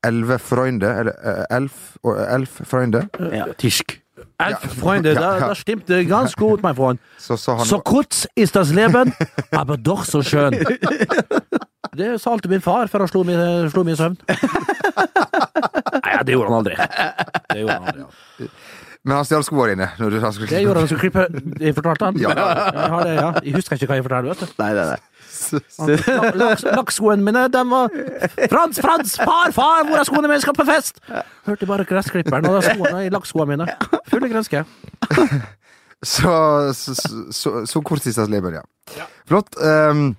Elve 0.06 0.38
Freunde, 0.40 0.88
eller 1.00 1.14
eh, 1.24 1.46
Elf, 1.58 1.98
og- 2.04 2.18
Elf 2.34 2.62
Freunde, 2.66 3.10
Ja, 3.34 3.46
tysk. 3.58 4.00
Elf, 4.40 4.60
Freunde, 4.80 5.14
Ja, 5.14 5.34
ja. 5.38 5.48
da 5.48 5.54
stimmt 5.54 5.88
det 5.88 6.08
ganz 6.08 6.36
gut, 6.36 6.62
mein 6.64 6.76
Freund. 6.76 7.00
så 7.18 7.38
sa 7.38 7.56
han 7.58 7.66
Så 7.66 7.80
kurz 7.86 8.28
ist 8.36 8.56
das 8.56 8.72
Leben, 8.72 9.14
aber 9.52 9.78
doch 9.78 10.06
so 10.06 10.22
schön. 10.22 10.54
Det 11.98 12.20
sa 12.22 12.32
alltid 12.32 12.50
min 12.52 12.62
far 12.62 12.86
før 12.88 13.00
han 13.00 13.08
slo 13.08 13.24
meg, 13.24 13.72
slo 13.72 13.84
meg 13.84 13.94
i 13.94 13.98
søvn. 13.98 14.18
Nei, 16.04 16.24
det 16.28 16.34
gjorde 16.36 16.50
han 16.52 16.58
aldri. 16.60 16.76
Det 16.76 17.60
gjorde 17.64 17.74
han 17.74 17.88
aldri. 17.90 18.02
ja. 18.04 18.48
Men 19.08 19.16
han 19.16 19.26
stjal 19.26 19.44
skoene 19.48 19.72
dine. 19.72 19.88
Når 19.98 20.10
du, 20.14 20.18
han 20.20 20.34
skulle, 20.36 20.50
Det 20.52 20.62
gjorde 20.62 20.80
han 20.84 20.88
skulle 20.92 21.00
klippe 21.00 21.64
Jeg 21.64 21.74
fortalte 21.78 22.06
han. 22.10 22.18
Ja. 22.22 22.30
Jeg, 22.36 22.90
har 22.92 23.04
det, 23.08 23.14
ja. 23.16 23.28
jeg 23.46 23.54
husker 23.56 23.76
ikke 23.80 23.88
hva 23.90 23.96
jeg 23.98 24.04
fortalte, 24.06 24.30
vet 24.30 24.40
du. 24.44 24.54
Nei, 24.62 24.72
nei, 24.78 24.86
nei. 24.92 25.00
Lakkskoene 26.78 27.24
mine, 27.26 27.46
de 27.54 27.64
var 27.70 27.94
Frans, 28.52 28.80
Frans! 28.84 29.18
Far, 29.22 29.52
far! 29.56 29.84
Hvor 29.88 30.00
er 30.02 30.08
skoene 30.10 30.32
mine? 30.32 30.42
Skal 30.44 30.58
på 30.58 30.66
fest! 30.68 31.00
Hørte 31.48 31.70
bare 31.70 31.86
gressklipperen 31.88 32.50
og 32.50 32.60
de 32.60 32.72
skoene 32.72 33.06
i 33.08 33.14
lakkskoene 33.14 33.56
mine. 33.56 33.70
Fulle 34.12 34.32
grenske. 34.34 34.66
Så, 36.06 36.30
så, 36.78 36.94
så, 37.34 37.52
så 37.66 37.80
kort 37.82 38.04
siste 38.06 38.22
lever, 38.30 38.60
ja. 38.60 39.06
Flott. 39.26 39.56
Um, 39.58 40.12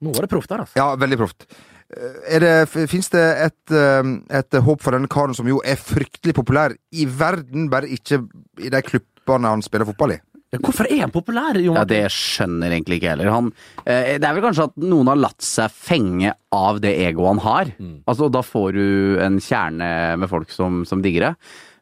Nå 0.00 0.14
var 0.16 0.24
det 0.24 0.30
proff 0.32 0.46
der, 0.48 0.62
altså. 0.64 0.78
ja, 0.78 0.86
veldig 0.96 1.18
proft. 1.20 1.44
Eh, 1.92 2.38
det, 2.40 2.52
Fins 2.88 3.08
det 3.12 3.24
et, 3.46 3.74
ehm, 3.74 4.14
et 4.32 4.58
håp 4.64 4.82
for 4.84 4.96
denne 4.96 5.08
karen 5.10 5.36
som 5.36 5.48
jo 5.48 5.60
er 5.64 5.76
fryktelig 5.80 6.34
populær 6.36 6.74
i 6.92 7.04
verden, 7.08 7.68
bare 7.72 7.90
ikke 7.92 8.22
i 8.60 8.72
de 8.72 8.82
klubbene 8.84 9.52
han 9.52 9.64
spiller 9.64 9.88
fotball 9.88 10.16
i? 10.16 10.18
Hvorfor 10.56 10.86
er 10.88 11.02
han 11.04 11.12
populær, 11.12 11.58
Jo, 11.60 11.74
Ja, 11.76 11.84
det 11.84 12.06
skjønner 12.14 12.72
egentlig 12.72 12.96
ikke 12.98 13.10
jeg 13.10 13.16
heller. 13.18 13.30
Han, 13.34 13.50
eh, 13.84 14.14
det 14.16 14.24
er 14.24 14.32
vel 14.32 14.46
kanskje 14.46 14.64
at 14.70 14.76
noen 14.80 15.10
har 15.12 15.18
latt 15.20 15.44
seg 15.44 15.70
fenge 15.70 16.32
av 16.56 16.80
det 16.80 16.94
egoet 17.04 17.34
han 17.34 17.42
har. 17.44 17.72
Altså, 18.08 18.30
da 18.32 18.40
får 18.40 18.72
du 18.72 19.18
en 19.20 19.36
kjerne 19.38 19.90
med 20.16 20.28
folk 20.30 20.48
som, 20.54 20.84
som 20.88 21.02
digger 21.04 21.26
det. 21.28 21.34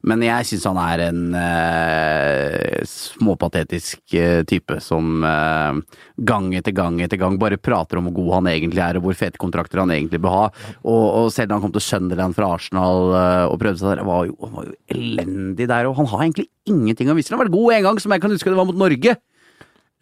Men 0.07 0.23
jeg 0.25 0.47
syns 0.49 0.67
han 0.69 0.79
er 0.81 1.03
en 1.07 1.23
eh, 1.39 2.83
småpatetisk 2.87 4.17
eh, 4.19 4.43
type 4.49 4.79
som 4.85 5.25
eh, 5.25 5.81
gang 6.29 6.51
etter 6.59 6.75
gang 6.77 7.01
etter 7.05 7.21
gang 7.21 7.39
bare 7.41 7.59
prater 7.61 8.01
om 8.01 8.11
hvor 8.11 8.19
god 8.21 8.33
han 8.39 8.51
egentlig 8.53 8.83
er, 8.85 8.99
og 8.99 9.09
hvor 9.09 9.19
fete 9.19 9.41
kontrakter 9.41 9.83
han 9.83 9.95
egentlig 9.95 10.21
bør 10.23 10.37
ha. 10.37 10.45
Og, 10.85 11.05
og 11.23 11.31
selv 11.35 11.51
da 11.51 11.59
han 11.59 11.65
kom 11.65 11.75
til 11.75 11.87
Sunderland 11.87 12.37
fra 12.37 12.53
Arsenal 12.57 13.15
eh, 13.17 13.45
og 13.51 13.59
prøvde 13.63 13.83
seg 13.83 13.95
der, 13.95 14.05
var 14.07 14.29
jo, 14.29 14.37
var 14.43 14.69
jo 14.69 14.77
elendig 14.97 15.71
der. 15.73 15.89
Og 15.89 15.97
han 16.01 16.11
har 16.13 16.27
egentlig 16.27 16.51
ingenting 16.69 17.11
å 17.11 17.17
vise. 17.17 17.33
Han 17.33 17.41
har 17.41 17.47
vært 17.47 17.57
god 17.57 17.79
en 17.79 17.89
gang, 17.91 18.03
som 18.03 18.15
jeg 18.15 18.25
kan 18.25 18.37
huske 18.37 18.53
det 18.53 18.61
var 18.61 18.69
mot 18.69 18.85
Norge. 18.87 19.17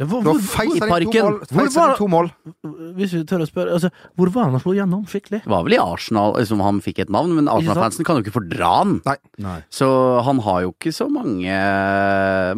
Ja, 0.03 0.07
hvor, 0.11 0.25
hvor, 0.27 0.35
inn 0.35 0.81
to 0.81 0.87
Parken. 0.91 1.37
Hvor 1.55 2.09
var- 2.11 2.31
hvis 2.99 3.13
vi 3.15 3.21
tør 3.31 3.45
å 3.45 3.47
spørre, 3.47 3.77
altså, 3.77 3.91
hvor 4.19 4.27
var 4.35 4.49
han 4.49 4.57
og 4.59 4.63
slo 4.65 4.73
gjennom 4.75 5.05
skikkelig? 5.07 5.45
Det 5.45 5.51
var 5.53 5.63
vel 5.63 5.77
i 5.77 5.79
Arsenal 5.79 6.35
liksom, 6.35 6.59
han 6.67 6.81
fikk 6.83 6.99
et 7.05 7.13
navn, 7.15 7.31
men 7.37 7.47
Arsenal-fansen 7.47 8.03
kan 8.05 8.19
jo 8.19 8.25
ikke 8.25 8.35
fordra 8.35 8.73
han. 8.81 8.97
Nei. 9.39 9.61
Så 9.71 9.87
han 10.27 10.41
har 10.43 10.65
jo 10.67 10.73
ikke 10.75 10.91
så 10.97 11.07
mange, 11.07 11.55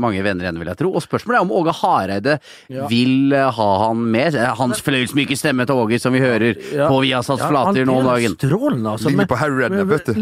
mange 0.01 0.23
venner 0.25 0.47
igjen, 0.49 0.59
vil 0.63 0.71
jeg 0.73 0.81
tro. 0.81 0.95
Og 0.97 1.05
spørsmålet 1.05 1.37
er 1.37 1.45
om 1.45 1.53
Åge 1.61 1.75
Hareide 1.83 2.39
Ja. 2.73 2.87
vil 2.89 3.33
eh, 3.37 3.51
ha 3.53 3.69
han 3.87 4.01
med. 4.11 4.35
Hans 4.57 4.81
fløyelsmyke 4.81 5.37
stemme 5.37 5.67
til 5.69 5.77
Åge, 5.77 6.01
som 6.01 6.17
vi 6.17 6.21
hører 6.25 6.57
Ja. 6.73 6.89
på 6.89 7.03
Viasats 7.05 7.41
Ja, 7.45 7.49
flater 7.53 7.85
nå 7.85 7.99
om 8.01 8.05
dagen. 8.07 8.37
Strålende, 8.41 8.97
altså. 8.97 9.13
Ligger 9.13 9.27
på 9.29 9.37
Harry 9.37 9.61
Rednev, 9.61 9.89
vet 9.93 10.07
du. 10.07 10.21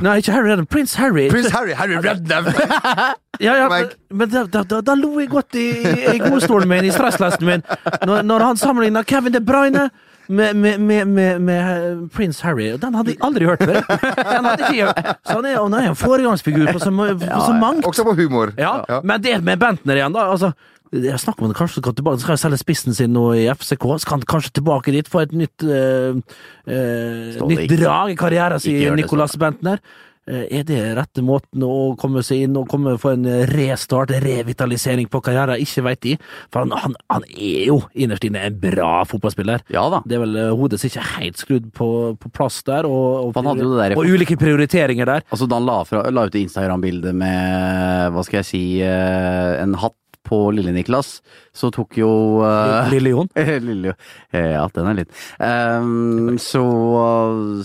Nei, 0.00 0.18
ikke 0.22 0.32
Harry 0.32 0.48
Rednev. 0.48 0.68
Prins 0.72 0.94
Harry. 0.96 1.28
Prins 1.28 1.50
Harry! 1.52 1.72
Harry 1.76 2.00
Rednev. 2.00 2.48
Ja, 3.38 3.52
ja, 3.54 3.68
men, 3.70 3.90
men 4.10 4.30
da, 4.32 4.40
da, 4.50 4.64
da, 4.66 4.80
da 4.82 4.94
lo 4.98 5.12
jeg 5.20 5.28
godt 5.30 5.54
i, 5.54 5.68
i 6.10 6.18
godstolen 6.38 6.70
min, 6.70 6.86
i 6.86 6.94
stresslesten 6.94 7.46
min, 7.48 7.66
når, 8.06 8.22
når 8.22 8.46
han 8.50 8.60
sammenligna 8.60 9.02
Kevin 9.08 9.34
De 9.34 9.42
Bruyne 9.44 9.88
med, 10.28 10.54
med, 10.56 10.80
med, 10.80 11.04
med, 11.06 11.38
med 11.40 12.08
prins 12.12 12.40
Harry. 12.40 12.72
Den 12.76 12.94
hadde 12.94 13.14
jeg 13.14 13.20
aldri 13.24 13.48
hørt 13.48 13.62
før. 13.64 13.78
Den 13.80 14.44
hadde 14.44 14.72
ikke. 14.72 15.12
Så 15.24 15.36
han 15.38 15.46
er, 15.48 15.60
han 15.62 15.76
er 15.78 15.92
en 15.92 15.96
foregangsfigur 15.96 16.72
på 16.72 16.82
så, 16.82 16.92
på 16.92 17.44
så 17.46 17.54
mangt. 17.60 17.86
Også 17.88 18.04
på 18.04 18.12
humor. 18.18 18.52
Ja, 18.58 18.82
men 19.04 19.22
det 19.24 19.38
med 19.44 19.56
Bentner 19.60 19.96
igjen, 19.96 20.12
da. 20.12 20.26
Altså, 20.28 20.52
jeg 20.92 21.20
snakker 21.20 21.44
om 21.44 21.52
det 21.52 21.56
kanskje 21.56 21.82
skal 21.82 21.96
tilbake, 21.96 22.20
skal 22.22 22.38
selge 22.40 22.60
spissen 22.60 22.96
sin 22.96 23.12
nå 23.12 23.24
i 23.36 23.46
FCK. 23.52 23.88
Skal 24.04 24.18
han 24.18 24.28
kanskje 24.28 24.54
tilbake 24.60 24.92
dit, 24.92 25.08
få 25.08 25.24
et 25.24 25.32
nytt, 25.36 25.64
øh, 25.64 26.20
eh, 26.68 27.40
nytt 27.48 27.74
drag 27.80 28.12
i 28.12 28.16
karrieren 28.16 28.60
sin, 28.60 28.94
Nicolas 28.96 29.36
Bentner. 29.36 29.82
Eh, 30.28 30.44
Er 30.58 30.64
det 30.68 30.78
rette 30.98 31.22
måten 31.24 31.62
å 31.64 31.94
komme 31.98 32.20
seg 32.26 32.44
inn 32.46 32.56
og 32.60 32.68
komme 32.68 32.96
få 33.00 33.14
en 33.16 33.24
restart, 33.48 34.12
revitalisering 34.24 35.08
på 35.08 35.22
karrieren? 35.24 35.56
Ikke 35.62 35.84
veit 35.86 36.00
de. 36.04 36.16
For 36.52 36.64
han, 36.66 36.74
han, 36.84 36.96
han 37.10 37.24
er 37.32 37.66
jo 37.70 37.78
innerst 37.96 38.26
inne 38.28 38.42
en 38.48 38.58
bra 38.60 39.02
fotballspiller. 39.08 39.64
Ja 39.72 39.86
da. 39.92 40.02
Det 40.08 40.18
er 40.18 40.24
vel 40.26 40.36
eh, 40.36 40.50
hodet 40.58 40.80
som 40.82 40.90
ikke 40.90 41.02
er 41.04 41.14
helt 41.24 41.40
skrudd 41.40 41.70
på, 41.76 41.88
på 42.20 42.32
plass 42.36 42.60
der, 42.68 42.86
og, 42.88 43.30
og, 43.34 43.40
der- 43.78 43.96
og 43.96 44.04
ulike 44.08 44.36
prioriteringer 44.40 45.08
der. 45.08 45.24
Altså 45.32 45.48
Da 45.48 45.58
han 45.58 45.66
la, 45.68 45.78
fra, 45.88 46.04
la 46.12 46.26
ut 46.28 46.34
et 46.34 46.42
Instagram-bilde 46.44 47.14
med, 47.16 48.12
hva 48.14 48.26
skal 48.26 48.42
jeg 48.42 48.50
si, 48.52 48.62
eh, 48.84 49.54
en 49.62 49.74
hatt 49.80 49.96
på 50.26 50.40
lille 50.56 50.72
Niklas, 50.74 51.18
så 51.56 51.70
tok 51.74 51.98
jo 52.00 52.10
uh, 52.42 52.88
Lille 52.92 53.14
Jon. 53.14 53.30
Lille, 53.68 53.94
ja, 54.34 54.64
den 54.74 54.90
er 54.90 54.98
litt. 55.02 55.22
Um, 55.40 56.36
så, 56.42 56.64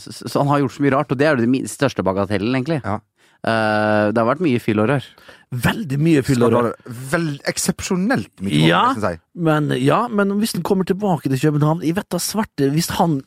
så, 0.04 0.14
så 0.22 0.44
han 0.44 0.52
har 0.52 0.64
gjort 0.64 0.78
så 0.78 0.86
mye 0.86 0.94
rart, 0.96 1.12
og 1.12 1.20
det 1.20 1.28
er 1.28 1.36
jo 1.36 1.46
den 1.46 1.68
største 1.70 2.06
bagatellen, 2.06 2.54
egentlig. 2.56 2.80
Ja. 2.86 3.00
Eh, 3.44 4.12
det 4.16 4.22
har 4.22 4.28
vært 4.30 4.40
mye 4.46 4.60
fyll 4.64 4.80
her. 4.88 5.04
Veldig 5.54 5.98
mye 6.02 6.22
fyll. 6.26 6.42
Vel, 7.12 7.26
eksepsjonelt 7.46 8.32
mye, 8.42 8.62
må 8.64 8.68
Ja, 8.70 8.84
jeg 8.96 9.02
si. 9.04 9.20
men, 9.36 9.68
ja, 9.84 10.08
men 10.08 10.32
hvis 10.40 10.54
han 10.56 10.64
kommer 10.66 10.88
tilbake 10.88 11.30
til 11.30 11.38
København 11.38 11.84
Jeg 11.86 11.94
vet 12.00 12.08
da 12.10 12.18
svarte 12.18 12.72
Hvis 12.74 12.90
han 12.98 13.20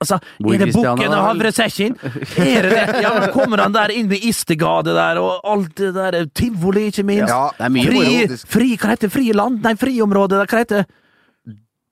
Altså, 0.00 0.16
Hvor 0.40 0.54
er 0.54 0.62
det 0.64 0.72
bukken 0.72 1.12
og 1.12 1.24
havresekken? 1.26 1.98
Er 2.40 2.62
det 2.64 2.70
det? 2.72 3.02
Ja, 3.04 3.10
men 3.20 3.28
kommer 3.34 3.60
han 3.60 3.74
der 3.76 3.92
inn 3.92 4.08
ved 4.08 4.22
Istegade 4.24 4.94
der, 4.96 5.20
og 5.20 5.42
alt 5.44 5.74
det 5.76 5.90
der 5.98 6.24
tivoli, 6.32 6.86
ikke 6.88 7.04
minst? 7.04 7.28
Ja, 7.28 7.50
Det 7.58 7.66
er 7.66 7.74
mye 7.74 7.84
fri, 7.90 8.38
fri, 8.54 8.70
hva 8.80 8.94
heter 8.94 9.12
friland? 9.12 9.60
Nei, 9.66 9.74
friområde, 9.76 10.40
hva 10.48 10.62
heter 10.62 10.86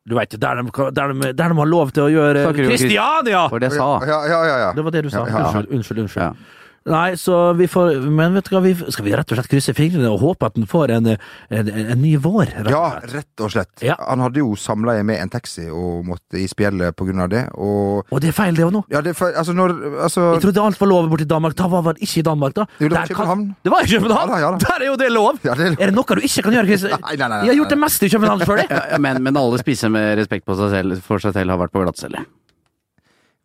Du 0.09 0.17
veit, 0.17 0.31
der, 0.41 0.63
de- 0.63 0.91
der, 0.91 1.13
de- 1.13 1.33
der 1.37 1.49
de 1.53 1.55
har 1.61 1.69
lov 1.69 1.93
til 1.93 2.03
å 2.09 2.09
gjøre 2.11 2.47
Kristiania! 2.57 3.45
Det 3.53 3.69
jeg 3.69 3.77
sa. 3.77 3.91
Ja, 4.09 4.23
ja, 4.27 4.41
ja, 4.49 4.57
ja. 4.65 4.73
Det 4.73 4.85
var 4.89 4.91
det 4.97 5.03
du 5.05 5.11
sa. 5.13 5.27
Ja, 5.29 5.37
ja. 5.37 5.45
Unnskyld, 5.53 5.69
unnskyld. 5.77 5.99
unnskyld. 6.07 6.37
Ja. 6.85 6.93
Nei, 6.93 7.15
så 7.21 7.53
vi 7.59 7.67
får 7.71 8.01
Men 8.11 8.35
vet 8.35 8.49
du 8.49 8.55
hva, 8.57 8.63
vi, 8.65 8.73
skal 8.75 9.05
vi 9.07 9.13
rett 9.15 9.31
og 9.33 9.39
slett 9.39 9.51
krysse 9.53 9.75
fingrene 9.77 10.11
og 10.11 10.21
håpe 10.23 10.47
at 10.49 10.55
den 10.59 10.67
får 10.67 10.91
en, 10.97 11.07
en, 11.15 11.69
en 11.73 12.01
ny 12.03 12.17
vår? 12.23 12.51
rett 12.67 12.71
Ja, 12.75 12.99
rett 13.13 13.45
og 13.45 13.53
slett. 13.55 13.71
Ja. 13.87 13.97
Han 14.09 14.23
hadde 14.25 14.43
jo 14.43 14.55
samleie 14.59 15.05
med 15.07 15.21
en 15.23 15.31
taxi 15.33 15.69
og 15.71 16.05
måtte 16.09 16.41
i 16.43 16.47
spjeldet 16.51 16.97
på 16.99 17.07
grunn 17.09 17.23
av 17.25 17.31
det. 17.33 17.45
Og 17.55 18.03
Og 18.11 18.21
det 18.25 18.33
er 18.33 18.37
feil, 18.37 18.55
det 18.59 18.67
òg 18.67 18.73
nå. 18.75 18.85
ja, 18.93 19.01
det, 19.05 19.15
er 19.15 19.19
feil, 19.19 19.35
altså 19.39 19.55
når 19.57 19.77
altså, 20.09 20.27
Jeg 20.35 20.43
trodde 20.47 20.67
alt 20.67 20.81
var 20.81 20.91
lov 20.93 21.09
borti 21.13 21.29
Danmark. 21.29 21.57
Da 21.59 21.69
var 21.73 21.93
det 21.93 22.03
ikke 22.09 22.19
i 22.21 22.27
Danmark, 22.31 22.55
da. 22.59 22.67
Jo, 22.81 22.89
det 22.89 22.97
var 22.99 23.05
i 23.05 23.07
kan- 23.07 23.17
København. 23.17 23.47
Det 23.65 23.73
var 23.77 23.81
i 23.87 23.93
København! 23.95 24.29
Ja 24.29 24.35
da, 24.35 24.41
ja 24.43 24.51
da. 24.51 24.59
Der 24.67 24.83
er 24.83 24.87
jo 24.91 24.97
det 24.97 25.13
lov! 25.13 25.39
Ja, 25.45 25.55
det 25.55 25.67
er 25.67 25.71
lov. 25.77 25.81
Er 25.81 25.87
det 25.93 25.95
noe 25.97 26.19
du 26.19 26.21
ikke 26.27 26.43
kan 26.49 26.53
gjøre, 26.59 26.67
Chris? 26.67 26.83
Nei, 26.93 26.99
nei, 26.99 27.17
nei, 27.17 27.29
nei, 27.29 27.41
Jeg 27.47 27.53
har 27.55 27.59
gjort 27.63 27.75
det 27.77 27.81
meste 27.85 28.07
i 28.07 28.13
København 28.17 28.47
før 28.49 28.63
det. 28.63 28.69
Ja, 28.93 28.99
men, 28.99 29.23
men 29.23 29.37
alle 29.39 29.59
spiser 29.63 29.89
med 29.93 30.17
respekt 30.19 30.45
på 30.49 30.57
seg 30.59 30.71
selv, 30.75 30.99
for 31.07 31.23
seg 31.23 31.33
selv 31.37 31.51
har 31.55 31.61
vært 31.63 31.73
på 31.73 31.83
glattcelle. 31.85 32.25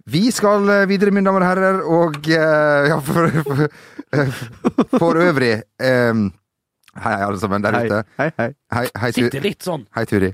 Vi 0.08 0.24
skal 0.32 0.68
eh, 0.72 0.86
videre, 0.90 1.12
mine 1.12 1.28
damer 1.28 1.44
og 1.44 1.50
herrer, 1.52 1.80
og 1.84 2.30
eh, 2.32 2.90
ja, 2.94 2.98
for, 3.04 3.28
for, 3.44 3.64
eh, 4.16 4.38
for 4.98 5.20
øvrig 5.24 5.54
um, 5.84 6.30
Hei, 6.98 7.12
hei, 7.14 7.24
alle 7.28 7.38
sammen 7.42 7.62
der 7.62 7.76
ute. 7.78 7.98
hei, 8.18 8.30
hei. 8.40 8.48
Hei, 8.74 8.86
hei, 9.04 9.10
Sitter 9.14 9.44
litt 9.44 9.62
sånn. 9.68 9.84
hei 9.94 10.06
Turi. 10.10 10.32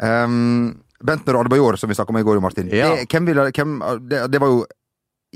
Um, 0.00 0.78
Bentner 1.04 1.36
og 1.36 1.44
Adebayor, 1.44 1.76
som 1.78 1.90
vi 1.90 1.96
snakka 1.98 2.14
om 2.14 2.18
i 2.18 2.24
går, 2.26 2.40
Martin. 2.42 2.70
Ja. 2.72 2.94
Det, 2.96 3.04
hvem 3.12 3.26
ville, 3.28 3.44
hvem, 3.54 3.74
det, 4.08 4.22
det 4.32 4.40
var 4.42 4.54
jo 4.54 4.62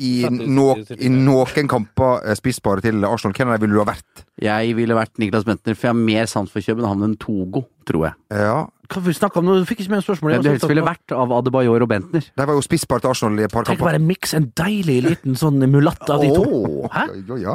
i, 0.01 0.13
no, 0.31 0.71
i- 0.97 1.11
noen 1.13 1.69
kamper 1.69 2.23
eh, 2.25 2.39
til 2.81 3.05
Arsenal, 3.05 3.35
hvem 3.37 3.53
av 3.53 3.59
dem 3.61 3.67
ville 3.67 3.77
du 3.77 3.83
ha 3.83 3.91
vært? 3.93 4.25
Jeg 4.41 4.73
ville 4.79 4.97
vært 4.97 5.21
Niklas 5.21 5.45
Bentner, 5.45 5.77
for 5.77 5.91
jeg 5.91 5.93
har 5.93 6.01
mer 6.01 6.31
sans 6.33 6.51
for 6.51 6.65
København 6.65 7.05
enn 7.11 7.19
Togo, 7.21 7.67
tror 7.85 8.07
jeg. 8.09 8.15
Ja, 8.33 8.63
vi 9.01 9.13
snakke 9.17 9.39
om 9.41 9.45
noe? 9.47 9.61
Du 9.63 9.65
fikk 9.65 9.81
ikke 9.81 9.91
med 9.95 10.03
spørsmålet. 10.05 10.37
Hvem 10.37 10.43
du 10.45 10.51
helst 10.53 10.69
ville 10.69 10.85
vært 10.85 11.15
av 11.17 11.33
Adebayor 11.33 11.81
og 11.83 11.89
Bentner. 11.89 12.21
De 12.37 12.47
var 12.47 12.55
jo 12.55 12.61
spissparte 12.61 13.07
til 13.07 13.11
Arsenal 13.15 13.41
i 13.41 13.45
et 13.47 13.53
par 13.53 13.65
Tenk 13.65 13.79
kamper. 13.79 13.93
bare 13.93 13.99
miks 14.03 14.35
en 14.35 14.51
deilig 14.59 14.99
liten 15.07 15.35
sånn 15.41 15.59
mulatt 15.73 16.05
av 16.11 16.21
de 16.21 16.29
to. 16.35 16.89
Hæ? 16.93 17.07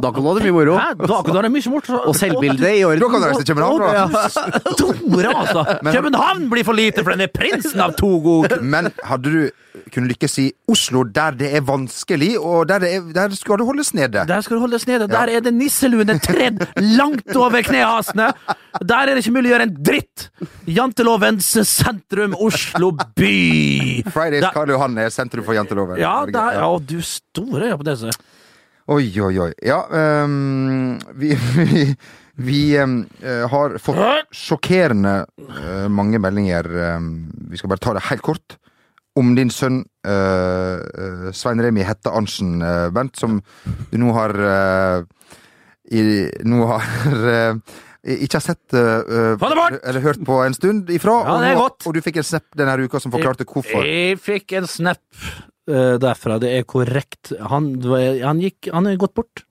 Da 0.01 0.11
kan 0.11 0.23
du 0.23 0.27
ha 0.29 0.33
det 0.39 0.43
mye 0.47 0.55
moro. 0.57 0.77
Hæ? 0.79 0.95
Da 0.97 1.21
kan 1.21 1.31
du 1.33 1.38
ha 1.38 1.41
det 1.45 1.51
mye 1.53 1.73
morsomt. 1.75 2.07
Og 2.07 2.15
selvbildet 2.15 2.73
i 2.79 2.83
orden. 2.88 2.99
Da 3.05 3.11
kan 3.13 3.21
du 3.21 3.27
reise 3.27 3.43
til 3.43 3.55
København, 3.55 3.79
da. 3.85 4.07
Tore, 4.79 5.35
altså! 5.35 5.65
København 5.85 6.49
blir 6.49 6.63
for 6.63 6.73
lite 6.73 7.03
for 7.03 7.11
denne 7.13 7.27
prinsen 7.27 7.79
av 7.83 7.93
Togo! 7.99 8.41
Men 8.61 8.89
hadde 9.03 9.31
du 9.31 9.49
kunnet 9.93 10.13
lykkes 10.13 10.38
i 10.43 10.45
Oslo, 10.71 11.03
der 11.03 11.35
det 11.39 11.49
er 11.57 11.65
vanskelig, 11.65 12.33
og 12.39 12.67
der, 12.69 12.83
det 12.83 12.91
er, 12.95 13.09
der 13.15 13.35
skal 13.38 13.61
du 13.61 13.65
holdes 13.67 13.93
nede? 13.97 14.25
Der 14.27 14.41
skal 14.45 14.57
du 14.57 14.63
holdes 14.65 14.88
nede. 14.88 15.07
Der 15.11 15.31
er 15.33 15.43
det 15.43 15.53
nisseluene 15.55 16.17
tredd 16.23 16.65
langt 16.97 17.35
over 17.35 17.63
knehasene. 17.65 18.31
Der 18.81 18.95
er 18.97 19.13
det 19.15 19.23
ikke 19.23 19.35
mulig 19.38 19.51
å 19.51 19.55
gjøre 19.55 19.67
en 19.69 19.75
dritt! 19.89 20.27
Jantelovens 20.69 21.49
sentrum, 21.67 22.35
Oslo 22.38 22.91
by! 22.93 24.03
Fridays 24.11 24.45
Der- 24.45 24.53
Karl 24.55 24.75
Johan 24.75 24.97
er 25.01 25.13
sentrum 25.13 25.45
for 25.47 25.57
janteloven. 25.57 25.99
Ja, 26.01 26.19
der, 26.29 26.59
ja, 26.61 26.71
du 26.77 26.97
store 27.01 27.75
disse. 27.88 28.13
Oi, 28.88 29.09
oi, 29.19 29.33
oi. 29.43 29.51
Ja, 29.67 29.81
um, 30.23 30.95
vi, 31.19 31.33
vi, 31.57 31.89
vi 32.39 32.61
ehm, 32.79 33.01
eh, 33.19 33.43
har 33.51 33.75
fått 33.83 34.31
sjokkerende 34.31 35.25
eh, 35.49 35.88
mange 35.91 36.21
meldinger. 36.23 36.69
Eh, 36.85 37.09
vi 37.51 37.59
skal 37.59 37.73
bare 37.73 37.83
ta 37.83 37.97
det 37.97 38.05
helt 38.07 38.23
kort. 38.23 38.55
Om 39.18 39.34
din 39.38 39.49
sønn 39.53 39.82
eh, 40.05 41.30
Svein 41.34 41.61
Remi 41.63 41.86
Hette 41.88 42.11
Arntzen, 42.13 42.57
uh, 42.61 42.88
Bent, 42.93 43.15
som 43.18 43.39
du 43.91 43.97
nå 43.97 44.11
har 44.15 44.34
uh, 44.38 45.03
i, 45.89 46.01
Nå 46.45 46.68
har 46.70 46.86
ikke 48.07 48.38
har 48.38 48.43
sett 48.45 48.76
bort! 49.41 49.78
eller 49.82 50.03
hørt 50.03 50.22
på 50.28 50.38
en 50.45 50.53
stund 50.55 50.91
ifra. 50.93 51.15
Ja, 51.26 51.34
og, 51.34 51.45
nå- 51.57 51.89
og 51.89 51.95
du 51.97 52.01
fikk 52.05 52.22
en 52.22 52.28
snap 52.28 52.45
denne 52.59 52.78
uka 52.86 53.01
som 53.03 53.11
forklarte 53.11 53.47
hvorfor. 53.47 53.84
Jeg 53.84 54.20
fikk 54.22 54.53
en 54.61 54.70
snap 54.70 55.01
uh, 55.72 55.95
derfra. 55.99 56.38
Det 56.43 56.53
er 56.59 56.68
korrekt. 56.70 57.34
Han, 57.51 57.74
han 58.22 58.43
gikk 58.43 58.70
Han 58.76 58.88
er 58.91 58.99
gått 59.01 59.15
bort. 59.18 59.43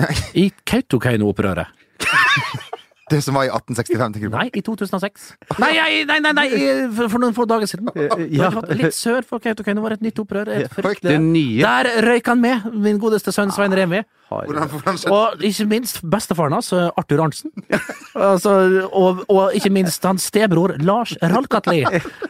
I 0.42 0.50
Kautokeino-opprøret. 0.64 1.72
Det 3.10 3.18
som 3.26 3.34
var 3.34 3.48
i 3.48 3.50
1865, 3.50 4.12
tenker 4.14 4.28
du 4.28 4.34
på? 4.34 4.38
Nei, 4.38 4.50
i 4.54 4.62
2006. 4.62 5.24
Nei, 5.58 5.72
nei, 5.74 6.04
nei, 6.06 6.18
nei, 6.22 6.32
nei 6.38 6.46
i- 6.54 6.88
for, 6.94 7.08
for 7.10 7.18
noen 7.22 7.34
få 7.34 7.46
dager 7.50 7.66
siden. 7.66 7.90
Ja. 8.30 8.50
Litt 8.70 8.94
sør 8.94 9.24
for 9.26 9.42
Kautokeino 9.42 9.82
var 9.82 9.96
et 9.96 10.02
nytt 10.04 10.18
opprør. 10.22 10.48
Et 10.48 11.02
Det 11.02 11.16
nye 11.20 11.60
Der 11.64 11.90
røyk 12.06 12.26
han 12.30 12.40
med, 12.40 12.70
min 12.72 12.98
godeste 13.02 13.34
sønn 13.34 13.50
Svein 13.54 13.74
Remi. 13.74 14.02
Han 14.30 14.96
sett- 14.96 15.10
Og 15.10 15.42
ikke 15.42 15.66
minst 15.66 16.00
bestefaren 16.06 16.52
hans, 16.54 16.72
Arthur 16.72 17.24
Arntzen. 17.26 17.50
Altså, 18.20 18.52
og, 18.92 19.20
og 19.30 19.52
ikke 19.54 19.70
minst 19.70 20.02
hans 20.04 20.24
stebror 20.30 20.72
Lars 20.82 21.12
Ralkatli. 21.22 21.84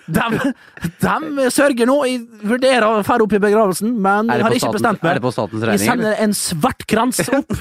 De, 0.09 0.53
de 1.01 1.47
sørger 1.51 1.89
nå, 1.89 1.97
jeg 2.07 2.21
vurderer 2.47 2.85
å 2.87 3.03
dra 3.03 3.17
opp 3.25 3.33
i 3.37 3.41
begravelsen, 3.43 3.95
men 4.01 4.29
har 4.31 4.53
ikke 4.57 4.73
bestemt 4.77 5.03
meg. 5.03 5.17
det 5.19 5.25
på 5.25 5.33
statens 5.33 5.65
Jeg 5.73 5.81
sender 5.85 6.17
en 6.25 6.35
svart 6.37 6.85
krans 6.91 7.21
opp. 7.33 7.57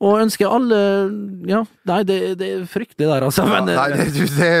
Og 0.00 0.20
ønsker 0.22 0.48
alle 0.48 0.76
Ja, 1.48 1.64
nei, 1.90 1.98
det, 2.08 2.18
det 2.40 2.52
er 2.54 2.62
fryktelig 2.70 3.08
der, 3.10 3.26
altså. 3.26 3.44
Men, 3.48 3.68
Nei, 3.68 3.88
det, 3.98 4.28
det, 4.36 4.52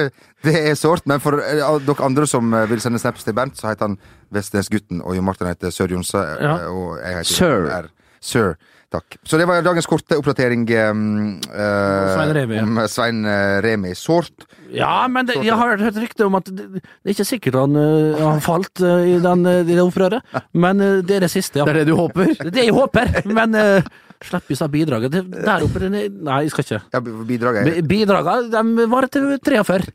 det 0.44 0.56
er 0.68 0.74
sårt, 0.76 1.06
men 1.08 1.22
for 1.22 1.40
eh, 1.40 1.62
dere 1.86 2.04
andre 2.04 2.26
som 2.28 2.52
eh, 2.56 2.66
vil 2.70 2.82
sende 2.84 3.00
snaps 3.00 3.24
til 3.24 3.36
Bernt, 3.36 3.56
så 3.56 3.70
heter 3.70 3.88
han 3.88 3.96
Vestnesgutten, 4.34 5.00
og 5.00 5.16
Jo 5.16 5.24
Martin 5.24 5.48
heter 5.48 5.72
Sør 5.72 5.96
Jonse. 5.96 6.20
eh, 6.20 6.44
Ja. 6.44 6.58
Og 6.68 6.98
jeg 7.00 7.16
heter 7.22 7.32
Sir. 7.32 7.70
R. 7.80 7.88
Sir. 8.20 8.52
Takk. 8.90 9.16
Så 9.22 9.38
det 9.38 9.44
var 9.46 9.62
dagens 9.62 9.86
korte 9.86 10.16
oppdatering 10.18 10.64
um, 10.90 11.02
uh, 11.46 12.08
Svein 12.10 12.32
Remi, 12.34 12.56
ja. 12.56 12.62
om 12.66 12.80
Svein 12.90 13.20
eh, 13.22 13.60
Remi. 13.62 13.92
Sårt. 13.94 14.48
Ja, 14.74 15.06
men 15.06 15.28
det, 15.28 15.36
jeg 15.46 15.54
har 15.54 15.78
hørt 15.78 15.94
rykte 15.94 16.26
om 16.26 16.34
at 16.40 16.50
det, 16.50 16.66
det 16.82 17.06
er 17.06 17.14
ikke 17.14 17.26
sikkert 17.28 17.60
han 17.60 17.78
uh, 17.78 18.18
han 18.18 18.42
falt 18.42 18.82
uh, 18.82 18.98
i, 19.06 19.14
den, 19.22 19.46
uh, 19.46 19.60
i 19.62 19.76
det 19.76 19.84
opprøret, 19.84 20.26
men 20.58 20.82
uh, 20.82 20.98
det 21.06 21.20
er 21.20 21.26
det 21.28 21.30
siste, 21.30 21.62
ja. 21.62 21.68
Det 21.70 21.76
er 21.76 21.84
det 21.84 21.92
du 21.92 21.94
håper? 22.00 22.34
Det 22.34 22.48
er 22.50 22.56
det 22.58 22.66
jeg 22.66 22.74
håper, 22.74 23.14
men 23.38 23.54
slipp 24.24 24.50
i 24.52 24.56
seg 24.58 24.72
bidraget. 24.72 25.14
Der 25.32 25.64
oppe 25.66 25.90
Nei, 25.90 26.40
jeg 26.44 26.52
skal 26.54 26.66
ikke. 26.66 26.80
Ja, 26.92 27.00
bidraget 27.00 27.60
er 27.60 27.70
Bi- 27.70 27.86
Bidragene 27.94 28.50
de 28.52 28.88
varer 28.90 29.12
til 29.12 29.30
43. 29.38 29.90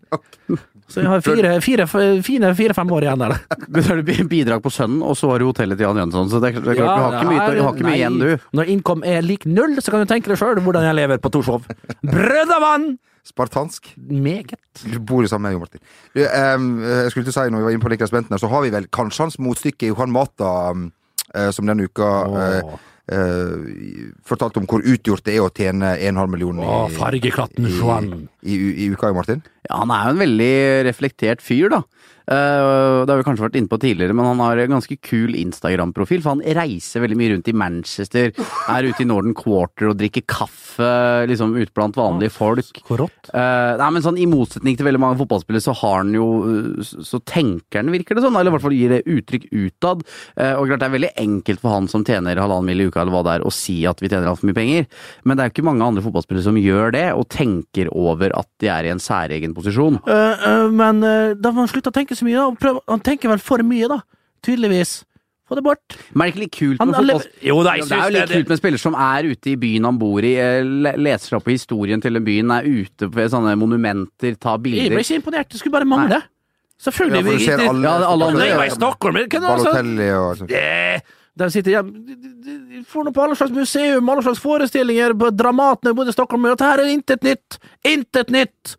Så 0.86 1.02
jeg 1.02 1.10
har 1.10 1.22
fire, 1.26 1.52
fire, 1.66 1.86
fine 2.22 2.52
fire-fem 2.54 2.92
år 2.94 3.08
igjen 3.08 3.24
der. 3.24 3.38
Så 3.82 3.88
har 3.90 4.02
det 4.06 4.28
bidrag 4.30 4.62
på 4.62 4.70
sønnen, 4.70 5.02
og 5.02 5.18
så 5.18 5.32
har 5.32 5.42
du 5.42 5.48
hotellet 5.50 5.80
til 5.80 5.88
Jan 5.88 5.98
Jønsson, 5.98 6.30
så 6.30 6.38
det 6.44 6.52
er, 6.52 6.60
det 6.62 6.76
er 6.76 6.78
klart, 6.78 7.00
du 7.00 7.02
har 7.02 7.16
ikke 7.18 7.32
mye, 7.32 7.48
du 7.56 7.64
har 7.66 7.74
ikke 7.74 7.88
mye 7.88 7.98
igjen, 7.98 8.20
du. 8.22 8.46
Når 8.60 8.70
innkom 8.76 9.02
er 9.10 9.26
lik 9.26 9.48
null, 9.50 9.74
så 9.82 9.90
kan 9.94 10.06
du 10.06 10.12
tenke 10.12 10.30
deg 10.30 10.38
sjøl 10.38 10.62
hvordan 10.62 10.86
jeg 10.86 11.00
lever 11.02 11.22
på 11.24 11.34
Torshov. 11.34 11.66
Brødrevann! 12.06 12.96
spartansk. 13.26 13.94
Meget. 13.98 14.54
Du 14.86 15.00
bor 15.00 15.24
jo 15.26 15.28
sammen 15.28 15.50
med 15.50 15.56
Jo 15.56 15.60
Martin. 15.64 15.82
Du, 16.14 16.22
jeg 16.22 17.12
skulle 17.12 17.26
til 17.26 17.34
å 17.34 17.38
si, 17.40 17.50
når 17.50 17.62
vi 17.62 17.68
var 17.68 17.76
inne 17.76 17.86
på 17.86 17.92
Niklas 17.94 18.14
Bentner, 18.14 18.42
så 18.42 18.50
har 18.52 18.66
vi 18.66 18.74
vel 18.76 18.86
kanskje 18.94 19.26
hans 19.26 19.40
motstykke 19.42 19.90
Johan 19.90 20.14
Mata, 20.14 20.52
um, 20.76 20.92
eh, 21.34 21.50
som 21.56 21.66
denne 21.66 21.88
uka 21.90 22.10
eh, 22.44 22.76
eh, 23.12 24.12
fortalte 24.26 24.62
om 24.62 24.68
hvor 24.70 24.86
utgjort 24.86 25.26
det 25.28 25.36
er 25.38 25.46
å 25.46 25.52
tjene 25.54 25.96
1,5 25.98 26.32
million 26.32 26.62
i, 26.62 26.66
Åh, 26.66 26.88
fargeklatten 26.96 27.68
i, 27.70 27.76
i, 27.76 28.56
i, 28.56 28.72
i 28.86 28.90
uka, 28.94 29.12
Martin. 29.16 29.44
Ja, 29.68 29.82
han 29.84 29.94
er 29.94 30.08
jo 30.08 30.16
en 30.16 30.24
veldig 30.26 30.54
reflektert 30.90 31.44
fyr, 31.46 31.70
da. 31.74 31.84
Eh, 32.26 33.06
det 33.06 33.12
har 33.12 33.20
vi 33.20 33.26
kanskje 33.28 33.46
vært 33.46 33.58
inne 33.60 33.70
på 33.70 33.80
tidligere, 33.82 34.16
men 34.18 34.26
han 34.26 34.42
har 34.42 34.58
en 34.58 34.76
ganske 34.78 34.98
kul 35.06 35.36
Instagram-profil. 35.38 36.24
For 36.24 36.34
han 36.34 36.58
reiser 36.58 37.04
veldig 37.04 37.18
mye 37.20 37.34
rundt 37.36 37.52
i 37.52 37.56
Manchester, 37.58 38.32
er 38.34 38.88
ute 38.90 39.04
i 39.04 39.08
Northern 39.10 39.36
Quarter 39.38 39.92
og 39.92 40.00
drikker 40.00 40.26
kaffe 40.30 40.90
liksom 41.30 41.54
ute 41.58 41.74
blant 41.76 41.98
vanlige 42.00 42.34
folk. 42.34 42.82
Hvor 42.88 43.06
rått. 43.06 43.30
Eh, 43.30 43.76
nei, 43.82 43.90
men 43.94 44.06
sånn 44.06 44.20
I 44.22 44.28
motsetning 44.30 44.78
til 44.78 44.88
veldig 44.88 45.02
mange 45.02 45.20
fotballspillere, 45.22 45.64
så 45.64 45.76
har 45.78 46.02
han 46.02 46.14
jo 46.16 46.28
eh, 46.50 46.86
Så 46.86 47.22
tenker 47.26 47.82
han, 47.82 47.94
virker 47.94 48.18
det 48.18 48.26
sånn, 48.26 48.36
eller 48.38 48.52
i 48.52 48.56
hvert 48.56 48.66
fall 48.66 48.78
gir 48.78 48.96
det 48.96 49.04
uttrykk 49.06 49.48
utad. 49.52 50.06
Eh, 50.36 50.54
og 50.56 50.70
klart 50.70 50.82
Det 50.82 50.90
er 50.90 50.96
veldig 50.98 51.14
enkelt 51.26 51.62
for 51.62 51.76
han 51.76 51.90
som 51.92 52.06
tjener 52.08 52.42
halvannen 52.42 52.72
mill. 52.72 52.82
i 52.82 52.90
uka, 52.90 53.04
eller 53.04 53.14
hva 53.14 53.24
det 53.26 53.38
er, 53.38 53.46
å 53.46 53.54
si 53.54 53.78
at 53.88 54.02
vi 54.02 54.10
tjener 54.10 54.32
altfor 54.32 54.50
mye 54.50 54.58
penger. 54.58 54.90
Men 55.24 55.38
det 55.38 55.44
er 55.44 55.50
jo 55.50 55.56
ikke 55.56 55.70
mange 55.70 55.86
andre 55.86 56.04
fotballspillere 56.06 56.48
som 56.50 56.60
gjør 56.60 56.96
det, 56.98 57.06
og 57.14 57.30
tenker 57.30 57.92
over 57.94 58.34
at 58.36 58.50
de 58.62 58.70
er 58.72 58.90
i 58.90 58.94
en 58.94 59.02
særegen 59.02 59.56
posisjon. 59.56 60.02
Uh, 60.08 60.46
uh, 60.46 60.68
men 60.74 61.02
uh, 61.06 61.36
da 61.38 61.52
må 61.54 61.64
han 61.64 61.72
slutte 61.72 61.94
å 61.96 62.00
tenke 62.02 62.20
så 62.20 62.28
mye, 62.28 62.38
da. 62.38 62.46
Han, 62.52 62.62
prøver, 62.62 62.86
Han 62.92 63.04
tenker 63.10 63.32
vel 63.32 63.44
for 63.44 63.66
mye, 63.66 63.90
da. 63.92 64.02
Tydeligvis. 64.46 65.00
Få 65.46 65.56
det 65.60 65.62
bort. 65.62 65.96
Men 66.14 66.26
er 66.26 66.26
det 66.26 66.34
ikke 66.34 66.42
litt 66.42 66.56
kult 66.56 66.80
med 66.80 66.82
han 66.82 66.94
fotball... 66.96 67.26
jo 67.46 67.56
da, 67.62 67.74
det 67.78 67.84
er 67.86 68.00
jo 68.02 68.14
litt 68.16 68.32
det. 68.32 68.38
kult 68.40 68.54
med 68.54 68.60
spillere 68.60 68.82
som 68.82 68.96
er 68.98 69.28
ute 69.30 69.52
i 69.52 69.58
byen 69.62 69.86
han 69.86 70.00
bor 70.02 70.26
i, 70.26 70.32
eh, 70.42 70.66
leser 70.98 71.28
seg 71.28 71.36
opp 71.38 71.46
på 71.46 71.54
historien 71.54 72.02
til 72.02 72.18
den 72.18 72.26
byen, 72.26 72.54
er 72.56 72.66
ute 72.66 73.10
på 73.14 73.28
sånne 73.30 73.54
monumenter, 73.62 74.40
tar 74.42 74.58
bilder. 74.64 74.88
Jeg 74.88 74.96
ble 74.96 75.04
ikke 75.06 75.20
imponert. 75.22 75.52
Det 75.54 75.62
skulle 75.62 75.76
bare 75.78 75.90
mangle. 75.90 76.24
Selvfølgelig. 76.82 77.20
Ja, 77.22 77.28
for 77.28 77.38
du 77.38 77.46
ser 77.46 77.62
alle, 77.62 77.84
Ja, 77.86 78.08
alle 78.10 78.32
andre 78.32 78.42
Nei, 78.42 78.48
jeg 78.50 78.72
i 78.72 78.74
Stockholm. 78.74 79.14
men 79.14 79.24
er 79.24 79.30
det 79.30 79.44
altså? 79.52 79.70
Balotelli 79.70 80.10
og 80.18 81.14
De 81.36 81.50
sitter 81.52 81.72
ja, 81.76 81.84
de, 81.84 82.16
de, 82.16 82.58
de 82.72 82.82
får 82.90 83.06
noe 83.06 83.14
på 83.16 83.24
alle 83.24 83.38
slags 83.38 83.54
museum, 83.54 84.10
alle 84.10 84.24
slags 84.26 84.42
forestillinger, 84.42 85.14
på 85.20 85.30
Dramatene 85.36 85.94
både 85.96 86.10
i 86.10 86.16
Stockholm 86.16 86.48
og 86.48 86.56
Dette 86.56 86.72
her 86.72 86.84
er 86.84 86.92
intet 86.96 87.24
nytt! 87.28 87.60
Intet 87.86 88.34
nytt! 88.34 88.76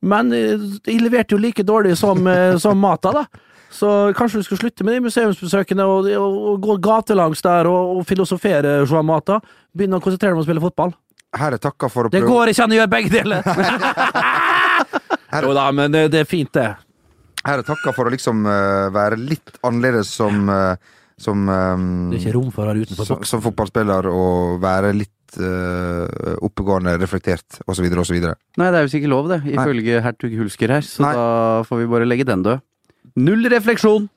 Men 0.00 0.32
eh, 0.32 0.58
de 0.84 0.98
leverte 1.00 1.36
jo 1.36 1.40
like 1.40 1.64
dårlig 1.66 1.96
som, 1.98 2.26
eh, 2.26 2.56
som 2.58 2.78
Mata, 2.78 3.12
da. 3.12 3.24
Så 3.70 4.12
kanskje 4.18 4.40
du 4.40 4.46
skulle 4.46 4.64
slutte 4.64 4.84
med 4.84 4.96
de 4.96 5.04
museumsbesøkene 5.04 5.84
og, 5.86 6.08
og, 6.18 6.38
og 6.50 6.64
gå 6.64 6.76
gatelangs 6.82 7.42
der 7.44 7.68
og, 7.70 8.00
og 8.00 8.06
filosofere, 8.08 8.80
Joan 8.82 9.06
Mata. 9.06 9.38
Begynne 9.76 10.00
å 10.00 10.04
konsentrere 10.04 10.32
deg 10.32 10.40
om 10.40 10.42
å 10.42 10.48
spille 10.48 10.64
fotball. 10.64 10.94
Her 11.38 11.54
er 11.54 11.62
takka 11.62 11.86
for 11.92 12.08
å 12.08 12.10
prøve 12.10 12.24
Det 12.24 12.26
går 12.26 12.50
ikke 12.50 12.64
an 12.66 12.72
å 12.74 12.78
gjøre 12.80 12.90
begge 12.90 13.12
deler! 13.14 13.50
jo 15.44 15.52
da, 15.54 15.68
men 15.70 15.94
det, 15.94 16.08
det 16.10 16.24
er 16.24 16.30
fint, 16.30 16.50
det. 16.56 16.72
Her 17.46 17.62
er 17.62 17.68
takka 17.68 17.94
for 17.94 18.10
å 18.10 18.12
liksom 18.12 18.42
uh, 18.48 18.90
være 18.92 19.20
litt 19.20 19.54
annerledes 19.62 20.10
som 20.18 20.50
uh, 20.50 20.74
som, 21.20 21.48
um, 21.48 22.18
som, 22.96 23.24
som 23.28 23.42
fotballspiller 23.44 24.06
og 24.08 24.60
være 24.62 24.94
litt 24.96 25.12
eh, 25.38 26.36
oppegående, 26.42 26.96
reflektert 27.00 27.60
osv. 27.70 27.86
osv. 28.02 28.16
Nei, 28.20 28.70
det 28.70 28.78
er 28.80 28.86
jo 28.86 29.00
ikke 29.00 29.12
lov, 29.12 29.28
det, 29.30 29.42
ifølge 29.52 30.00
hertug 30.04 30.38
Hulsker 30.40 30.74
her, 30.76 30.86
så 30.86 31.04
Nei. 31.06 31.12
da 31.18 31.28
får 31.68 31.82
vi 31.82 31.90
bare 31.92 32.08
legge 32.08 32.26
den 32.28 32.46
død. 32.46 32.64
Null 33.20 33.46
refleksjon! 33.52 34.08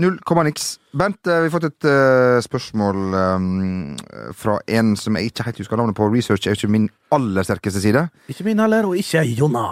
Null 0.00 0.16
komma 0.24 0.44
niks. 0.46 0.78
Bent, 0.96 1.20
eh, 1.28 1.42
vi 1.44 1.50
har 1.50 1.52
fått 1.52 1.68
et 1.68 1.86
uh, 1.88 2.40
spørsmål 2.44 3.12
um, 3.12 3.46
fra 4.36 4.56
en 4.72 4.94
som 4.96 5.16
jeg 5.18 5.30
ikke 5.30 5.46
helt 5.46 5.60
husker 5.60 5.80
navnet 5.80 5.96
på. 5.98 6.08
Research 6.12 6.48
er 6.48 6.56
ikke 6.56 6.72
min 6.72 6.88
aller 7.12 7.44
sterkeste 7.44 7.84
side. 7.84 8.06
Ikke 8.32 8.46
min 8.48 8.60
heller, 8.62 8.88
og 8.88 8.96
ikke 8.96 9.24
Jonna. 9.36 9.68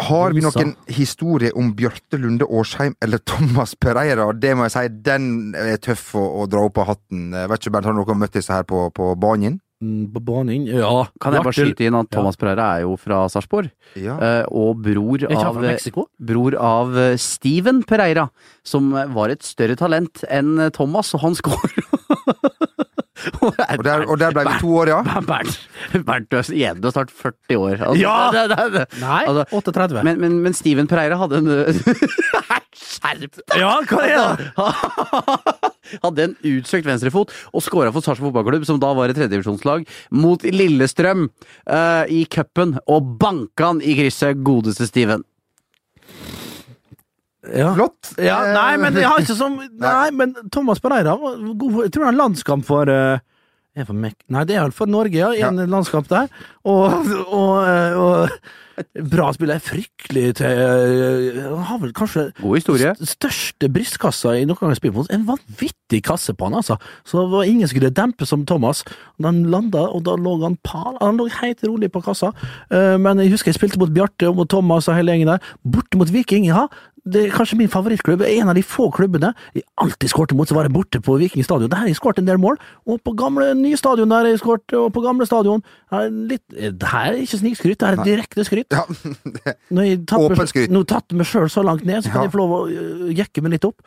Har 0.00 0.32
vi 0.32 0.40
noen 0.40 0.70
historie 0.88 1.50
om 1.58 1.74
Bjarte 1.76 2.16
Lunde 2.16 2.46
Årsheim 2.48 2.94
eller 3.04 3.20
Thomas 3.28 3.74
Pereira? 3.76 4.30
Det 4.32 4.54
må 4.56 4.64
jeg 4.64 4.72
si, 4.72 4.86
den 5.04 5.26
er 5.58 5.76
tøff 5.84 6.14
å, 6.16 6.22
å 6.42 6.46
dra 6.48 6.62
opp 6.64 6.80
av 6.80 6.94
hatten. 6.94 7.26
Jeg 7.36 7.50
vet 7.52 7.60
ikke, 7.60 7.74
Bernt, 7.74 7.90
har 7.90 7.92
dere 7.98 8.00
noen 8.06 8.22
møtt 8.22 8.38
disse 8.38 8.54
her 8.56 8.64
på, 8.64 8.86
på 8.96 9.10
banen? 9.20 9.60
Mm, 9.82 10.06
På 10.14 10.20
banen 10.22 10.64
Ja. 10.70 11.08
Kan 11.20 11.34
jeg 11.34 11.42
bare 11.44 11.56
skyte 11.58 11.84
inn 11.88 11.96
at 11.98 12.08
Thomas 12.14 12.38
Pereira 12.40 12.68
er 12.78 12.84
jo 12.86 12.94
fra 12.96 13.24
Sarpsborg, 13.28 13.68
Ja. 13.98 14.14
eh, 14.16 14.44
og 14.48 14.78
bror 14.84 15.26
av, 15.28 15.58
bror 16.22 16.54
av 16.56 16.96
eh, 17.02 17.16
Steven 17.18 17.82
Pereira, 17.82 18.28
som 18.64 18.92
var 18.94 19.34
et 19.34 19.42
større 19.44 19.74
talent 19.76 20.22
enn 20.30 20.70
Thomas, 20.72 21.10
og 21.18 21.24
han 21.26 21.34
skårer 21.40 21.82
Og 23.42 23.84
der, 23.84 24.06
og 24.08 24.16
der 24.20 24.32
ble 24.32 24.44
vi 24.46 24.54
to 24.60 24.70
år, 24.82 24.88
ja. 24.88 25.20
Bernt, 25.26 25.58
Bernt, 26.06 26.30
du 26.32 26.38
er 26.38 26.48
igjen, 26.48 26.80
du 26.80 26.88
er 26.88 26.94
snart 26.94 27.10
40 27.12 27.58
år. 27.58 27.74
Altså, 27.76 28.00
Ja! 28.00 28.16
det, 28.34 28.44
det, 28.50 28.66
det. 28.72 28.86
Nei, 29.02 29.22
Altså, 29.28 29.44
38. 29.52 30.04
Men, 30.06 30.20
men, 30.20 30.38
men 30.46 30.56
Steven 30.56 30.88
Pereira 30.88 31.18
hadde 31.20 31.42
en 31.42 31.50
Skjerp 32.72 33.36
deg! 33.36 33.58
ja, 33.60 33.72
hva 33.84 34.06
er 34.08 34.40
det? 34.40 35.72
hadde 36.02 36.24
en 36.24 36.36
utsøkt 36.54 36.88
venstrefot 36.88 37.34
og 37.52 37.64
skåra 37.64 37.92
for 37.92 38.04
Sarpsborg 38.04 38.32
fotballklubb, 38.32 38.64
som 38.68 38.80
da 38.80 38.94
var 38.96 39.12
et 39.12 39.18
tredjedivisjonslag, 39.18 39.84
mot 40.16 40.46
Lillestrøm 40.46 41.26
uh, 41.28 42.04
i 42.08 42.24
cupen, 42.32 42.78
og 42.88 43.12
banka 43.20 43.72
han 43.74 43.84
i 43.84 43.96
krysset, 43.98 44.40
godeste 44.46 44.88
Steven. 44.88 45.26
Ja. 47.50 47.72
Flott. 47.74 48.12
Ja, 48.22 48.36
nei, 48.54 48.76
men 48.78 48.94
jeg 48.94 49.08
har 49.10 49.18
ikke 49.24 49.34
som 49.34 49.56
Nei, 49.82 50.10
men 50.14 50.34
Thomas 50.54 50.78
Pereira 50.78 51.16
Jeg 51.18 51.90
tror 51.90 52.06
han 52.06 52.12
har 52.14 52.20
landskamp 52.20 52.62
for 52.68 52.86
eh, 52.92 53.18
er 53.74 53.86
for 53.88 53.96
Mek 53.98 54.18
Nei, 54.30 54.44
det 54.46 54.54
er 54.60 54.66
vel 54.68 54.76
for 54.76 54.86
Norge, 54.86 55.16
ja. 55.18 55.48
En 55.50 55.58
landskamp 55.72 56.06
der. 56.12 56.28
Og, 56.62 56.92
og, 57.26 57.54
eh, 57.66 57.96
og 57.98 58.28
Bra 59.12 59.26
spiller. 59.36 59.58
Fryktelig 59.60 60.30
til 60.38 60.48
eh, 60.48 61.36
Han 61.44 61.64
har 61.68 61.80
vel 61.82 61.90
kanskje 61.96 62.22
God 62.40 62.54
historie. 62.56 62.94
st- 62.96 63.10
største 63.12 63.68
brystkassa 63.72 64.32
i 64.40 64.46
noen 64.48 64.56
gang 64.72 64.94
på. 64.96 65.04
En 65.12 65.26
vanvittig 65.28 66.00
kasse 66.06 66.32
på 66.34 66.48
han, 66.48 66.56
altså. 66.60 66.78
Så 67.04 67.20
det 67.20 67.32
var 67.34 67.44
ingen 67.50 67.68
som 67.68 67.76
kunne 67.78 67.92
dempe 67.94 68.26
som 68.28 68.46
Thomas. 68.48 68.80
Han 69.22 69.42
landa, 69.52 69.84
og 69.92 70.06
da 70.08 70.14
lå 70.16 70.38
han 70.42 70.56
pal. 70.64 70.96
Han 71.02 71.20
lå 71.20 71.28
helt 71.42 71.60
rolig 71.68 71.90
på 71.92 72.00
kassa. 72.06 72.32
Men 72.72 73.20
jeg 73.20 73.34
husker 73.34 73.52
jeg 73.52 73.58
spilte 73.60 73.78
mot 73.82 73.92
Bjarte 73.92 74.30
og 74.32 74.40
mot 74.40 74.48
Thomas 74.50 74.88
og 74.88 74.96
hele 74.96 75.12
gjengen 75.14 75.34
der. 75.34 75.52
Borte 75.68 76.00
mot 76.00 76.10
Viking, 76.12 76.48
ja. 76.48 76.64
Det 77.04 77.24
er 77.26 77.32
kanskje 77.34 77.56
min 77.58 77.68
favorittklubb. 77.72 78.20
En 78.22 78.48
av 78.52 78.54
de 78.54 78.62
få 78.62 78.84
klubbene 78.94 79.32
jeg 79.56 79.64
alltid 79.82 80.12
skårte 80.12 80.36
mot, 80.38 80.46
så 80.46 80.54
var 80.54 80.68
jeg 80.68 80.74
borte 80.76 81.00
på 81.02 81.16
Viking 81.18 81.42
stadion. 81.42 81.70
Der 81.72 81.80
har 81.80 81.88
jeg 81.90 81.96
skåret 81.98 82.20
en 82.22 82.28
del 82.28 82.38
mål. 82.38 82.60
Og 82.86 83.00
på 83.02 83.14
gamle 83.18 83.48
nye 83.58 83.76
stadion 83.80 84.08
der 84.12 84.28
jeg 84.30 84.38
skåret, 84.38 84.70
og 84.78 84.92
på 84.94 85.02
gamle 85.02 85.26
stadion 85.26 85.64
litt 86.30 86.44
Det 86.54 86.88
her 86.92 87.10
er 87.16 87.18
ikke 87.24 87.40
snikskryt, 87.42 87.80
det 87.80 87.88
her 87.88 87.98
er 87.98 88.06
direkte 88.06 88.44
skryt. 88.46 88.70
Ja. 88.70 88.86
Jeg 89.82 90.04
Åpent 90.14 90.48
skryt. 90.52 90.70
Nå 90.70 90.84
tatt 90.86 91.10
meg 91.16 91.26
sjøl 91.26 91.50
så 91.50 91.64
langt 91.66 91.84
ned, 91.84 92.04
så 92.04 92.12
kan 92.12 92.22
Ja. 92.22 92.28
jeg 92.28 92.32
få 92.36 92.38
lov 92.44 92.54
å 92.54 92.62
øh, 92.70 93.10
jekke 93.18 93.42
meg 93.42 93.56
litt 93.58 93.64
opp. 93.66 93.82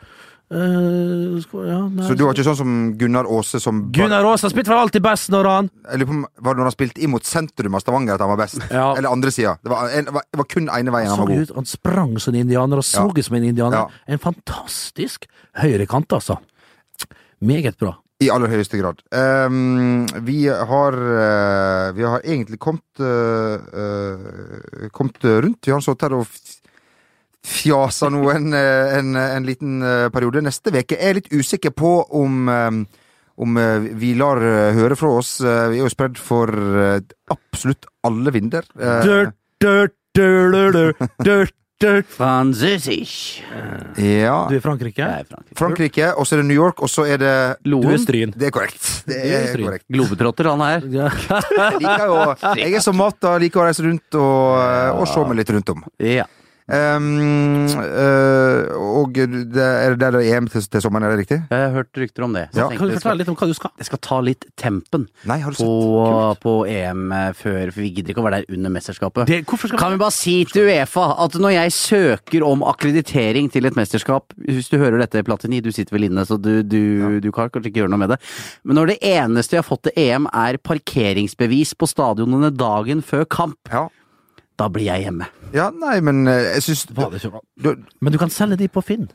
Skal- 0.46 1.66
ja, 1.66 1.78
Så 2.06 2.14
du 2.14 2.22
var 2.22 2.34
ikke 2.36 2.44
sånn 2.46 2.56
som 2.56 2.74
Gunnar 2.98 3.26
Aase 3.26 3.58
som 3.58 3.80
Gunnar 3.90 4.22
har 4.22 4.38
spilt 4.38 4.68
for 4.70 4.78
alltid 4.78 5.02
best 5.02 5.28
når 5.34 5.48
han 5.50 5.70
om 6.06 6.20
Var 6.38 6.54
det 6.54 6.60
når 6.60 6.68
han 6.68 6.74
spilte 6.76 7.02
inn 7.02 7.10
mot 7.10 7.26
sentrum 7.26 7.74
av 7.74 7.82
Stavanger 7.82 8.14
at 8.14 8.20
han 8.22 8.30
var 8.30 8.38
best? 8.44 8.60
Ja. 8.70 8.92
Eller 8.94 9.10
andre 9.10 9.32
sida? 9.34 9.56
Det, 9.58 9.70
var 9.70 9.88
det 9.90 10.14
var- 10.14 10.44
kun 10.46 10.68
ene 10.70 10.92
veien 10.94 11.08
han 11.10 11.18
han 11.18 11.26
var 11.26 11.34
god. 11.34 11.42
ut, 11.50 11.54
han 11.56 11.66
sprang 11.66 12.18
som 12.20 12.34
en 12.34 12.40
indianer 12.46 12.76
og 12.78 12.84
så 12.86 13.08
Ja. 13.08 13.12
ut 13.18 13.24
som 13.24 13.36
en 13.36 13.44
indianer. 13.44 13.86
En 14.06 14.18
fantastisk 14.18 15.26
høyrekant, 15.56 16.12
altså. 16.12 16.38
Meget 17.42 17.76
bra. 17.78 17.96
I 18.22 18.30
aller 18.30 18.48
høyeste 18.48 18.78
grad. 18.80 19.02
Um, 19.12 20.06
vi 20.24 20.46
har 20.46 20.94
uh, 20.94 21.92
Vi 21.92 22.02
har 22.02 22.20
egentlig 22.24 22.58
kommet 22.58 22.80
uh, 22.98 23.58
uh, 23.76 24.88
Kommet 24.92 25.20
rundt. 25.24 25.66
Vi 25.66 25.72
har 25.72 25.80
sittet 25.84 26.08
her 26.08 26.14
og 26.16 26.26
fjasa 27.46 28.10
nå 28.12 28.24
en, 28.32 28.52
eh, 28.54 28.98
en, 28.98 29.16
en 29.16 29.46
liten 29.46 29.82
eh, 29.82 30.06
periode. 30.14 30.42
Neste 30.44 30.72
uke 30.74 30.96
er 30.98 31.12
jeg 31.12 31.18
litt 31.20 31.34
usikker 31.34 31.74
på 31.76 31.98
om 32.18 32.48
eh, 32.52 32.70
om 33.36 33.58
vi 34.00 34.14
lar 34.16 34.38
høre 34.72 34.96
fra 34.96 35.10
oss. 35.18 35.34
Vi 35.44 35.76
er 35.76 35.82
jo 35.82 35.90
spredd 35.92 36.16
for 36.16 36.48
absolutt 37.28 37.84
alle 38.08 38.32
vinder. 38.32 38.64
Dirt, 39.04 39.34
dirt. 39.60 41.52
Ja. 44.00 44.38
Du 44.48 44.54
er 44.54 44.56
i 44.56 44.62
Frankrike? 44.64 45.02
Jeg 45.04 45.20
er 45.20 45.28
Frankrike. 45.28 45.58
Frankrike, 45.60 46.08
og 46.16 46.24
så 46.24 46.38
er 46.38 46.40
det 46.40 46.46
New 46.48 46.56
York, 46.56 46.80
og 46.80 46.88
så 46.88 47.04
er 47.04 47.20
det 47.20 47.34
Du 47.60 47.76
er 47.82 48.00
Stryn. 48.00 48.32
Det 48.32 48.48
er 48.48 48.56
korrekt. 48.56 48.88
Det 49.04 49.20
er 49.20 49.50
er 49.50 49.60
korrekt. 49.66 49.84
Globetrotter, 49.92 50.48
han 50.54 50.64
her. 50.64 50.88
Ja. 50.96 51.12
Jeg 51.12 51.82
liker 51.84 52.06
jo 52.08 52.16
Jeg 52.62 52.72
er 52.80 52.86
som 52.88 52.96
Mata, 52.96 53.36
liker 53.42 53.66
å 53.66 53.68
reise 53.68 53.84
rundt 53.84 54.16
og, 54.16 54.56
og 54.96 55.04
se 55.12 55.28
meg 55.28 55.42
litt 55.42 55.52
rundt 55.58 55.76
om. 55.76 55.84
Ja. 56.00 56.24
Um, 56.66 57.68
uh, 57.70 58.74
og 58.74 59.14
det 59.14 59.54
er 59.54 59.94
det 59.94 60.00
der 60.00 60.16
er 60.18 60.24
EM 60.34 60.48
til, 60.50 60.64
til 60.66 60.82
sommeren, 60.82 61.04
er 61.06 61.12
det 61.14 61.20
riktig? 61.20 61.36
Jeg 61.46 61.60
har 61.62 61.70
hørt 61.76 62.00
rykter 62.00 62.24
om 62.26 62.32
det. 62.34 62.48
Så 62.50 62.58
Ja. 62.58 62.68
jeg 62.70 62.78
Kan 62.80 62.88
du 62.88 62.94
fortelle 62.96 63.18
litt 63.20 63.28
om 63.30 63.36
hva 63.38 63.46
du 63.46 63.54
skal? 63.54 63.70
Jeg 63.78 63.86
skal 63.86 64.00
ta 64.02 64.18
litt 64.20 64.46
tempen 64.58 65.04
Nei, 65.30 65.38
har 65.44 65.54
du 65.54 65.60
på, 65.60 65.68
sett? 65.70 66.40
På 66.42 66.54
EM 66.66 67.12
eh, 67.12 67.28
før, 67.38 67.70
for 67.70 67.80
vi 67.84 67.90
gidder 67.94 68.14
ikke 68.14 68.24
å 68.24 68.26
være 68.26 68.40
der 68.42 68.56
under 68.56 68.72
mesterskapet. 68.74 69.30
Det, 69.30 69.38
skal 69.46 69.78
Kan 69.78 69.94
vi 69.94 70.00
bare 70.02 70.14
si 70.16 70.34
til 70.50 70.66
Uefa 70.66 71.06
at 71.22 71.38
når 71.38 71.54
jeg 71.54 71.74
søker 71.76 72.46
om 72.46 72.64
akkreditering 72.66 73.50
til 73.52 73.66
et 73.70 73.76
mesterskap 73.78 74.34
Hvis 74.36 74.70
du 74.72 74.78
hører 74.82 74.98
dette, 75.04 75.22
Platini, 75.26 75.60
du 75.62 75.70
sitter 75.70 75.94
vel 75.94 76.08
inne, 76.10 76.26
så 76.26 76.34
du, 76.40 76.62
du, 76.66 77.20
du 77.22 77.30
kan 77.30 77.50
kanskje 77.50 77.70
ikke 77.70 77.84
gjøre 77.84 77.94
noe 77.94 78.02
med 78.02 78.14
det. 78.14 78.18
Men 78.66 78.80
når 78.80 78.94
det 78.94 78.98
eneste 79.06 79.54
jeg 79.56 79.62
har 79.62 79.68
fått 79.70 79.86
til 79.86 79.94
EM 80.02 80.26
er 80.34 80.58
parkeringsbevis 80.58 81.76
på 81.78 81.86
stadionene 81.90 82.50
dagen 82.54 83.02
før 83.06 83.24
kamp, 83.30 83.58
Ja. 83.70 83.86
Da 84.56 84.68
blir 84.72 84.86
jeg 84.88 85.04
hjemme. 85.04 85.26
ja, 85.52 85.70
nei, 85.70 86.00
men 86.00 86.26
eh, 86.28 86.54
jeg 86.56 86.62
syns 86.62 86.86
Men 88.00 88.12
du 88.12 88.18
kan 88.18 88.30
selge 88.32 88.56
de 88.56 88.68
på 88.68 88.82
Finn. 88.84 89.08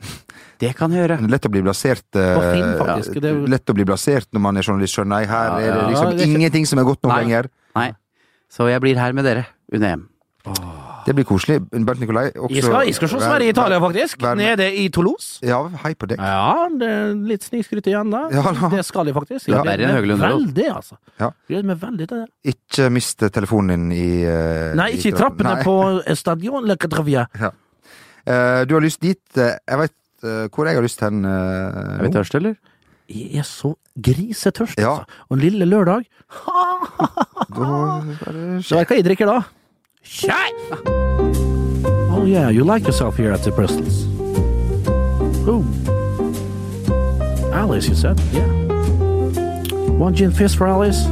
Det 0.62 0.70
kan 0.78 0.90
jeg 0.94 1.02
gjøre. 1.08 1.18
lett 1.28 1.46
å 1.46 1.50
bli 1.50 1.62
blasert 1.62 2.04
eh, 2.14 2.34
På 2.38 2.42
Finn, 2.52 2.76
faktisk, 2.78 3.16
er 3.18 3.28
jo- 3.34 3.46
Lett 3.50 3.66
å 3.66 3.74
bli 3.74 3.84
blasert 3.84 4.28
når 4.32 4.40
man 4.40 4.56
er 4.56 4.62
journalist, 4.62 4.94
skjønner 4.96 5.20
jeg. 5.24 5.28
Her 5.28 5.48
Ja, 5.48 5.56
er 5.58 5.60
det 5.72 5.82
ja, 5.82 5.88
liksom 5.90 6.10
det 6.10 6.14
er 6.20 6.26
ikke- 6.26 6.38
ingenting 6.38 6.66
som 6.66 6.78
er 6.78 6.84
godt 6.84 7.02
nok 7.02 7.12
Nei. 7.12 7.20
lenger. 7.24 7.50
Nei. 7.74 7.90
Så 8.50 8.68
jeg 8.70 8.80
blir 8.80 8.96
her 8.96 9.12
med 9.12 9.24
dere 9.24 9.46
under 9.72 9.88
EM. 9.88 10.08
Det 11.06 11.14
blir 11.16 11.24
koselig. 11.26 11.56
Bernt 11.72 11.98
Nikolai 12.02 12.28
også 12.30 12.54
Jeg 12.54 12.62
skal, 12.62 12.84
jeg 12.86 12.94
skal 12.94 13.08
se 13.10 13.18
Sverige 13.22 13.46
i 13.50 13.52
Italia, 13.54 13.78
faktisk. 13.82 14.20
vær. 14.22 14.34
Nede 14.38 14.66
i 14.78 14.84
Toulouse. 14.94 15.40
Ja, 15.46 15.58
hei 15.82 15.94
på 15.98 16.06
deg. 16.10 16.18
Ja, 16.22 16.68
det 16.78 16.88
er 16.88 17.14
litt 17.32 17.42
snikskryt 17.46 17.86
igjen, 17.90 18.10
da. 18.14 18.20
Ja, 18.30 18.42
da. 18.54 18.68
Det 18.76 18.84
skal 18.86 19.06
jeg 19.10 19.14
faktisk. 19.16 19.48
Ja. 19.48 19.52
Jeg 19.66 19.78
gleder 19.82 19.94
Verre 19.96 20.16
meg 20.16 20.22
Veldig, 20.36 20.68
altså. 20.76 20.94
Ja. 21.18 21.28
Gleder 21.50 21.66
meg 21.72 21.78
veldig 21.82 22.06
til 22.12 22.18
det. 22.22 22.28
Ikke 22.54 22.84
mist 22.94 23.18
telefonen 23.34 23.68
din 23.74 23.86
i 23.96 24.06
uh, 24.26 24.30
Nei, 24.78 24.90
ikke 24.98 25.08
i 25.10 25.16
trappene 25.16 25.54
Nei. 25.58 25.64
på 25.66 25.74
Stadion 26.18 26.62
Le 26.70 26.76
Catravia. 26.78 27.22
Uh, 27.34 27.50
du 28.68 28.74
har 28.76 28.82
lyst 28.84 29.00
dit. 29.02 29.22
Uh, 29.36 29.42
jeg 29.58 29.78
veit 29.86 29.98
hvor 30.22 30.68
jeg 30.70 30.76
har 30.78 30.84
lyst 30.84 31.00
hen 31.02 31.24
uh, 31.26 31.98
Er 31.98 32.04
vi 32.06 32.12
tørste, 32.14 32.38
eller? 32.38 32.54
Jeg 33.10 33.40
er 33.42 33.46
så 33.48 33.72
grisetørst, 33.98 34.78
Ja. 34.78 34.92
altså. 35.02 35.06
Og 35.28 35.34
en 35.36 35.42
lille 35.42 35.66
lørdag 35.66 36.06
Så 38.62 38.78
vet 38.78 38.86
du 38.86 38.92
hva 38.94 39.00
jeg 39.00 39.04
drikker 39.08 39.26
da? 39.28 39.40
Chai! 40.02 40.50
Oh 42.14 42.24
yeah, 42.26 42.48
you 42.48 42.64
like 42.64 42.84
yourself 42.86 43.16
here 43.16 43.32
at 43.32 43.42
the 43.42 43.50
Bristol's. 43.50 44.04
Who? 45.44 45.64
Alice, 47.52 47.88
you 47.88 47.94
said? 47.94 48.18
Yeah. 48.32 48.46
One 49.92 50.14
gin 50.14 50.32
fizz 50.32 50.54
for 50.54 50.66
Alice. 50.66 51.06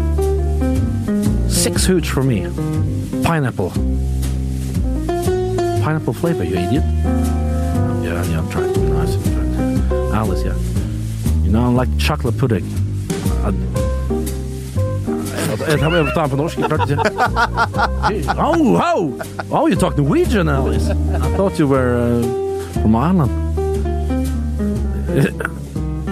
Six 1.48 1.84
hoots 1.84 2.08
for 2.08 2.22
me. 2.22 2.42
Pineapple. 3.22 3.70
Pineapple 5.82 6.14
flavor, 6.14 6.44
you 6.44 6.56
idiot. 6.56 6.84
Yeah, 8.02 8.24
yeah, 8.24 8.38
I'm 8.40 8.50
trying 8.50 8.72
to 8.72 8.80
be 8.80 8.86
nice. 8.86 9.16
Alice, 10.12 10.44
yeah. 10.44 10.56
You 11.42 11.50
know, 11.50 11.64
I 11.64 11.68
like 11.68 11.88
chocolate 11.98 12.36
pudding. 12.38 12.64
I, 13.44 13.50
jeg 15.68 15.90
må 15.90 16.14
ta 16.14 16.22
den 16.24 16.30
på 16.30 16.38
norsk. 16.40 16.58
Jeg 16.58 16.70
klarte 16.70 16.92
ikke. 16.92 18.34
Oh, 18.36 18.78
oh! 18.80 19.20
Oh, 19.50 19.66
you 19.68 19.76
talk 19.76 19.96
Norwegian, 19.98 20.48
Alice. 20.48 20.90
I 20.90 21.18
thought 21.36 21.58
you 21.58 21.66
were 21.68 21.96
uh, 21.96 22.22
from 22.80 22.94
Ireland. 22.94 23.30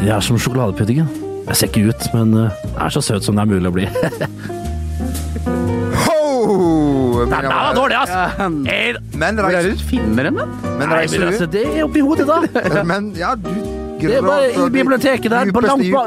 Jeg 0.05 0.16
er 0.16 0.20
som 0.20 0.38
sjokoladepuddingen. 0.38 1.09
Jeg 1.49 1.57
ser 1.57 1.66
ikke 1.66 1.88
ut, 1.88 2.09
men 2.14 2.34
jeg 2.36 2.51
er 2.84 2.88
så 2.92 3.01
søt 3.01 3.24
som 3.24 3.36
det 3.38 3.42
er 3.46 3.53
mulig 3.55 3.70
å 3.70 3.72
bli. 3.72 3.86
Ho! 6.05 7.24
Den 7.24 7.49
var 7.49 7.74
dårlig! 7.76 7.96
Eh, 8.68 8.99
Men 9.18 9.38
er 9.38 9.49
reiser, 9.49 9.70
du 9.72 9.84
finner 9.88 10.28
den, 10.28 10.38
da? 10.38 10.46
men 10.78 10.92
reiser 10.92 11.26
altså, 11.26 11.46
du? 11.46 11.57
det 11.57 11.64
er 11.72 11.84
oppi 11.86 12.05
hodet, 12.05 12.28
da. 12.28 12.38
Men 12.90 13.12
ja, 13.18 13.34
du 13.34 13.49
Det 13.99 14.14
er 14.14 14.22
bare 14.22 14.53
i 14.53 14.68
biblioteket 14.70 15.30
der, 15.32 15.51
på 15.53 15.61
lampa. 15.64 16.05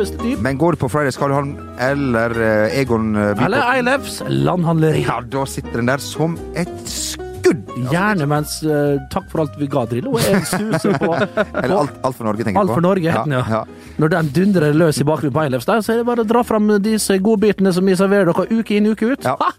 Dypeste 0.00 0.22
dyp. 0.22 0.40
Men 0.40 0.56
går 0.56 0.72
du 0.72 0.80
på 0.80 0.88
Fridays 0.88 1.18
Johan 1.20 1.50
eller 1.80 2.32
eh, 2.40 2.78
Egon 2.80 3.12
eh, 3.16 3.44
Eller 3.44 3.60
Eilefs 3.74 4.22
landhandleri. 4.28 5.02
Ja, 5.04 5.18
da 5.20 5.44
sitter 5.44 5.82
den 5.82 5.90
der 5.90 6.00
som 6.00 6.38
et 6.56 6.72
skudd! 6.88 7.66
Gjerne 7.90 8.24
mens 8.30 8.58
uh, 8.64 8.96
Takk 9.12 9.26
for 9.32 9.42
alt 9.44 9.58
vi 9.60 9.68
ga, 9.68 9.82
Drillo. 9.90 10.14
En 10.16 10.46
suser 10.46 10.96
på, 11.00 11.10
Eller 11.16 11.76
alt, 11.82 12.00
alt 12.00 12.16
for 12.16 12.30
Norge, 12.30 12.46
tenker 12.46 12.56
jeg 12.56 12.62
Alt 12.62 12.72
på. 12.72 12.78
for 12.78 12.86
Norge, 12.86 13.12
heter 13.12 13.28
den, 13.28 13.52
ja. 13.52 13.92
Når 14.00 14.14
den 14.14 14.32
dundrer 14.38 14.76
løs 14.76 15.02
i 15.02 15.08
bakgrunnen 15.08 15.36
på 15.36 15.44
Eilefs 15.44 15.68
der, 15.68 15.84
så 15.84 15.92
er 15.94 16.00
det 16.00 16.08
bare 16.08 16.24
å 16.24 16.30
dra 16.32 16.44
fram 16.46 16.72
disse 16.80 17.18
godbitene 17.20 17.74
som 17.76 17.84
vi 17.88 17.98
serverer 18.00 18.32
dere 18.32 18.48
uke 18.48 18.78
inn, 18.78 18.88
uke 18.94 19.12
ut. 19.12 19.28
Ja. 19.28 19.36
Ha! 19.40 19.52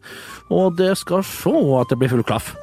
Og 0.49 0.77
det 0.81 0.95
skal 1.03 1.25
se 1.27 1.53
at 1.83 1.93
det 1.93 2.01
blir 2.01 2.13
full 2.15 2.25
klaff. 2.25 2.55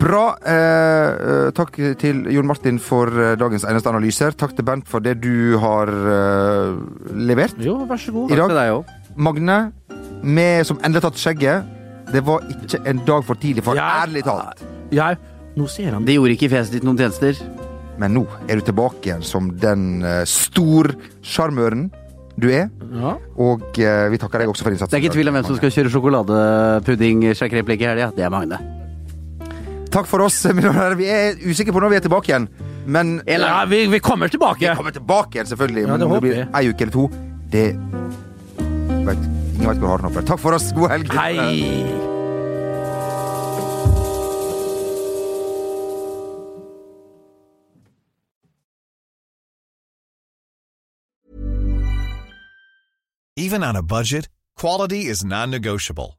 Bra. 0.00 0.24
Eh, 0.44 0.52
eh, 0.54 1.50
takk 1.56 1.76
til 2.00 2.24
Jon 2.32 2.46
Martin 2.48 2.78
for 2.82 3.08
eh, 3.08 3.34
dagens 3.40 3.64
eneste 3.68 3.88
analyser. 3.92 4.34
Takk 4.36 4.54
til 4.58 4.66
Bernt 4.66 4.88
for 4.90 5.00
det 5.04 5.16
du 5.22 5.56
har 5.62 5.88
eh, 5.88 6.74
levert 7.14 7.54
Jo, 7.62 7.78
vær 7.88 8.00
så 8.00 8.12
god. 8.14 8.32
i 8.34 8.38
dag. 8.38 8.48
Til 8.50 8.58
deg 8.58 8.72
òg. 8.74 8.92
Magne, 9.16 9.58
med, 10.24 10.64
som 10.66 10.80
endelig 10.82 11.02
har 11.02 11.10
tatt 11.10 11.20
skjegget, 11.22 11.70
det 12.12 12.24
var 12.26 12.42
ikke 12.50 12.82
en 12.90 13.00
dag 13.06 13.24
for 13.26 13.38
tidlig, 13.40 13.62
for 13.64 13.78
Jeg- 13.78 14.08
ærlig 14.08 14.24
talt. 14.26 14.64
Jeg, 14.94 15.18
nå 15.56 15.66
ser 15.70 15.92
han 15.94 16.04
Det 16.04 16.14
gjorde 16.18 16.34
ikke 16.36 16.50
fjeset 16.52 16.72
ditt 16.76 16.84
noen 16.86 16.98
tjenester. 16.98 17.38
Men 17.98 18.10
nå 18.16 18.24
er 18.50 18.58
du 18.58 18.64
tilbake 18.66 19.06
igjen 19.06 19.22
som 19.22 19.52
den 19.62 20.02
uh, 20.02 20.24
storsjarmøren 20.26 21.86
du 22.36 22.48
er. 22.50 22.66
Ja. 22.90 23.12
Og 23.38 23.78
eh, 23.78 24.08
vi 24.10 24.18
takker 24.18 24.42
deg 24.42 24.50
også 24.50 24.66
for 24.66 24.74
innsatsen. 24.74 24.90
Det 24.90 24.98
er 24.98 25.04
ikke 25.06 25.14
tvil 25.14 25.30
om 25.30 25.36
hvem 25.38 25.46
som 25.46 25.56
skal 25.60 25.70
kjøre 25.70 25.92
sjokoladepudding-sjakreplekk 25.94 27.84
i 27.84 27.86
helga. 27.92 28.08
Det 28.16 28.24
er 28.26 28.32
Magne. 28.34 28.58
Takk 29.94 30.08
for 30.10 30.24
oss. 30.26 30.40
Vi 30.98 31.06
er 31.06 31.36
usikre 31.46 31.70
på 31.74 31.78
når 31.82 31.92
vi 31.92 31.98
er 32.00 32.02
tilbake 32.02 32.32
igjen. 32.32 32.48
Men 32.86 33.20
Ja, 33.30 33.64
vi, 33.70 33.86
vi 33.86 34.00
kommer 34.02 34.28
vi 34.28 34.38
kommer 34.74 34.90
tilbake 34.90 35.38
igjen, 35.38 35.46
selvfølgelig. 35.46 35.86
Ja, 35.86 35.96
det 35.96 36.08
men 36.08 36.14
det 36.14 36.22
blir 36.24 36.40
ei 36.50 36.68
uke 36.68 36.82
eller 36.82 36.92
to, 36.92 37.04
det 37.52 37.66
vet, 39.06 39.30
Ingen 39.54 39.68
vet 39.70 39.78
hvor 39.78 39.94
hardt 39.94 40.10
det 40.10 40.24
er. 40.24 40.26
Takk 40.32 40.40
for 40.42 40.58
oss. 40.58 40.72
God 40.74 40.90
helg. 40.90 41.14
Hei. 41.14 42.02
Even 53.36 53.62
on 53.62 53.76
a 53.76 53.82
budget, 53.82 54.28
quality 54.56 55.06
is 55.06 55.24
non-negotiable. 55.24 56.18